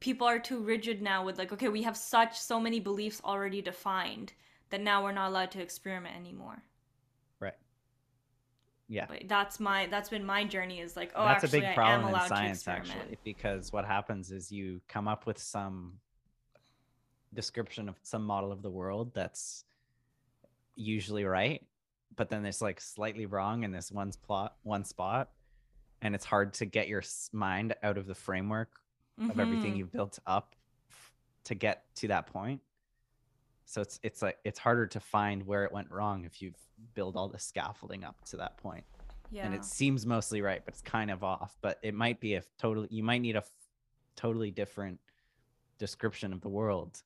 people 0.00 0.26
are 0.26 0.38
too 0.38 0.60
rigid 0.62 1.02
now 1.02 1.24
with 1.24 1.38
like 1.38 1.52
okay 1.52 1.68
we 1.68 1.82
have 1.82 1.96
such 1.96 2.38
so 2.38 2.58
many 2.58 2.80
beliefs 2.80 3.20
already 3.24 3.62
defined 3.62 4.32
that 4.70 4.80
now 4.80 5.02
we're 5.04 5.12
not 5.12 5.28
allowed 5.28 5.50
to 5.50 5.60
experiment 5.60 6.16
anymore 6.16 6.62
yeah. 8.92 9.06
But 9.08 9.28
that's 9.28 9.60
my 9.60 9.86
that's 9.86 10.08
been 10.08 10.26
my 10.26 10.42
journey 10.44 10.80
is 10.80 10.96
like 10.96 11.12
oh 11.14 11.24
that's 11.24 11.44
actually 11.44 11.60
a 11.60 11.62
big 11.62 11.68
I 11.68 11.70
am 11.70 11.74
problem 11.76 12.08
allowed 12.10 12.22
in 12.24 12.28
science 12.28 12.68
actually 12.68 13.18
because 13.24 13.72
what 13.72 13.84
happens 13.84 14.32
is 14.32 14.50
you 14.50 14.80
come 14.88 15.06
up 15.06 15.26
with 15.26 15.38
some 15.38 16.00
description 17.32 17.88
of 17.88 17.94
some 18.02 18.24
model 18.24 18.50
of 18.50 18.62
the 18.62 18.70
world 18.70 19.14
that's 19.14 19.64
usually 20.74 21.24
right 21.24 21.64
but 22.16 22.28
then 22.28 22.44
it's 22.44 22.60
like 22.60 22.80
slightly 22.80 23.26
wrong 23.26 23.62
in 23.62 23.70
this 23.70 23.92
one 23.92 24.10
plot 24.26 24.56
one 24.64 24.84
spot 24.84 25.30
and 26.02 26.14
it's 26.14 26.24
hard 26.24 26.52
to 26.54 26.64
get 26.66 26.88
your 26.88 27.02
mind 27.32 27.74
out 27.84 27.96
of 27.96 28.06
the 28.06 28.14
framework 28.14 28.70
of 29.30 29.38
everything 29.38 29.74
Mhm. 29.74 29.76
you've 29.76 29.92
built 29.92 30.18
up 30.26 30.56
to 31.44 31.54
get 31.54 31.84
to 31.96 32.08
that 32.08 32.26
point 32.26 32.60
so 33.70 33.80
it's 33.80 34.00
it's 34.02 34.20
like 34.20 34.36
it's 34.44 34.58
harder 34.58 34.84
to 34.84 34.98
find 34.98 35.46
where 35.46 35.64
it 35.64 35.70
went 35.70 35.88
wrong 35.92 36.24
if 36.24 36.42
you've 36.42 36.58
built 36.94 37.14
all 37.14 37.28
the 37.28 37.38
scaffolding 37.38 38.02
up 38.02 38.16
to 38.24 38.36
that 38.36 38.56
point. 38.56 38.82
Yeah 39.30 39.46
and 39.46 39.54
it 39.54 39.64
seems 39.64 40.04
mostly 40.04 40.42
right 40.42 40.60
but 40.64 40.74
it's 40.74 40.82
kind 40.82 41.08
of 41.08 41.22
off. 41.22 41.56
But 41.62 41.78
it 41.80 41.94
might 41.94 42.18
be 42.18 42.34
a 42.34 42.42
totally 42.58 42.88
you 42.90 43.04
might 43.04 43.20
need 43.20 43.36
a 43.36 43.44
f- 43.44 43.50
totally 44.16 44.50
different 44.50 44.98
description 45.78 46.32
of 46.32 46.40
the 46.40 46.48
world 46.48 47.00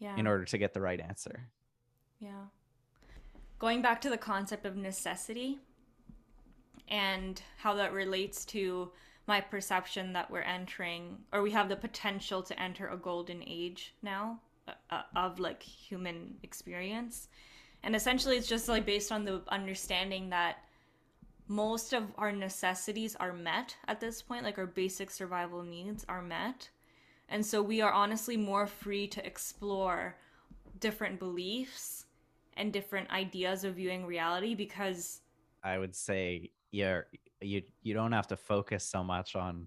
yeah. 0.00 0.16
in 0.16 0.26
order 0.26 0.44
to 0.44 0.58
get 0.58 0.74
the 0.74 0.80
right 0.80 1.00
answer. 1.00 1.48
Yeah. 2.18 2.46
Going 3.60 3.82
back 3.82 4.00
to 4.00 4.10
the 4.10 4.18
concept 4.18 4.66
of 4.66 4.76
necessity 4.76 5.58
and 6.88 7.40
how 7.58 7.74
that 7.74 7.92
relates 7.92 8.44
to 8.46 8.90
my 9.28 9.40
perception 9.40 10.12
that 10.14 10.28
we're 10.28 10.40
entering, 10.40 11.18
or 11.32 11.42
we 11.42 11.52
have 11.52 11.68
the 11.68 11.76
potential 11.76 12.42
to 12.42 12.60
enter 12.60 12.88
a 12.88 12.96
golden 12.96 13.44
age 13.46 13.94
now 14.02 14.40
uh, 14.90 15.02
of 15.14 15.38
like 15.38 15.62
human 15.62 16.36
experience. 16.42 17.28
And 17.82 17.94
essentially, 17.94 18.36
it's 18.36 18.48
just 18.48 18.68
like 18.68 18.86
based 18.86 19.12
on 19.12 19.24
the 19.24 19.42
understanding 19.48 20.30
that 20.30 20.58
most 21.48 21.92
of 21.92 22.04
our 22.18 22.32
necessities 22.32 23.14
are 23.16 23.32
met 23.32 23.76
at 23.86 24.00
this 24.00 24.22
point, 24.22 24.44
like 24.44 24.58
our 24.58 24.66
basic 24.66 25.10
survival 25.10 25.62
needs 25.62 26.04
are 26.08 26.22
met. 26.22 26.68
And 27.28 27.44
so 27.44 27.62
we 27.62 27.80
are 27.80 27.92
honestly 27.92 28.36
more 28.36 28.66
free 28.66 29.06
to 29.08 29.24
explore 29.24 30.16
different 30.80 31.18
beliefs 31.18 32.06
and 32.56 32.72
different 32.72 33.10
ideas 33.10 33.64
of 33.64 33.74
viewing 33.74 34.06
reality 34.06 34.54
because 34.54 35.20
i 35.62 35.78
would 35.78 35.94
say 35.94 36.50
yeah 36.70 37.00
you 37.40 37.62
you 37.82 37.94
don't 37.94 38.12
have 38.12 38.26
to 38.26 38.36
focus 38.36 38.84
so 38.84 39.02
much 39.02 39.36
on 39.36 39.66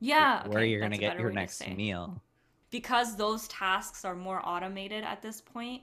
yeah 0.00 0.46
where 0.48 0.58
okay, 0.58 0.68
you're 0.68 0.80
going 0.80 0.92
to 0.92 0.98
get 0.98 1.18
your 1.18 1.30
next 1.30 1.66
meal 1.68 2.20
because 2.72 3.14
those 3.14 3.46
tasks 3.46 4.04
are 4.04 4.16
more 4.16 4.40
automated 4.44 5.04
at 5.04 5.22
this 5.22 5.40
point 5.40 5.82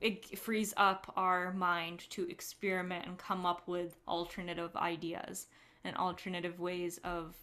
it 0.00 0.38
frees 0.38 0.72
up 0.78 1.12
our 1.16 1.52
mind 1.52 2.08
to 2.10 2.28
experiment 2.30 3.06
and 3.06 3.18
come 3.18 3.44
up 3.44 3.68
with 3.68 3.96
alternative 4.08 4.74
ideas 4.76 5.48
and 5.84 5.94
alternative 5.96 6.58
ways 6.58 6.98
of 7.04 7.34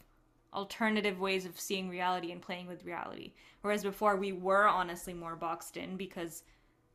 alternative 0.54 1.20
ways 1.20 1.46
of 1.46 1.60
seeing 1.60 1.88
reality 1.88 2.32
and 2.32 2.42
playing 2.42 2.68
with 2.68 2.84
reality. 2.84 3.34
Whereas 3.62 3.84
before 3.84 4.16
we 4.16 4.32
were 4.32 4.68
honestly 4.68 5.14
more 5.14 5.36
boxed 5.36 5.78
in 5.78 5.98
because 5.98 6.44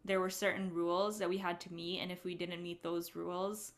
there 0.05 0.19
were 0.19 0.31
certain 0.31 0.73
rules 0.75 1.19
that 1.19 1.29
we 1.29 1.39
had 1.39 1.61
to 1.61 1.73
meet 1.73 2.01
and 2.01 2.11
if 2.11 2.25
we 2.25 2.35
didn't 2.35 2.63
meet 2.63 2.83
those 2.83 3.15
rules 3.15 3.75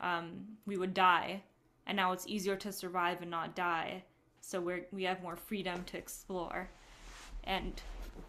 um, 0.00 0.44
we 0.64 0.76
would 0.78 0.94
die. 0.94 1.42
And 1.86 1.96
now 1.96 2.12
it's 2.12 2.26
easier 2.26 2.56
to 2.56 2.72
survive 2.72 3.20
and 3.20 3.30
not 3.30 3.54
die. 3.54 4.04
So 4.40 4.60
we're 4.60 4.86
we 4.90 5.04
have 5.04 5.22
more 5.22 5.36
freedom 5.36 5.84
to 5.84 5.98
explore 5.98 6.70
and 7.46 7.80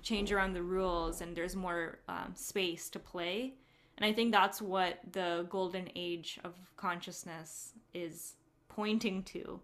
change 0.02 0.32
around 0.32 0.54
the 0.54 0.62
rules 0.62 1.22
and 1.22 1.36
there's 1.36 1.56
more 1.56 2.00
um, 2.08 2.34
space 2.36 2.90
to 2.90 3.00
play. 3.00 3.54
And 3.98 4.06
i 4.06 4.14
think 4.14 4.32
that's 4.32 4.62
what 4.62 5.00
the 5.12 5.48
golden 5.50 5.90
age 5.96 6.40
of 6.44 6.54
consciousness 6.76 7.74
is 7.96 8.36
pointing 8.70 9.24
to 9.24 9.60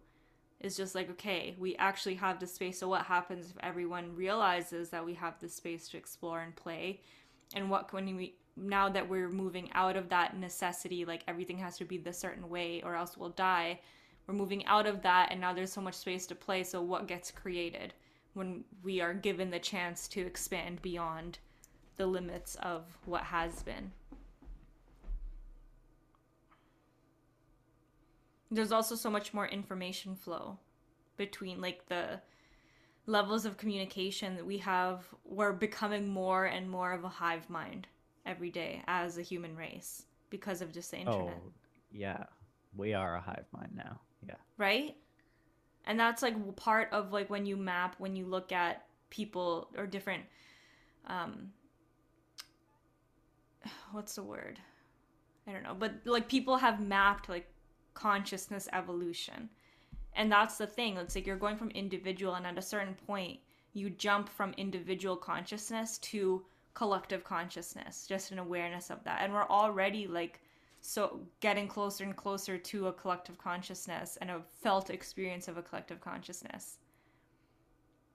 is 0.59 0.75
just 0.75 0.95
like 0.95 1.07
okay 1.11 1.55
we 1.59 1.75
actually 1.75 2.15
have 2.15 2.39
the 2.39 2.47
space. 2.47 2.79
So 2.79 2.87
what 2.87 3.03
happens 3.03 3.51
if 3.51 3.57
everyone 3.61 4.15
realizes 4.15 4.89
that 4.89 5.05
we 5.05 5.13
have 5.13 5.39
the 5.39 5.49
space 5.49 5.87
to 5.89 5.97
explore 5.97 6.41
and 6.41 6.55
play? 6.55 7.01
And 7.55 7.69
what 7.69 7.87
can 7.87 8.15
we 8.15 8.35
now 8.57 8.89
that 8.89 9.07
we're 9.07 9.29
moving 9.29 9.69
out 9.73 9.95
of 9.95 10.09
that 10.09 10.37
necessity 10.37 11.05
like 11.05 11.23
everything 11.27 11.57
has 11.57 11.77
to 11.77 11.85
be 11.85 11.97
the 11.97 12.13
certain 12.13 12.49
way 12.49 12.81
or 12.83 12.95
else 12.95 13.17
we'll 13.17 13.29
die 13.29 13.79
we're 14.27 14.33
moving 14.33 14.65
out 14.65 14.85
of 14.85 15.01
that 15.01 15.29
and 15.31 15.41
now 15.41 15.53
there's 15.53 15.71
so 15.71 15.81
much 15.81 15.95
space 15.95 16.25
to 16.27 16.35
play. 16.35 16.63
So 16.63 16.81
what 16.81 17.07
gets 17.07 17.31
created 17.31 17.93
when 18.33 18.63
we 18.83 19.01
are 19.01 19.13
given 19.13 19.51
the 19.51 19.59
chance 19.59 20.07
to 20.09 20.21
expand 20.21 20.81
beyond 20.81 21.39
the 21.97 22.07
limits 22.07 22.55
of 22.61 22.97
what 23.05 23.23
has 23.23 23.63
been. 23.63 23.91
There's 28.49 28.71
also 28.71 28.95
so 28.95 29.09
much 29.09 29.33
more 29.33 29.47
information 29.47 30.15
flow 30.15 30.59
between 31.17 31.61
like 31.61 31.87
the 31.87 32.21
levels 33.05 33.45
of 33.45 33.57
communication 33.57 34.35
that 34.35 34.45
we 34.45 34.59
have. 34.59 35.05
We're 35.23 35.53
becoming 35.53 36.07
more 36.07 36.45
and 36.45 36.69
more 36.69 36.91
of 36.91 37.03
a 37.03 37.09
hive 37.09 37.49
mind 37.49 37.87
every 38.25 38.51
day 38.51 38.83
as 38.87 39.17
a 39.17 39.21
human 39.21 39.55
race 39.55 40.05
because 40.29 40.61
of 40.61 40.71
just 40.71 40.91
the 40.91 40.97
internet 40.97 41.37
oh 41.45 41.51
yeah. 41.91 42.23
We 42.75 42.93
are 42.93 43.15
a 43.15 43.21
hive 43.21 43.45
mind 43.53 43.71
now. 43.75 43.99
Yeah. 44.27 44.35
Right 44.57 44.95
and 45.85 45.99
that's 45.99 46.21
like 46.21 46.55
part 46.55 46.89
of 46.91 47.11
like 47.11 47.29
when 47.29 47.45
you 47.45 47.57
map 47.57 47.95
when 47.97 48.15
you 48.15 48.25
look 48.25 48.51
at 48.51 48.85
people 49.09 49.69
or 49.77 49.85
different 49.85 50.23
um 51.07 51.49
what's 53.91 54.15
the 54.15 54.23
word? 54.23 54.59
I 55.47 55.51
don't 55.51 55.63
know 55.63 55.75
but 55.77 55.93
like 56.05 56.29
people 56.29 56.57
have 56.57 56.79
mapped 56.79 57.29
like 57.29 57.47
consciousness 57.93 58.67
evolution. 58.73 59.49
And 60.15 60.31
that's 60.31 60.57
the 60.57 60.67
thing 60.67 60.97
it's 60.97 61.15
like 61.15 61.25
you're 61.25 61.35
going 61.35 61.57
from 61.57 61.71
individual 61.71 62.35
and 62.35 62.45
at 62.45 62.57
a 62.57 62.61
certain 62.61 62.95
point 63.07 63.39
you 63.73 63.89
jump 63.89 64.29
from 64.29 64.53
individual 64.57 65.17
consciousness 65.17 65.97
to 65.97 66.45
collective 66.75 67.23
consciousness 67.23 68.05
just 68.07 68.31
an 68.31 68.39
awareness 68.39 68.89
of 68.89 69.03
that. 69.03 69.21
And 69.21 69.33
we're 69.33 69.47
already 69.47 70.07
like 70.07 70.39
so 70.85 71.21
getting 71.39 71.65
closer 71.65 72.03
and 72.03 72.15
closer 72.15 72.57
to 72.57 72.87
a 72.87 72.93
collective 72.93 73.37
consciousness 73.37 74.17
and 74.19 74.29
a 74.29 74.41
felt 74.61 74.89
experience 74.89 75.47
of 75.47 75.55
a 75.55 75.61
collective 75.61 76.01
consciousness. 76.01 76.77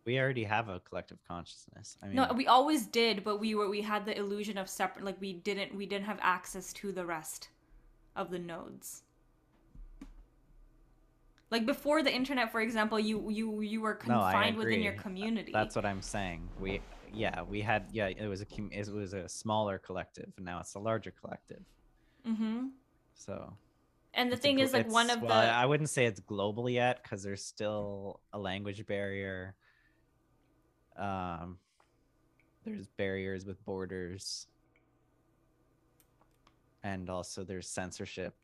We 0.04 0.18
already 0.20 0.44
have 0.44 0.68
a 0.68 0.78
collective 0.80 1.18
consciousness. 1.26 1.96
I 2.02 2.06
mean 2.08 2.16
no 2.16 2.30
we 2.36 2.46
always 2.46 2.86
did 2.86 3.24
but 3.24 3.40
we 3.40 3.54
were 3.54 3.70
we 3.70 3.80
had 3.80 4.04
the 4.04 4.16
illusion 4.16 4.58
of 4.58 4.68
separate 4.68 5.02
like 5.04 5.18
we 5.18 5.32
didn't 5.32 5.74
we 5.74 5.86
didn't 5.86 6.04
have 6.04 6.18
access 6.20 6.74
to 6.74 6.92
the 6.92 7.06
rest 7.06 7.48
of 8.14 8.30
the 8.30 8.38
nodes. 8.38 9.02
Like 11.50 11.64
before 11.64 12.02
the 12.02 12.14
internet 12.14 12.52
for 12.52 12.60
example 12.60 13.00
you 13.00 13.30
you 13.30 13.62
you 13.62 13.80
were 13.80 13.98
No, 14.06 14.20
confined 14.20 14.58
within 14.58 14.82
your 14.82 14.92
community. 14.92 15.52
That's 15.52 15.74
what 15.74 15.86
i'm 15.86 16.02
saying. 16.02 16.46
We 16.60 16.82
yeah 17.14 17.40
we 17.40 17.62
had 17.62 17.86
yeah 17.92 18.08
it 18.08 18.28
was 18.28 18.42
a 18.42 18.46
it 18.70 18.92
was 18.92 19.14
a 19.14 19.26
smaller 19.26 19.78
collective 19.78 20.30
and 20.36 20.44
now 20.44 20.60
it's 20.60 20.74
a 20.74 20.78
larger 20.78 21.14
collective 21.18 21.64
mm-hmm 22.26 22.66
so 23.14 23.52
and 24.14 24.30
the 24.30 24.34
it's 24.34 24.40
a 24.40 24.42
thing 24.48 24.58
is 24.58 24.72
like 24.72 24.90
one 24.90 25.10
of 25.10 25.20
well, 25.22 25.28
the 25.28 25.46
I 25.46 25.66
wouldn't 25.66 25.90
say 25.90 26.06
it's 26.06 26.20
global 26.20 26.68
yet 26.68 27.02
because 27.02 27.22
there's 27.22 27.44
still 27.44 28.20
a 28.32 28.38
language 28.38 28.84
barrier. 28.86 29.54
Um, 30.96 31.58
there's 32.64 32.88
barriers 32.88 33.44
with 33.46 33.64
borders, 33.64 34.46
and 36.82 37.10
also 37.10 37.44
there's 37.44 37.68
censorship 37.68 38.34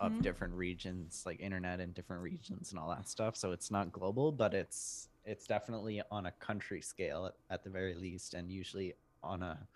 of 0.00 0.12
Mhm. 0.12 0.22
different 0.22 0.54
regions, 0.54 1.22
like 1.26 1.40
internet 1.40 1.80
in 1.80 1.92
different 1.92 2.22
regions 2.22 2.70
and 2.70 2.78
all 2.78 2.88
that 2.90 3.08
stuff. 3.08 3.36
So 3.36 3.52
it's 3.52 3.70
not 3.70 3.92
global, 3.92 4.32
but 4.32 4.54
it's 4.54 5.08
it's 5.24 5.46
definitely 5.46 6.02
on 6.10 6.26
a 6.26 6.32
country 6.32 6.80
scale 6.80 7.26
at, 7.26 7.34
at 7.50 7.64
the 7.64 7.70
very 7.70 7.94
least, 7.94 8.34
and 8.34 8.50
usually 8.50 8.94
on 9.22 9.42
a 9.42 9.68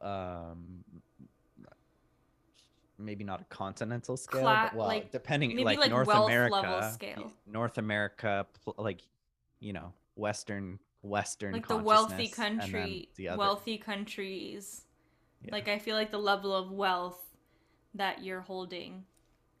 um 0.00 0.84
maybe 3.00 3.24
not 3.24 3.40
a 3.40 3.44
continental 3.44 4.16
scale, 4.16 4.42
Cla- 4.42 4.68
but 4.70 4.76
well, 4.78 4.86
like, 4.86 5.10
depending 5.10 5.56
like, 5.58 5.78
like 5.78 5.90
North 5.90 6.08
America. 6.08 6.96
North 7.46 7.78
America, 7.78 8.46
like 8.76 9.00
you 9.60 9.72
know, 9.72 9.92
Western 10.14 10.78
Western, 11.02 11.52
like 11.52 11.66
the 11.68 11.76
wealthy 11.76 12.28
country 12.28 13.08
the 13.16 13.30
wealthy 13.36 13.78
countries 13.78 14.82
Yeah. 15.42 15.52
like 15.52 15.66
i 15.68 15.78
feel 15.78 15.96
like 15.96 16.10
the 16.10 16.18
level 16.18 16.54
of 16.54 16.70
wealth 16.72 17.18
that 17.94 18.22
you're 18.22 18.42
holding 18.42 19.04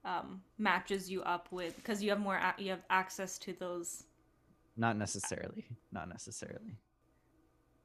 um, 0.04 0.42
matches 0.58 1.10
you 1.10 1.22
up 1.22 1.48
with 1.50 1.76
because 1.76 2.02
you 2.02 2.10
have 2.10 2.20
more 2.20 2.36
a- 2.36 2.54
you 2.58 2.70
have 2.70 2.82
access 2.90 3.38
to 3.38 3.52
those 3.54 4.04
Not 4.76 4.96
necessarily. 4.96 5.64
Not 5.92 6.08
necessarily. 6.08 6.76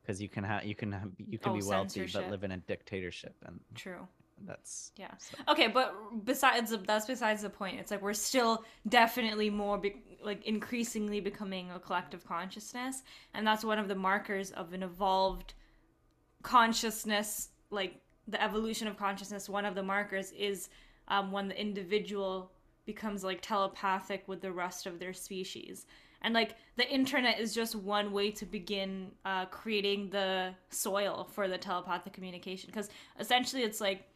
Because 0.01 0.21
you 0.21 0.29
can 0.29 0.43
have 0.43 0.63
you 0.65 0.75
can 0.75 0.91
have 0.91 1.09
you 1.17 1.37
can 1.39 1.51
Oh, 1.53 1.55
be 1.55 1.63
wealthy 1.63 1.89
censorship. 1.89 2.21
but 2.23 2.29
live 2.31 2.43
in 2.43 2.51
a 2.51 2.57
dictatorship, 2.57 3.35
and 3.45 3.59
true 3.73 4.07
That's 4.41 4.91
Yeah. 4.95 5.15
so- 5.17 5.37
Okay, 5.47 5.67
but 5.67 6.25
besides 6.25 6.73
that's 6.85 7.05
besides 7.05 7.41
the 7.41 7.49
point. 7.49 7.79
It's 7.79 7.91
like 7.91 8.01
we're 8.01 8.13
still 8.13 8.63
definitely 8.87 9.49
more 9.49 9.77
be- 9.77 10.17
like 10.21 10.43
increasingly 10.45 11.19
becoming 11.19 11.71
a 11.71 11.79
collective 11.79 12.25
consciousness, 12.25 13.03
and 13.33 13.45
that's 13.47 13.63
one 13.63 13.79
of 13.79 13.87
the 13.87 13.95
markers 13.95 14.51
of 14.51 14.73
an 14.73 14.83
evolved 14.83 15.53
consciousness. 16.43 17.49
Like 17.69 18.01
the 18.27 18.41
evolution 18.41 18.87
of 18.87 18.97
consciousness, 18.97 19.49
one 19.49 19.65
of 19.65 19.75
the 19.75 19.83
markers 19.83 20.31
is 20.31 20.69
um, 21.07 21.31
when 21.31 21.47
the 21.47 21.59
individual 21.59 22.51
becomes 22.85 23.23
like 23.23 23.41
telepathic 23.41 24.27
with 24.27 24.41
the 24.41 24.51
rest 24.51 24.85
of 24.85 24.99
their 24.99 25.13
species. 25.13 25.85
And 26.21 26.33
like 26.33 26.55
the 26.75 26.87
internet 26.91 27.39
is 27.39 27.53
just 27.53 27.75
one 27.75 28.11
way 28.11 28.31
to 28.31 28.45
begin 28.45 29.11
uh, 29.25 29.45
creating 29.45 30.09
the 30.09 30.53
soil 30.69 31.27
for 31.31 31.47
the 31.47 31.57
telepathic 31.57 32.13
communication. 32.13 32.67
Because 32.71 32.89
essentially, 33.19 33.63
it's 33.63 33.79
like 33.81 34.07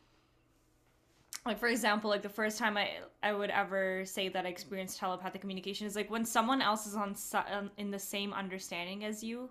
like 1.50 1.60
for 1.60 1.68
example 1.68 2.10
like 2.10 2.22
the 2.22 2.30
first 2.30 2.58
time 2.58 2.78
i 2.78 2.90
i 3.24 3.34
would 3.34 3.50
ever 3.50 4.06
say 4.06 4.30
that 4.30 4.46
i 4.46 4.50
experienced 4.50 5.00
telepathic 5.00 5.42
communication 5.42 5.86
is 5.88 5.96
like 5.96 6.10
when 6.10 6.24
someone 6.24 6.62
else 6.62 6.86
is 6.88 6.96
on 6.96 7.16
in 7.78 7.92
the 7.92 8.00
same 8.00 8.32
understanding 8.34 9.04
as 9.04 9.24
you 9.24 9.50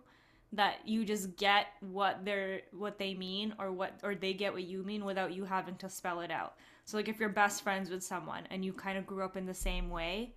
that 0.53 0.77
you 0.87 1.05
just 1.05 1.37
get 1.37 1.67
what 1.81 2.25
they're 2.25 2.63
what 2.73 2.99
they 2.99 3.15
mean 3.15 3.55
or 3.59 3.71
what 3.71 3.99
or 4.03 4.15
they 4.15 4.33
get 4.33 4.53
what 4.53 4.65
you 4.65 4.83
mean 4.83 5.05
without 5.05 5.35
you 5.35 5.45
having 5.45 5.75
to 5.77 5.91
spell 5.91 6.21
it 6.21 6.31
out. 6.31 6.55
So 6.85 6.97
like 6.97 7.09
if 7.09 7.21
you're 7.21 7.29
best 7.29 7.63
friends 7.63 7.91
with 7.91 8.03
someone 8.03 8.45
and 8.51 8.65
you 8.65 8.73
kind 8.73 8.97
of 8.97 9.07
grew 9.07 9.25
up 9.25 9.37
in 9.37 9.45
the 9.45 9.53
same 9.53 9.91
way 9.91 10.33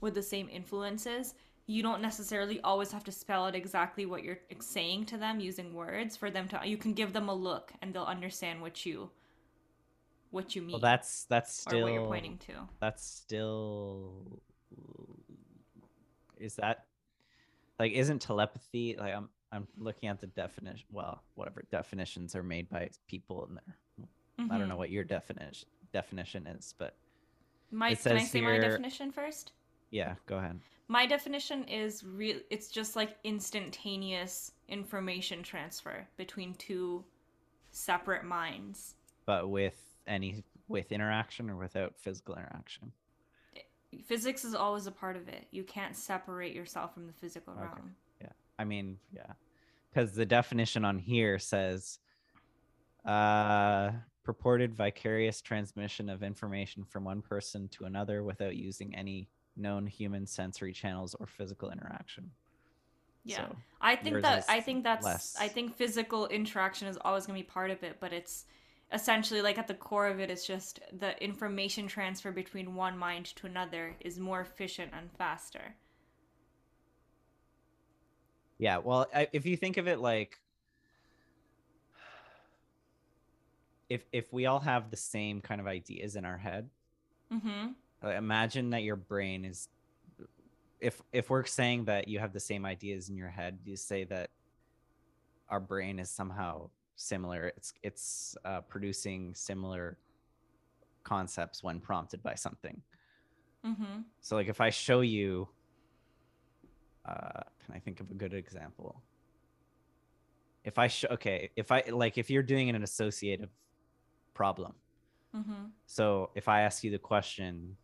with 0.00 0.14
the 0.14 0.22
same 0.22 0.48
influences 0.50 1.34
you 1.66 1.82
don't 1.82 2.02
necessarily 2.02 2.60
always 2.62 2.90
have 2.90 3.04
to 3.04 3.12
spell 3.12 3.44
out 3.44 3.54
exactly 3.54 4.04
what 4.04 4.24
you're 4.24 4.40
saying 4.60 5.04
to 5.04 5.16
them 5.16 5.38
using 5.38 5.72
words 5.74 6.16
for 6.16 6.30
them 6.30 6.48
to 6.48 6.60
you 6.64 6.78
can 6.78 6.94
give 6.94 7.12
them 7.12 7.28
a 7.28 7.34
look 7.34 7.70
and 7.82 7.92
they'll 7.92 8.04
understand 8.04 8.60
what 8.62 8.86
you 8.86 9.10
what 10.30 10.54
you 10.54 10.62
mean 10.62 10.72
well, 10.72 10.80
that's 10.80 11.24
that's 11.24 11.66
or 11.66 11.70
still 11.70 11.82
what 11.82 11.92
you're 11.92 12.06
pointing 12.06 12.38
to. 12.38 12.52
that's 12.80 13.04
still 13.04 14.40
is 16.38 16.54
that 16.56 16.86
like 17.78 17.92
isn't 17.92 18.20
telepathy 18.20 18.96
like 18.98 19.14
I'm 19.14 19.28
I'm 19.52 19.66
looking 19.76 20.08
at 20.08 20.20
the 20.20 20.28
definition 20.28 20.86
well 20.90 21.22
whatever 21.34 21.64
definitions 21.70 22.34
are 22.36 22.42
made 22.42 22.68
by 22.70 22.90
people 23.08 23.44
in 23.48 23.54
there. 23.56 23.76
I 24.50 24.56
don't 24.58 24.68
know 24.68 24.74
Mhm. 24.76 24.78
what 24.78 24.90
your 24.90 25.04
definition 25.04 25.68
definition 25.92 26.46
is, 26.46 26.74
but 26.78 26.96
My, 27.72 27.94
can 27.94 28.16
I 28.16 28.24
say 28.24 28.40
my 28.40 28.58
definition 28.58 29.10
first? 29.12 29.52
yeah, 29.90 30.14
go 30.26 30.38
ahead. 30.38 30.58
My 30.88 31.04
definition 31.06 31.64
is 31.64 32.02
real. 32.04 32.38
It's 32.48 32.68
just 32.68 32.96
like 32.96 33.16
instantaneous 33.24 34.52
information 34.68 35.42
transfer 35.42 36.06
between 36.16 36.54
two 36.54 37.04
separate 37.72 38.24
minds. 38.24 38.94
But 39.26 39.50
with 39.50 39.89
any 40.06 40.44
with 40.68 40.92
interaction 40.92 41.50
or 41.50 41.56
without 41.56 41.94
physical 41.96 42.34
interaction. 42.34 42.92
Physics 44.06 44.44
is 44.44 44.54
always 44.54 44.86
a 44.86 44.92
part 44.92 45.16
of 45.16 45.28
it. 45.28 45.46
You 45.50 45.64
can't 45.64 45.96
separate 45.96 46.54
yourself 46.54 46.94
from 46.94 47.06
the 47.06 47.12
physical 47.12 47.54
Okay. 47.54 47.82
yeah 48.20 48.32
I 48.58 48.64
mean, 48.64 48.98
yeah. 49.12 49.32
Cuz 49.94 50.12
the 50.12 50.26
definition 50.26 50.84
on 50.84 50.98
here 50.98 51.38
says 51.38 51.98
uh 53.04 53.92
purported 54.22 54.74
vicarious 54.74 55.40
transmission 55.40 56.08
of 56.08 56.22
information 56.22 56.84
from 56.84 57.04
one 57.04 57.22
person 57.22 57.68
to 57.68 57.84
another 57.84 58.22
without 58.22 58.54
using 58.54 58.94
any 58.94 59.28
known 59.56 59.86
human 59.86 60.26
sensory 60.26 60.72
channels 60.72 61.14
or 61.18 61.26
physical 61.26 61.70
interaction. 61.70 62.30
Yeah. 63.24 63.36
So, 63.36 63.56
I 63.80 63.96
think 63.96 64.22
that 64.22 64.44
I 64.48 64.60
think 64.60 64.84
that's 64.84 65.04
less. 65.04 65.36
I 65.38 65.48
think 65.48 65.76
physical 65.76 66.26
interaction 66.28 66.88
is 66.88 66.98
always 67.02 67.26
going 67.26 67.38
to 67.38 67.44
be 67.44 67.50
part 67.50 67.70
of 67.70 67.82
it, 67.82 67.98
but 68.00 68.12
it's 68.12 68.46
essentially 68.92 69.42
like 69.42 69.58
at 69.58 69.68
the 69.68 69.74
core 69.74 70.06
of 70.08 70.20
it, 70.20 70.24
it 70.24 70.30
is 70.30 70.46
just 70.46 70.80
the 70.92 71.22
information 71.22 71.86
transfer 71.86 72.32
between 72.32 72.74
one 72.74 72.96
mind 72.98 73.26
to 73.36 73.46
another 73.46 73.96
is 74.00 74.18
more 74.18 74.40
efficient 74.40 74.92
and 74.92 75.10
faster. 75.12 75.76
yeah, 78.58 78.78
well, 78.78 79.06
I, 79.14 79.28
if 79.32 79.46
you 79.46 79.56
think 79.56 79.76
of 79.78 79.88
it 79.88 79.98
like 80.00 80.38
if 83.88 84.04
if 84.12 84.32
we 84.32 84.46
all 84.46 84.60
have 84.60 84.90
the 84.90 84.96
same 84.96 85.40
kind 85.40 85.60
of 85.60 85.66
ideas 85.66 86.16
in 86.16 86.24
our 86.24 86.38
head, 86.38 86.70
Mhm. 87.32 87.74
Uh, 88.02 88.08
imagine 88.10 88.70
that 88.70 88.82
your 88.82 88.96
brain 88.96 89.44
is 89.44 89.68
if 90.80 91.02
if 91.12 91.28
we're 91.30 91.44
saying 91.44 91.84
that 91.84 92.08
you 92.08 92.18
have 92.18 92.32
the 92.32 92.40
same 92.40 92.64
ideas 92.64 93.08
in 93.10 93.16
your 93.16 93.28
head 93.28 93.58
you 93.64 93.76
say 93.76 94.04
that 94.04 94.30
our 95.48 95.60
brain 95.60 95.98
is 95.98 96.10
somehow 96.10 96.70
similar 97.00 97.46
it's 97.56 97.72
it's 97.82 98.36
uh, 98.44 98.60
producing 98.60 99.34
similar 99.34 99.96
concepts 101.02 101.62
when 101.62 101.80
prompted 101.80 102.22
by 102.22 102.34
something 102.34 102.82
Mhm. 103.64 104.04
so 104.20 104.36
like 104.36 104.48
if 104.48 104.60
i 104.60 104.70
show 104.70 105.00
you 105.00 105.48
uh 107.06 107.40
can 107.64 107.74
i 107.74 107.78
think 107.78 108.00
of 108.00 108.10
a 108.10 108.14
good 108.14 108.34
example 108.34 109.02
if 110.64 110.78
i 110.78 110.86
show 110.86 111.08
okay 111.08 111.50
if 111.56 111.72
i 111.72 111.82
like 111.90 112.18
if 112.18 112.28
you're 112.30 112.42
doing 112.42 112.68
an 112.68 112.82
associative 112.82 113.50
problem 114.34 114.74
Mhm. 115.34 115.70
so 115.86 116.30
if 116.34 116.48
I 116.48 116.62
ask 116.62 116.82
you 116.84 116.90
the 116.90 116.98
question, 116.98 117.76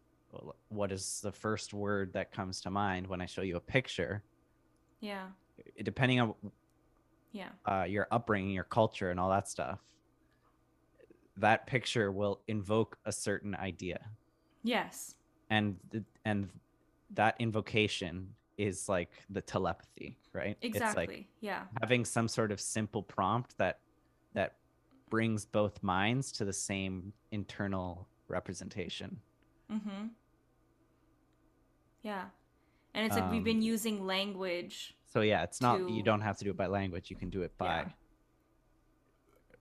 what 0.68 0.90
is 0.92 1.20
the 1.22 1.30
first 1.32 1.72
word 1.72 2.12
that 2.14 2.32
comes 2.32 2.60
to 2.62 2.70
mind 2.70 3.06
when 3.06 3.20
I 3.20 3.26
show 3.26 3.42
you 3.42 3.56
a 3.56 3.60
picture? 3.60 4.22
Yeah. 5.00 5.30
Depending 5.82 6.20
on 6.20 6.34
Yeah. 7.36 7.50
uh, 7.70 7.84
your 7.84 8.06
upbringing, 8.10 8.50
your 8.50 8.64
culture, 8.64 9.10
and 9.10 9.20
all 9.20 9.30
that 9.30 9.46
stuff, 9.48 9.78
that 11.36 11.66
picture 11.66 12.10
will 12.10 12.40
invoke 12.48 12.96
a 13.04 13.12
certain 13.12 13.54
idea, 13.54 14.00
Yes. 14.62 15.14
and 15.50 15.76
and 16.24 16.48
that 17.10 17.36
invocation 17.38 18.34
is 18.56 18.88
like 18.88 19.10
the 19.28 19.42
telepathy, 19.42 20.18
right? 20.32 20.56
It's 20.62 20.76
Exactly. 20.76 21.06
like 21.06 21.26
yeah. 21.40 21.64
having 21.82 22.04
some 22.06 22.26
sort 22.26 22.50
of 22.52 22.60
simple 22.60 23.02
prompt 23.02 23.56
that 23.58 23.80
that 24.32 24.56
brings 25.10 25.44
both 25.44 25.82
minds 25.82 26.32
to 26.32 26.44
the 26.44 26.52
same 26.54 27.12
internal 27.30 28.08
representation. 28.28 29.20
mm-hmm 29.70 30.06
Yeah. 32.02 32.24
And 32.94 33.04
it's 33.06 33.14
like 33.14 33.30
we've 33.30 33.44
been 33.44 33.58
Um, 33.58 33.62
using 33.74 34.06
language. 34.06 34.96
So 35.16 35.22
yeah, 35.22 35.44
it's 35.44 35.62
not 35.62 35.88
you 35.88 36.02
don't 36.02 36.20
have 36.20 36.36
to 36.36 36.44
do 36.44 36.50
it 36.50 36.58
by 36.58 36.66
language. 36.66 37.08
You 37.08 37.16
can 37.16 37.30
do 37.30 37.40
it 37.40 37.56
by 37.56 37.86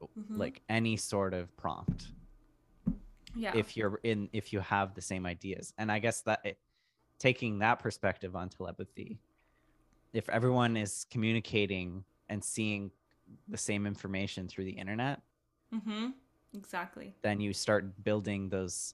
Yeah. 0.02 0.08
Like 0.30 0.62
any 0.68 0.98
sort 0.98 1.34
of 1.34 1.56
prompt 1.56 2.08
yeah. 3.34 3.54
if 3.56 3.78
you're 3.78 4.02
in 4.04 4.28
if 4.34 4.52
you 4.52 4.60
have 4.60 4.96
the 4.96 5.02
same 5.02 5.26
ideas. 5.26 5.74
And 5.78 5.90
I 5.90 6.00
guess 6.00 6.20
that 6.24 6.42
it, 6.44 6.58
taking 7.20 7.60
that 7.60 7.80
perspective 7.80 8.36
on 8.36 8.50
telepathy, 8.50 9.18
if 10.12 10.28
everyone 10.28 10.76
is 10.76 11.06
communicating 11.10 12.04
and 12.28 12.44
seeing 12.44 12.92
the 13.48 13.58
same 13.58 13.88
information 13.88 14.50
through 14.50 14.66
the 14.66 14.78
internet, 14.84 15.22
mm-hmm. 15.74 16.08
Exactly. 16.54 17.16
then 17.22 17.40
you 17.40 17.54
start 17.54 18.04
building 18.04 18.50
those 18.50 18.94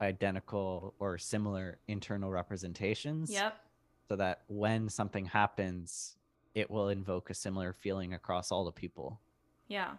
identical 0.00 0.94
or 0.98 1.18
similar 1.18 1.78
internal 1.86 2.32
representations 2.32 3.30
Yep. 3.30 3.60
So 4.08 4.16
that 4.16 4.40
when 4.48 4.88
something 4.88 5.26
happens 5.26 6.16
it 6.54 6.70
will 6.70 6.88
invoke 6.88 7.30
a 7.30 7.34
similar 7.34 7.72
feeling 7.72 8.14
across 8.14 8.50
all 8.50 8.64
the 8.64 8.72
people 8.72 9.20
Yeah. 9.68 9.92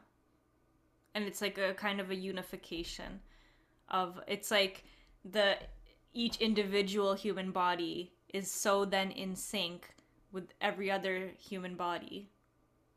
And 1.16 1.26
it's 1.26 1.42
like 1.42 1.58
a 1.58 1.74
kind 1.74 2.00
of 2.00 2.10
a 2.12 2.16
unification 2.16 3.20
of 3.90 4.20
it's 4.28 4.52
like 4.52 4.84
the 5.26 5.58
each 6.14 6.38
individual 6.38 7.14
human 7.14 7.52
body 7.52 8.12
is 8.34 8.50
so 8.50 8.86
then 8.86 9.12
in 9.12 9.36
sync 9.36 9.90
with 10.32 10.54
every 10.62 10.90
other 10.92 11.32
human 11.40 11.76
body 11.76 12.30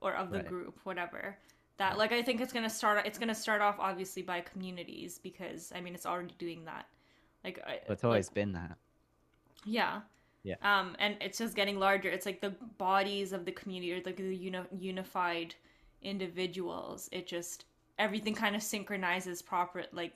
or 0.01 0.15
of 0.15 0.31
the 0.31 0.39
Right. 0.39 0.47
group 0.49 0.79
whatever 0.85 1.37
that 1.79 1.97
like 1.99 2.13
i 2.13 2.23
think 2.23 2.41
it's 2.41 2.53
going 2.53 2.65
to 2.69 2.75
start 2.75 3.07
it's 3.07 3.19
going 3.19 3.29
to 3.29 3.35
start 3.35 3.61
off 3.63 3.77
obviously 3.79 4.23
by 4.23 4.41
communities 4.41 5.19
because 5.23 5.73
i 5.75 5.81
mean 5.81 5.95
it's 5.95 6.05
already 6.07 6.35
doing 6.39 6.65
that 6.67 6.87
like 7.45 7.59
it's 7.67 7.89
like- 7.89 8.05
always 8.05 8.29
been 8.31 8.53
that 8.53 8.77
yeah. 9.65 10.01
Yeah. 10.45 10.57
Um, 10.63 10.97
and 10.99 11.17
it's 11.21 11.39
just 11.39 11.55
getting 11.55 11.79
larger. 11.79 12.09
It's 12.09 12.27
like 12.27 12.41
the 12.41 12.55
bodies 12.79 13.33
of 13.33 13.45
the 13.45 13.53
community, 13.53 13.93
or 13.93 14.03
like 14.05 14.17
the 14.17 14.35
uni- 14.35 14.59
unified 14.77 15.55
individuals. 16.03 17.09
It 17.13 17.27
just 17.27 17.65
everything 17.99 18.35
kind 18.35 18.57
of 18.57 18.63
synchronizes 18.63 19.43
proper, 19.43 19.85
like 19.93 20.15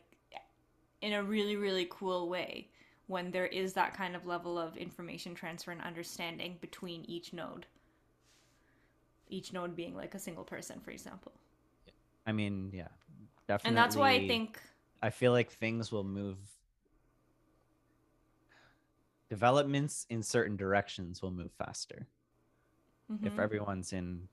in 1.02 1.12
a 1.12 1.22
really 1.22 1.56
really 1.56 1.86
cool 1.90 2.28
way 2.28 2.68
when 3.06 3.30
there 3.30 3.46
is 3.46 3.72
that 3.74 3.94
kind 3.94 4.16
of 4.16 4.26
level 4.26 4.58
of 4.58 4.76
information 4.76 5.34
transfer 5.34 5.70
and 5.70 5.80
understanding 5.82 6.56
between 6.60 7.04
each 7.04 7.32
node. 7.32 7.66
Each 9.28 9.52
node 9.52 9.76
being 9.76 9.94
like 9.96 10.14
a 10.14 10.18
single 10.18 10.44
person, 10.44 10.80
for 10.80 10.90
example. 10.90 11.32
i 12.26 12.32
mean 12.32 12.70
yeah 12.72 12.88
definitely 13.46 13.68
And 13.68 13.76
that's 13.76 13.94
why 13.96 14.10
I 14.12 14.26
think 14.26 14.58
i 15.02 15.10
feel 15.10 15.30
like 15.32 15.50
things 15.52 15.92
will 15.92 16.04
move 16.04 16.38
developments 19.30 20.06
in 20.10 20.22
certain 20.22 20.56
directions 20.56 21.22
will 21.22 21.30
move 21.30 21.52
faster 21.58 22.08
if 23.22 23.32
mhm, 23.32 23.38
everyone's 23.38 23.92
in 23.92 24.28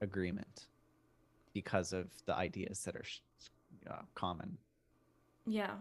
agreement 0.00 0.68
because 1.54 1.92
of 1.92 2.10
the 2.26 2.34
ideas 2.34 2.84
that 2.84 2.96
are 2.96 3.04
uh, 3.90 4.02
common. 4.14 4.58
Yeah. 5.46 5.76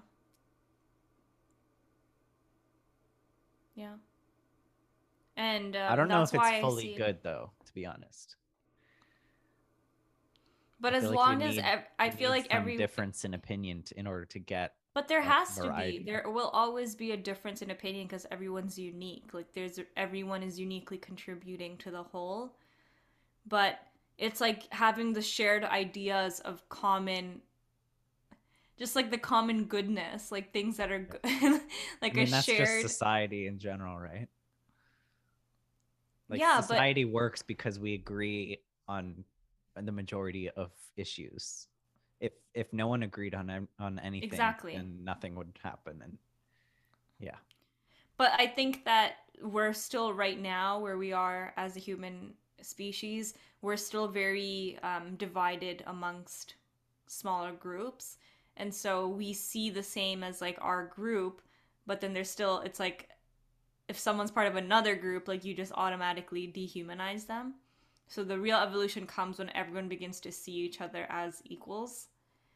Yeah. 3.75 3.95
And 5.35 5.75
um, 5.75 5.81
I 5.87 5.95
don't 5.95 6.07
know 6.07 6.23
if 6.23 6.33
it's 6.33 6.51
fully 6.51 6.87
good 6.87 7.21
though, 7.23 7.51
to 7.65 7.73
be 7.73 7.85
honest. 7.85 8.35
But 10.79 10.93
I 10.93 10.97
as 10.97 11.01
feel 11.01 11.09
like 11.11 11.19
long 11.19 11.41
as 11.43 11.57
ev- 11.57 11.87
I 11.99 12.09
feel 12.09 12.29
like 12.29 12.47
every 12.49 12.73
difference 12.77 13.25
in 13.25 13.33
opinion 13.33 13.83
to, 13.83 13.99
in 13.99 14.07
order 14.07 14.25
to 14.25 14.39
get 14.39 14.75
But 14.93 15.07
there 15.07 15.21
has 15.21 15.55
to 15.57 15.73
be. 15.73 16.03
There 16.05 16.23
will 16.27 16.49
always 16.49 16.93
be 16.93 17.11
a 17.11 17.17
difference 17.17 17.61
in 17.63 17.71
opinion 17.71 18.05
because 18.05 18.27
everyone's 18.31 18.77
unique. 18.77 19.33
Like 19.33 19.51
there's 19.53 19.79
everyone 19.97 20.43
is 20.43 20.59
uniquely 20.59 20.97
contributing 20.97 21.77
to 21.77 21.89
the 21.91 22.03
whole. 22.03 22.55
But 23.47 23.79
it's 24.17 24.39
like 24.39 24.71
having 24.71 25.13
the 25.13 25.21
shared 25.21 25.63
ideas 25.63 26.39
of 26.41 26.67
common 26.69 27.41
just 28.77 28.95
like 28.95 29.11
the 29.11 29.17
common 29.17 29.65
goodness, 29.65 30.31
like 30.31 30.51
things 30.51 30.77
that 30.77 30.91
are 30.91 30.99
good 30.99 31.21
like 32.01 32.13
I 32.13 32.15
mean 32.15 32.27
a 32.27 32.31
that's 32.31 32.45
shared 32.45 32.81
just 32.81 32.81
society 32.81 33.47
in 33.47 33.59
general, 33.59 33.97
right? 33.97 34.27
Like 36.29 36.39
Yeah, 36.39 36.57
but- 36.57 36.67
society 36.67 37.05
works 37.05 37.41
because 37.41 37.79
we 37.79 37.93
agree 37.93 38.59
on 38.87 39.23
the 39.75 39.91
majority 39.91 40.49
of 40.49 40.71
issues. 40.97 41.67
If 42.23 42.33
if 42.53 42.71
no 42.71 42.87
one 42.87 43.03
agreed 43.03 43.35
on 43.35 43.67
on 43.79 43.99
anything, 43.99 44.29
Exactly. 44.31 44.73
then 44.77 45.03
nothing 45.03 45.35
would 45.35 45.53
happen. 45.61 46.01
And 46.03 46.17
yeah, 47.19 47.39
But 48.17 48.31
I 48.39 48.47
think 48.47 48.85
that 48.85 49.17
we're 49.41 49.73
still 49.73 50.13
right 50.13 50.39
now 50.39 50.79
where 50.79 50.97
we 50.97 51.11
are 51.13 51.53
as 51.57 51.75
a 51.75 51.79
human 51.79 52.33
species, 52.61 53.33
we're 53.61 53.77
still 53.77 54.07
very 54.07 54.79
um, 54.83 55.15
divided 55.17 55.83
amongst 55.87 56.55
smaller 57.07 57.51
groups. 57.51 58.17
And 58.57 58.73
so 58.73 59.07
we 59.07 59.33
see 59.33 59.69
the 59.69 59.83
same 59.83 60.23
as 60.23 60.41
like 60.41 60.57
our 60.61 60.85
group, 60.87 61.41
but 61.87 61.99
then 62.01 62.13
there's 62.13 62.29
still, 62.29 62.59
it's 62.59 62.79
like 62.79 63.09
if 63.89 63.97
someone's 63.97 64.31
part 64.31 64.47
of 64.47 64.55
another 64.55 64.95
group, 64.95 65.27
like 65.27 65.43
you 65.43 65.53
just 65.53 65.73
automatically 65.75 66.47
dehumanize 66.47 67.25
them. 67.27 67.55
So 68.07 68.23
the 68.23 68.39
real 68.39 68.57
evolution 68.57 69.07
comes 69.07 69.39
when 69.39 69.49
everyone 69.55 69.89
begins 69.89 70.19
to 70.21 70.31
see 70.31 70.53
each 70.53 70.81
other 70.81 71.05
as 71.09 71.41
equals. 71.45 72.07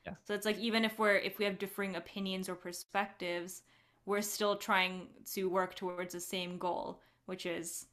Yeah. 0.08 0.16
So 0.26 0.34
it's 0.34 0.46
like 0.46 0.58
even 0.60 0.86
if 0.86 1.00
we're 1.00 1.18
if 1.18 1.40
we 1.40 1.46
have 1.46 1.60
differing 1.60 1.96
opinions 1.96 2.50
or 2.50 2.56
perspectives, 2.56 3.64
we're 4.06 4.22
still 4.22 4.56
trying 4.58 5.08
to 5.34 5.50
work 5.50 5.76
towards 5.76 6.14
the 6.14 6.20
same 6.20 6.58
goal, 6.58 7.02
which 7.26 7.46
is 7.46 7.88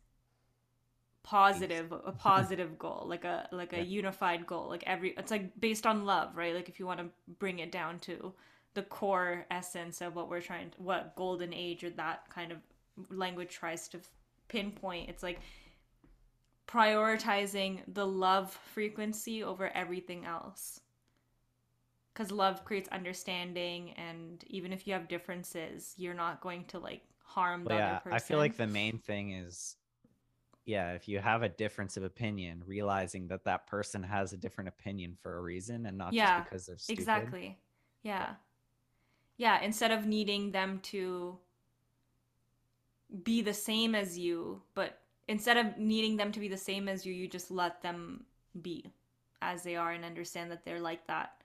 positive 1.22 1.90
a 1.92 2.12
positive 2.18 2.78
goal 2.78 3.04
like 3.08 3.24
a 3.24 3.48
like 3.50 3.72
a 3.72 3.78
Yeah. 3.78 3.82
unified 3.82 4.46
goal 4.46 4.68
like 4.68 4.84
every 4.86 5.14
it's 5.16 5.30
like 5.30 5.58
based 5.58 5.86
on 5.86 6.04
love 6.04 6.36
right 6.36 6.54
like 6.54 6.68
if 6.68 6.78
you 6.78 6.86
want 6.86 7.00
to 7.00 7.06
bring 7.38 7.60
it 7.60 7.72
down 7.72 7.98
to 8.00 8.32
the 8.74 8.82
core 8.82 9.46
essence 9.50 10.02
of 10.02 10.14
what 10.16 10.28
we're 10.28 10.40
trying 10.42 10.70
to, 10.70 10.82
what 10.82 11.14
golden 11.16 11.54
age 11.54 11.82
or 11.82 11.90
that 11.90 12.28
kind 12.28 12.52
of 12.52 12.58
language 13.10 13.50
tries 13.54 13.88
to 13.88 13.98
pinpoint 14.48 15.08
it's 15.08 15.22
like 15.22 15.40
prioritizing 16.66 17.80
the 17.88 18.06
love 18.06 18.52
frequency 18.74 19.42
over 19.42 19.68
everything 19.74 20.24
else 20.26 20.80
because 22.14 22.30
love 22.30 22.64
creates 22.64 22.88
understanding 22.90 23.90
and 23.92 24.44
even 24.46 24.72
if 24.72 24.86
you 24.86 24.92
have 24.92 25.08
differences 25.08 25.94
you're 25.96 26.14
not 26.14 26.40
going 26.40 26.64
to 26.66 26.78
like 26.78 27.02
harm 27.24 27.64
the 27.64 27.74
yeah. 27.74 27.86
other 27.88 28.00
person 28.00 28.16
I 28.16 28.18
feel 28.20 28.38
like 28.38 28.56
the 28.56 28.66
main 28.66 28.98
thing 28.98 29.32
is, 29.32 29.76
yeah, 30.66 30.92
if 30.92 31.08
you 31.08 31.18
have 31.18 31.42
a 31.42 31.48
difference 31.48 31.96
of 31.96 32.04
opinion, 32.04 32.62
realizing 32.66 33.28
that 33.28 33.44
that 33.44 33.66
person 33.66 34.02
has 34.02 34.32
a 34.32 34.36
different 34.36 34.68
opinion 34.68 35.16
for 35.22 35.36
a 35.36 35.42
reason 35.42 35.86
and 35.86 35.98
not 35.98 36.14
Yeah, 36.14 36.36
just 36.36 36.44
because 36.44 36.66
they're 36.66 36.78
stupid. 36.78 37.00
Exactly. 37.00 37.58
Yeah. 38.02 38.34
Yeah, 39.36 39.60
instead 39.60 39.90
of 39.90 40.06
needing 40.06 40.52
them 40.52 40.80
to 40.84 41.38
be 43.22 43.42
the 43.42 43.54
same 43.54 43.94
as 43.94 44.18
you, 44.18 44.62
but 44.74 45.00
instead 45.28 45.56
of 45.56 45.78
needing 45.78 46.16
them 46.16 46.32
to 46.32 46.40
be 46.40 46.48
the 46.48 46.56
same 46.56 46.88
as 46.88 47.04
you, 47.04 47.12
you 47.12 47.28
just 47.28 47.50
let 47.50 47.82
them 47.82 48.24
be 48.62 48.92
as 49.42 49.62
they 49.62 49.76
are 49.76 49.92
and 49.92 50.04
understand 50.04 50.50
that 50.50 50.64
they're 50.64 50.80
like 50.80 51.06
that 51.06 51.43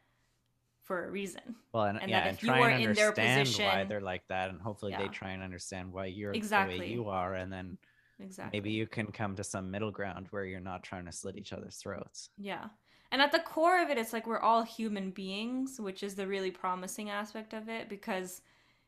for 0.89 1.05
a 1.05 1.11
reason. 1.11 1.55
Well, 1.71 1.83
and, 1.83 2.01
And 2.01 2.09
yeah, 2.09 2.21
that 2.21 2.27
and 2.29 2.37
if 2.37 2.43
you 2.43 2.51
and 2.51 2.83
in 2.83 2.93
their 2.93 3.09
understand 3.09 3.47
why 3.59 3.83
they're 3.83 4.01
like 4.01 4.27
that, 4.29 4.49
and 4.49 4.59
hopefully 4.59 4.95
they 4.97 5.07
try 5.07 5.33
and 5.33 5.43
understand 5.43 5.93
why 5.93 6.07
you're 6.07 6.33
exactly 6.33 6.77
the 6.77 6.79
way 6.79 6.89
you 6.89 7.09
are, 7.09 7.35
and 7.35 7.53
then 7.53 7.77
Exactly. 8.19 8.57
maybe 8.57 8.71
you 8.71 8.87
can 8.87 9.11
come 9.11 9.35
to 9.35 9.43
some 9.43 9.69
middle 9.69 9.91
ground 9.91 10.25
where 10.31 10.45
you're 10.45 10.59
not 10.59 10.81
trying 10.81 11.05
to 11.05 11.11
slit 11.11 11.37
each 11.37 11.53
other's 11.53 11.75
throats. 11.75 12.31
Yeah. 12.39 12.69
And 13.11 13.21
at 13.21 13.31
the 13.31 13.37
core 13.37 13.79
of 13.83 13.91
it, 13.91 13.99
it's 13.99 14.13
like 14.13 14.25
we're 14.25 14.39
all 14.39 14.63
human 14.63 15.11
beings, 15.11 15.79
which 15.79 16.01
is 16.01 16.15
the 16.15 16.25
really 16.25 16.49
promising 16.49 17.11
aspect 17.11 17.53
of 17.53 17.69
it 17.69 17.87
because 17.87 18.41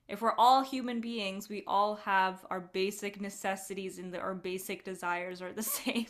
if 0.08 0.24
we're 0.24 0.36
all 0.40 0.64
human 0.64 1.02
beings, 1.02 1.50
we 1.50 1.64
all 1.68 1.98
have 1.98 2.44
our 2.50 2.62
basic 2.62 3.22
necessities 3.22 4.00
and 4.00 4.12
the, 4.12 4.20
our 4.20 4.34
basic 4.34 4.84
desires 4.84 5.40
are 5.40 5.54
the 5.54 5.64
same 5.78 6.08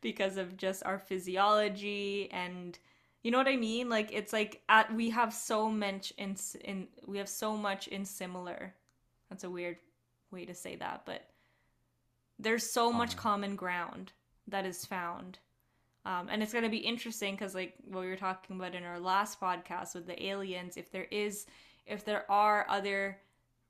because 0.00 0.38
of 0.38 0.56
just 0.56 0.82
our 0.86 0.98
physiology 0.98 2.30
and 2.32 2.78
you 3.22 3.30
know 3.30 3.38
what 3.38 3.48
I 3.48 3.56
mean? 3.56 3.88
Like 3.88 4.10
it's 4.12 4.32
like 4.32 4.62
at 4.68 4.92
we 4.94 5.10
have 5.10 5.32
so 5.34 5.68
much 5.68 6.12
in 6.18 6.36
in 6.64 6.88
we 7.06 7.18
have 7.18 7.28
so 7.28 7.56
much 7.56 7.88
in 7.88 8.04
similar. 8.04 8.74
That's 9.28 9.44
a 9.44 9.50
weird 9.50 9.76
way 10.30 10.44
to 10.44 10.54
say 10.54 10.76
that, 10.76 11.02
but 11.04 11.22
there's 12.38 12.68
so 12.68 12.92
much 12.92 13.16
Common. 13.16 13.50
common 13.50 13.56
ground 13.56 14.12
that 14.46 14.64
is 14.64 14.84
found. 14.84 15.38
Um, 16.04 16.28
and 16.30 16.42
it's 16.42 16.52
going 16.52 16.64
to 16.64 16.70
be 16.70 16.78
interesting 16.78 17.34
because 17.34 17.54
like 17.54 17.74
what 17.84 18.00
we 18.00 18.08
were 18.08 18.16
talking 18.16 18.56
about 18.56 18.74
in 18.74 18.84
our 18.84 19.00
last 19.00 19.40
podcast 19.40 19.94
with 19.94 20.06
the 20.06 20.24
aliens 20.24 20.76
if 20.76 20.90
there 20.90 21.08
is 21.10 21.46
if 21.86 22.04
there 22.04 22.30
are 22.30 22.64
other 22.70 23.18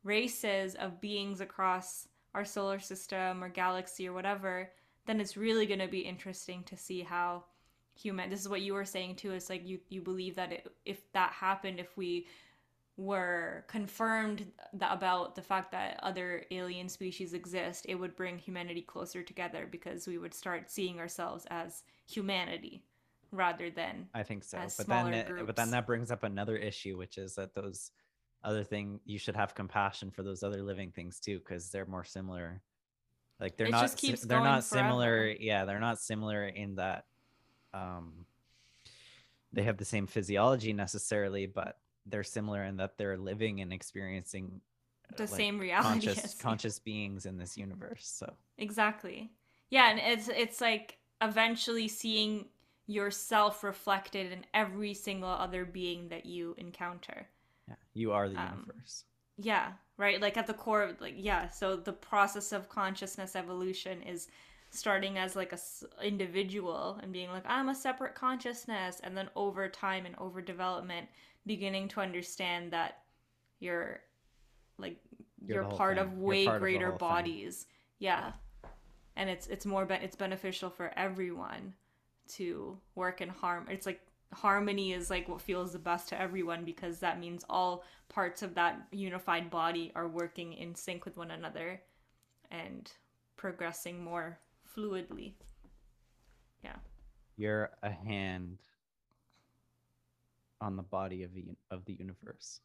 races 0.04 0.76
of 0.76 1.00
beings 1.00 1.40
across 1.40 2.06
our 2.34 2.44
solar 2.44 2.78
system 2.78 3.42
or 3.42 3.48
galaxy 3.48 4.06
or 4.06 4.12
whatever 4.12 4.70
then 5.06 5.20
it's 5.20 5.36
really 5.36 5.66
going 5.66 5.80
to 5.80 5.88
be 5.88 6.00
interesting 6.00 6.62
to 6.64 6.76
see 6.76 7.00
how 7.00 7.42
human 8.00 8.30
this 8.30 8.40
is 8.40 8.48
what 8.48 8.60
you 8.60 8.74
were 8.74 8.84
saying 8.84 9.14
too 9.16 9.32
it's 9.32 9.50
like 9.50 9.66
you 9.66 9.78
you 9.88 10.00
believe 10.00 10.36
that 10.36 10.52
it, 10.52 10.72
if 10.84 11.00
that 11.12 11.32
happened 11.32 11.80
if 11.80 11.96
we 11.96 12.26
were 12.96 13.64
confirmed 13.68 14.44
that 14.72 14.92
about 14.92 15.34
the 15.34 15.42
fact 15.42 15.70
that 15.72 15.98
other 16.02 16.44
alien 16.50 16.88
species 16.88 17.32
exist 17.32 17.86
it 17.88 17.94
would 17.94 18.14
bring 18.16 18.38
humanity 18.38 18.82
closer 18.82 19.22
together 19.22 19.68
because 19.70 20.06
we 20.06 20.18
would 20.18 20.34
start 20.34 20.70
seeing 20.70 20.98
ourselves 20.98 21.46
as 21.50 21.82
humanity 22.08 22.82
rather 23.30 23.70
than 23.70 24.08
I 24.14 24.22
think 24.22 24.42
so. 24.42 24.58
But 24.76 24.86
then, 24.86 25.12
it- 25.12 25.46
but 25.46 25.54
then 25.54 25.70
that 25.72 25.86
brings 25.86 26.10
up 26.10 26.22
another 26.22 26.56
issue, 26.56 26.96
which 26.96 27.18
is 27.18 27.34
that 27.34 27.54
those 27.54 27.90
other 28.42 28.64
thing 28.64 29.00
you 29.04 29.18
should 29.18 29.36
have 29.36 29.54
compassion 29.54 30.10
for 30.10 30.22
those 30.22 30.42
other 30.42 30.62
living 30.62 30.90
things 30.92 31.20
too, 31.20 31.38
because 31.38 31.70
they're 31.70 31.84
more 31.84 32.04
similar. 32.04 32.62
Like 33.38 33.56
they're 33.58 33.66
It 33.66 33.72
not. 33.72 33.90
they're 34.26 34.40
not 34.40 34.64
similar. 34.64 35.28
Yeah, 35.28 35.66
they're 35.66 35.78
not 35.78 35.98
similar 36.00 36.46
in 36.48 36.76
that. 36.76 37.04
Um, 37.74 38.26
they 39.52 39.62
have 39.62 39.76
the 39.78 39.84
same 39.84 40.06
physiology 40.06 40.72
necessarily, 40.72 41.46
but 41.46 41.78
they're 42.06 42.24
similar 42.24 42.64
in 42.64 42.76
that 42.78 42.96
they're 42.98 43.16
living 43.18 43.60
and 43.60 43.72
experiencing 43.72 44.60
the 45.16 45.26
uh, 45.26 45.30
like, 45.30 45.40
same 45.40 45.58
reality 45.58 46.10
conscious 46.10 46.34
conscious 46.34 46.78
beings 46.78 47.26
in 47.26 47.38
this 47.38 47.56
universe. 47.56 48.06
So 48.06 48.34
Exactly. 48.58 49.30
Yeah, 49.70 49.90
and 49.90 49.98
it's 49.98 50.28
it's 50.28 50.60
like 50.60 50.98
eventually 51.22 51.88
seeing 51.88 52.46
yourself 52.86 53.62
reflected 53.62 54.32
in 54.32 54.44
every 54.54 54.94
single 54.94 55.28
other 55.30 55.64
being 55.64 56.08
that 56.08 56.26
you 56.26 56.54
encounter. 56.58 57.28
yeah, 57.68 57.74
you 57.94 58.12
are 58.12 58.28
the 58.28 58.36
Um, 58.36 58.42
universe. 58.42 59.04
Yeah, 59.38 59.74
right? 59.98 60.20
Like 60.20 60.36
at 60.36 60.46
the 60.48 60.54
core 60.54 60.82
of 60.84 61.00
like 61.00 61.14
yeah, 61.16 61.48
so 61.48 61.76
the 61.76 61.92
process 61.92 62.52
of 62.52 62.68
consciousness 62.68 63.36
evolution 63.36 64.02
is 64.02 64.28
starting 64.70 65.18
as 65.18 65.34
like 65.36 65.52
a 65.52 65.54
s- 65.54 65.84
individual 66.02 66.98
and 67.02 67.12
being 67.12 67.30
like 67.30 67.44
I'm 67.46 67.68
a 67.70 67.74
separate 67.74 68.14
consciousness 68.14 69.00
and 69.02 69.16
then 69.16 69.28
over 69.36 69.68
time 69.68 70.06
and 70.06 70.14
over 70.18 70.40
development 70.42 71.08
beginning 71.46 71.88
to 71.88 72.00
understand 72.00 72.72
that 72.72 72.98
you're 73.60 74.00
like 74.78 74.98
You're 75.46 75.62
you're, 75.62 75.70
part 75.70 75.96
thing. 75.96 76.04
of 76.06 76.18
way 76.18 76.44
part 76.44 76.56
of 76.56 76.60
greater 76.62 76.88
thing. 76.90 76.98
bodies. 76.98 77.66
Yeah. 77.98 78.32
And 79.16 79.28
it's 79.30 79.46
it's 79.48 79.66
more 79.66 79.84
be- 79.86 79.94
it's 79.94 80.16
beneficial 80.16 80.70
for 80.70 80.92
everyone 80.96 81.74
to 82.36 82.78
work 82.94 83.20
in 83.20 83.28
harm. 83.30 83.66
It's 83.70 83.86
like 83.86 84.00
harmony 84.34 84.92
is 84.92 85.08
like 85.10 85.28
what 85.28 85.40
feels 85.40 85.72
the 85.72 85.78
best 85.78 86.08
to 86.10 86.20
everyone 86.20 86.64
because 86.64 86.98
that 87.00 87.18
means 87.18 87.44
all 87.48 87.82
parts 88.10 88.42
of 88.42 88.54
that 88.54 88.78
unified 88.92 89.48
body 89.50 89.90
are 89.94 90.06
working 90.06 90.52
in 90.52 90.74
sync 90.74 91.04
with 91.06 91.16
one 91.16 91.30
another 91.30 91.80
and 92.50 92.92
progressing 93.36 94.04
more 94.04 94.38
fluidly. 94.78 95.34
Yeah. 96.62 96.76
You're 97.36 97.70
a 97.82 97.90
hand 97.90 98.58
on 100.60 100.76
the 100.76 100.82
body 100.82 101.22
of 101.22 101.34
the 101.34 101.44
of 101.70 101.84
the 101.84 101.94
universe. 101.94 102.60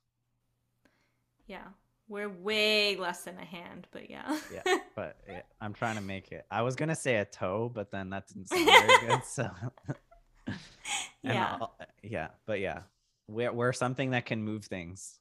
Yeah. 1.47 1.67
We're 2.09 2.29
way 2.29 2.97
less 2.97 3.23
than 3.23 3.37
a 3.39 3.45
hand, 3.45 3.87
but 3.91 4.09
yeah. 4.09 4.37
Yeah, 4.53 4.77
but 4.95 5.17
yeah, 5.27 5.41
I'm 5.61 5.73
trying 5.73 5.95
to 5.95 6.01
make 6.01 6.31
it. 6.31 6.45
I 6.51 6.61
was 6.61 6.75
gonna 6.75 6.95
say 6.95 7.17
a 7.17 7.25
toe, 7.25 7.71
but 7.73 7.91
then 7.91 8.09
that 8.09 8.27
didn't 8.27 8.49
sound 8.49 8.65
very 8.65 8.99
good. 9.07 9.23
So, 9.25 9.49
yeah. 11.23 11.57
I'll- 11.61 11.77
yeah, 12.03 12.29
but 12.45 12.59
yeah, 12.59 12.81
we're, 13.27 13.53
we're 13.53 13.71
something 13.73 14.11
that 14.11 14.25
can 14.25 14.43
move 14.43 14.65
things. 14.65 15.19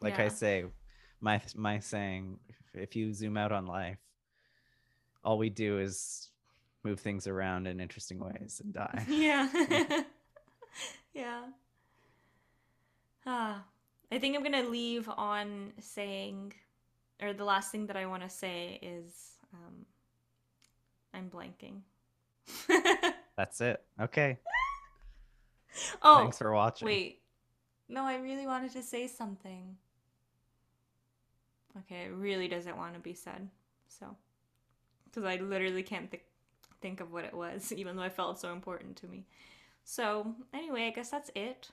Like 0.00 0.18
I 0.18 0.28
say, 0.28 0.64
my 1.20 1.40
my 1.54 1.78
saying, 1.78 2.38
if 2.74 2.96
you 2.96 3.12
zoom 3.12 3.36
out 3.36 3.52
on 3.52 3.66
life, 3.66 3.98
all 5.28 5.36
we 5.36 5.50
do 5.50 5.78
is 5.78 6.30
move 6.84 6.98
things 7.00 7.26
around 7.26 7.66
in 7.66 7.80
interesting 7.80 8.18
ways 8.18 8.62
and 8.64 8.72
die. 8.72 9.04
Yeah. 9.08 9.46
yeah. 11.12 11.42
Ah, 13.26 13.62
I 14.10 14.18
think 14.18 14.34
I'm 14.34 14.42
gonna 14.42 14.62
leave 14.62 15.06
on 15.06 15.72
saying, 15.80 16.54
or 17.20 17.34
the 17.34 17.44
last 17.44 17.70
thing 17.70 17.88
that 17.88 17.96
I 17.96 18.06
want 18.06 18.22
to 18.22 18.30
say 18.30 18.78
is, 18.80 19.32
um, 19.52 19.84
I'm 21.12 21.28
blanking. 21.28 21.82
That's 23.36 23.60
it. 23.60 23.82
Okay. 24.00 24.38
oh, 26.00 26.20
Thanks 26.20 26.38
for 26.38 26.54
watching. 26.54 26.86
wait. 26.86 27.20
No, 27.90 28.04
I 28.04 28.16
really 28.16 28.46
wanted 28.46 28.72
to 28.72 28.82
say 28.82 29.06
something. 29.08 29.76
Okay, 31.80 32.04
it 32.06 32.12
really 32.14 32.48
doesn't 32.48 32.78
want 32.78 32.94
to 32.94 33.00
be 33.00 33.12
said. 33.12 33.46
So, 33.88 34.16
because 35.10 35.24
I 35.24 35.36
literally 35.36 35.82
can't 35.82 36.10
think 36.10 36.22
think 36.80 37.00
of 37.00 37.12
what 37.12 37.24
it 37.24 37.34
was, 37.34 37.72
even 37.76 37.96
though 37.96 38.02
I 38.02 38.08
felt 38.08 38.38
so 38.38 38.52
important 38.52 38.96
to 38.96 39.06
me. 39.06 39.26
So, 39.84 40.34
anyway, 40.52 40.86
I 40.86 40.90
guess 40.90 41.10
that's 41.10 41.30
it. 41.34 41.70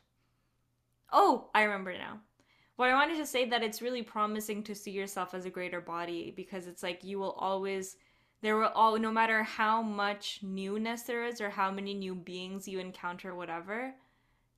Oh, 1.12 1.50
I 1.54 1.64
remember 1.64 1.94
now. 1.94 2.20
What 2.76 2.90
I 2.90 2.94
wanted 2.94 3.18
to 3.18 3.26
say 3.26 3.46
that 3.50 3.64
it's 3.64 3.82
really 3.82 4.02
promising 4.02 4.64
to 4.64 4.76
see 4.76 4.92
yourself 4.92 5.34
as 5.34 5.46
a 5.46 5.50
greater 5.50 5.80
body 5.80 6.34
because 6.36 6.68
it's 6.68 6.84
like 6.84 7.04
you 7.04 7.20
will 7.20 7.32
always 7.34 7.96
there 8.42 8.58
will 8.58 8.72
all 8.76 9.00
no 9.00 9.12
matter 9.12 9.44
how 9.44 9.82
much 9.82 10.40
newness 10.44 11.04
there 11.04 11.26
is 11.26 11.40
or 11.40 11.50
how 11.50 11.72
many 11.72 11.94
new 11.94 12.14
beings 12.14 12.68
you 12.68 12.80
encounter 12.80 13.34
whatever, 13.34 13.94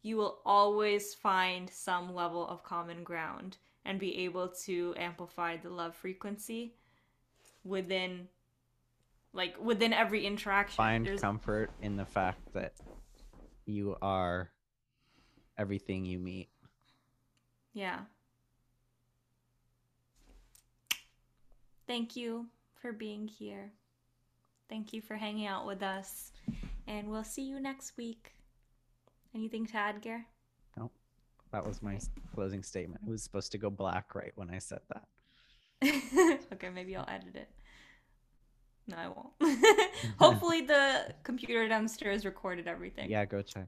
you 0.02 0.18
will 0.18 0.40
always 0.46 1.14
find 1.14 1.70
some 1.70 2.14
level 2.14 2.48
of 2.48 2.64
common 2.64 3.04
ground 3.04 3.58
and 3.86 4.00
be 4.00 4.18
able 4.18 4.50
to 4.50 4.94
amplify 4.98 5.56
the 5.56 5.70
love 5.70 5.96
frequency 5.96 6.74
within 7.64 8.28
like 9.34 9.56
within 9.60 9.94
every 9.94 10.26
interaction. 10.26 10.76
Find 10.76 11.06
There's- 11.06 11.22
comfort 11.22 11.72
in 11.82 11.96
the 11.98 12.06
fact 12.06 12.54
that 12.54 12.74
you 13.66 13.96
are 14.02 14.52
everything 15.58 16.06
you 16.06 16.20
meet. 16.20 16.50
Yeah. 17.74 18.02
Thank 21.88 22.16
you 22.16 22.48
for 22.82 22.92
being 22.92 23.28
here. 23.28 23.72
Thank 24.70 24.92
you 24.92 25.02
for 25.02 25.16
hanging 25.16 25.48
out 25.48 25.66
with 25.66 25.82
us. 25.82 26.32
And 26.88 27.10
we'll 27.10 27.24
see 27.24 27.44
you 27.44 27.60
next 27.60 27.96
week. 27.98 28.34
Anything 29.34 29.66
to 29.68 29.78
add, 29.78 30.02
Gare? 30.02 30.26
Nope. 30.78 30.92
That 31.52 31.66
was 31.66 31.82
my 31.82 31.98
closing 32.34 32.64
statement. 32.64 33.02
It 33.06 33.10
was 33.10 33.24
supposed 33.24 33.52
to 33.54 33.58
go 33.58 33.70
black 33.70 34.16
right 34.16 34.32
when 34.36 34.50
I 34.50 34.60
said 34.60 34.80
that. 34.90 35.08
okay, 36.54 36.70
maybe 36.70 36.96
I'll 36.96 37.08
edit 37.08 37.36
it. 37.36 37.50
No, 38.88 38.96
I 38.98 39.08
won't. 39.10 39.92
Hopefully, 40.20 40.62
the 40.62 41.14
computer 41.24 41.68
downstairs 41.68 42.24
recorded 42.26 42.68
everything. 42.68 43.10
Yeah, 43.10 43.26
go 43.26 43.42
check. 43.42 43.68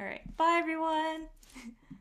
All 0.00 0.06
right. 0.06 0.22
Bye, 0.36 0.58
everyone. 0.60 1.26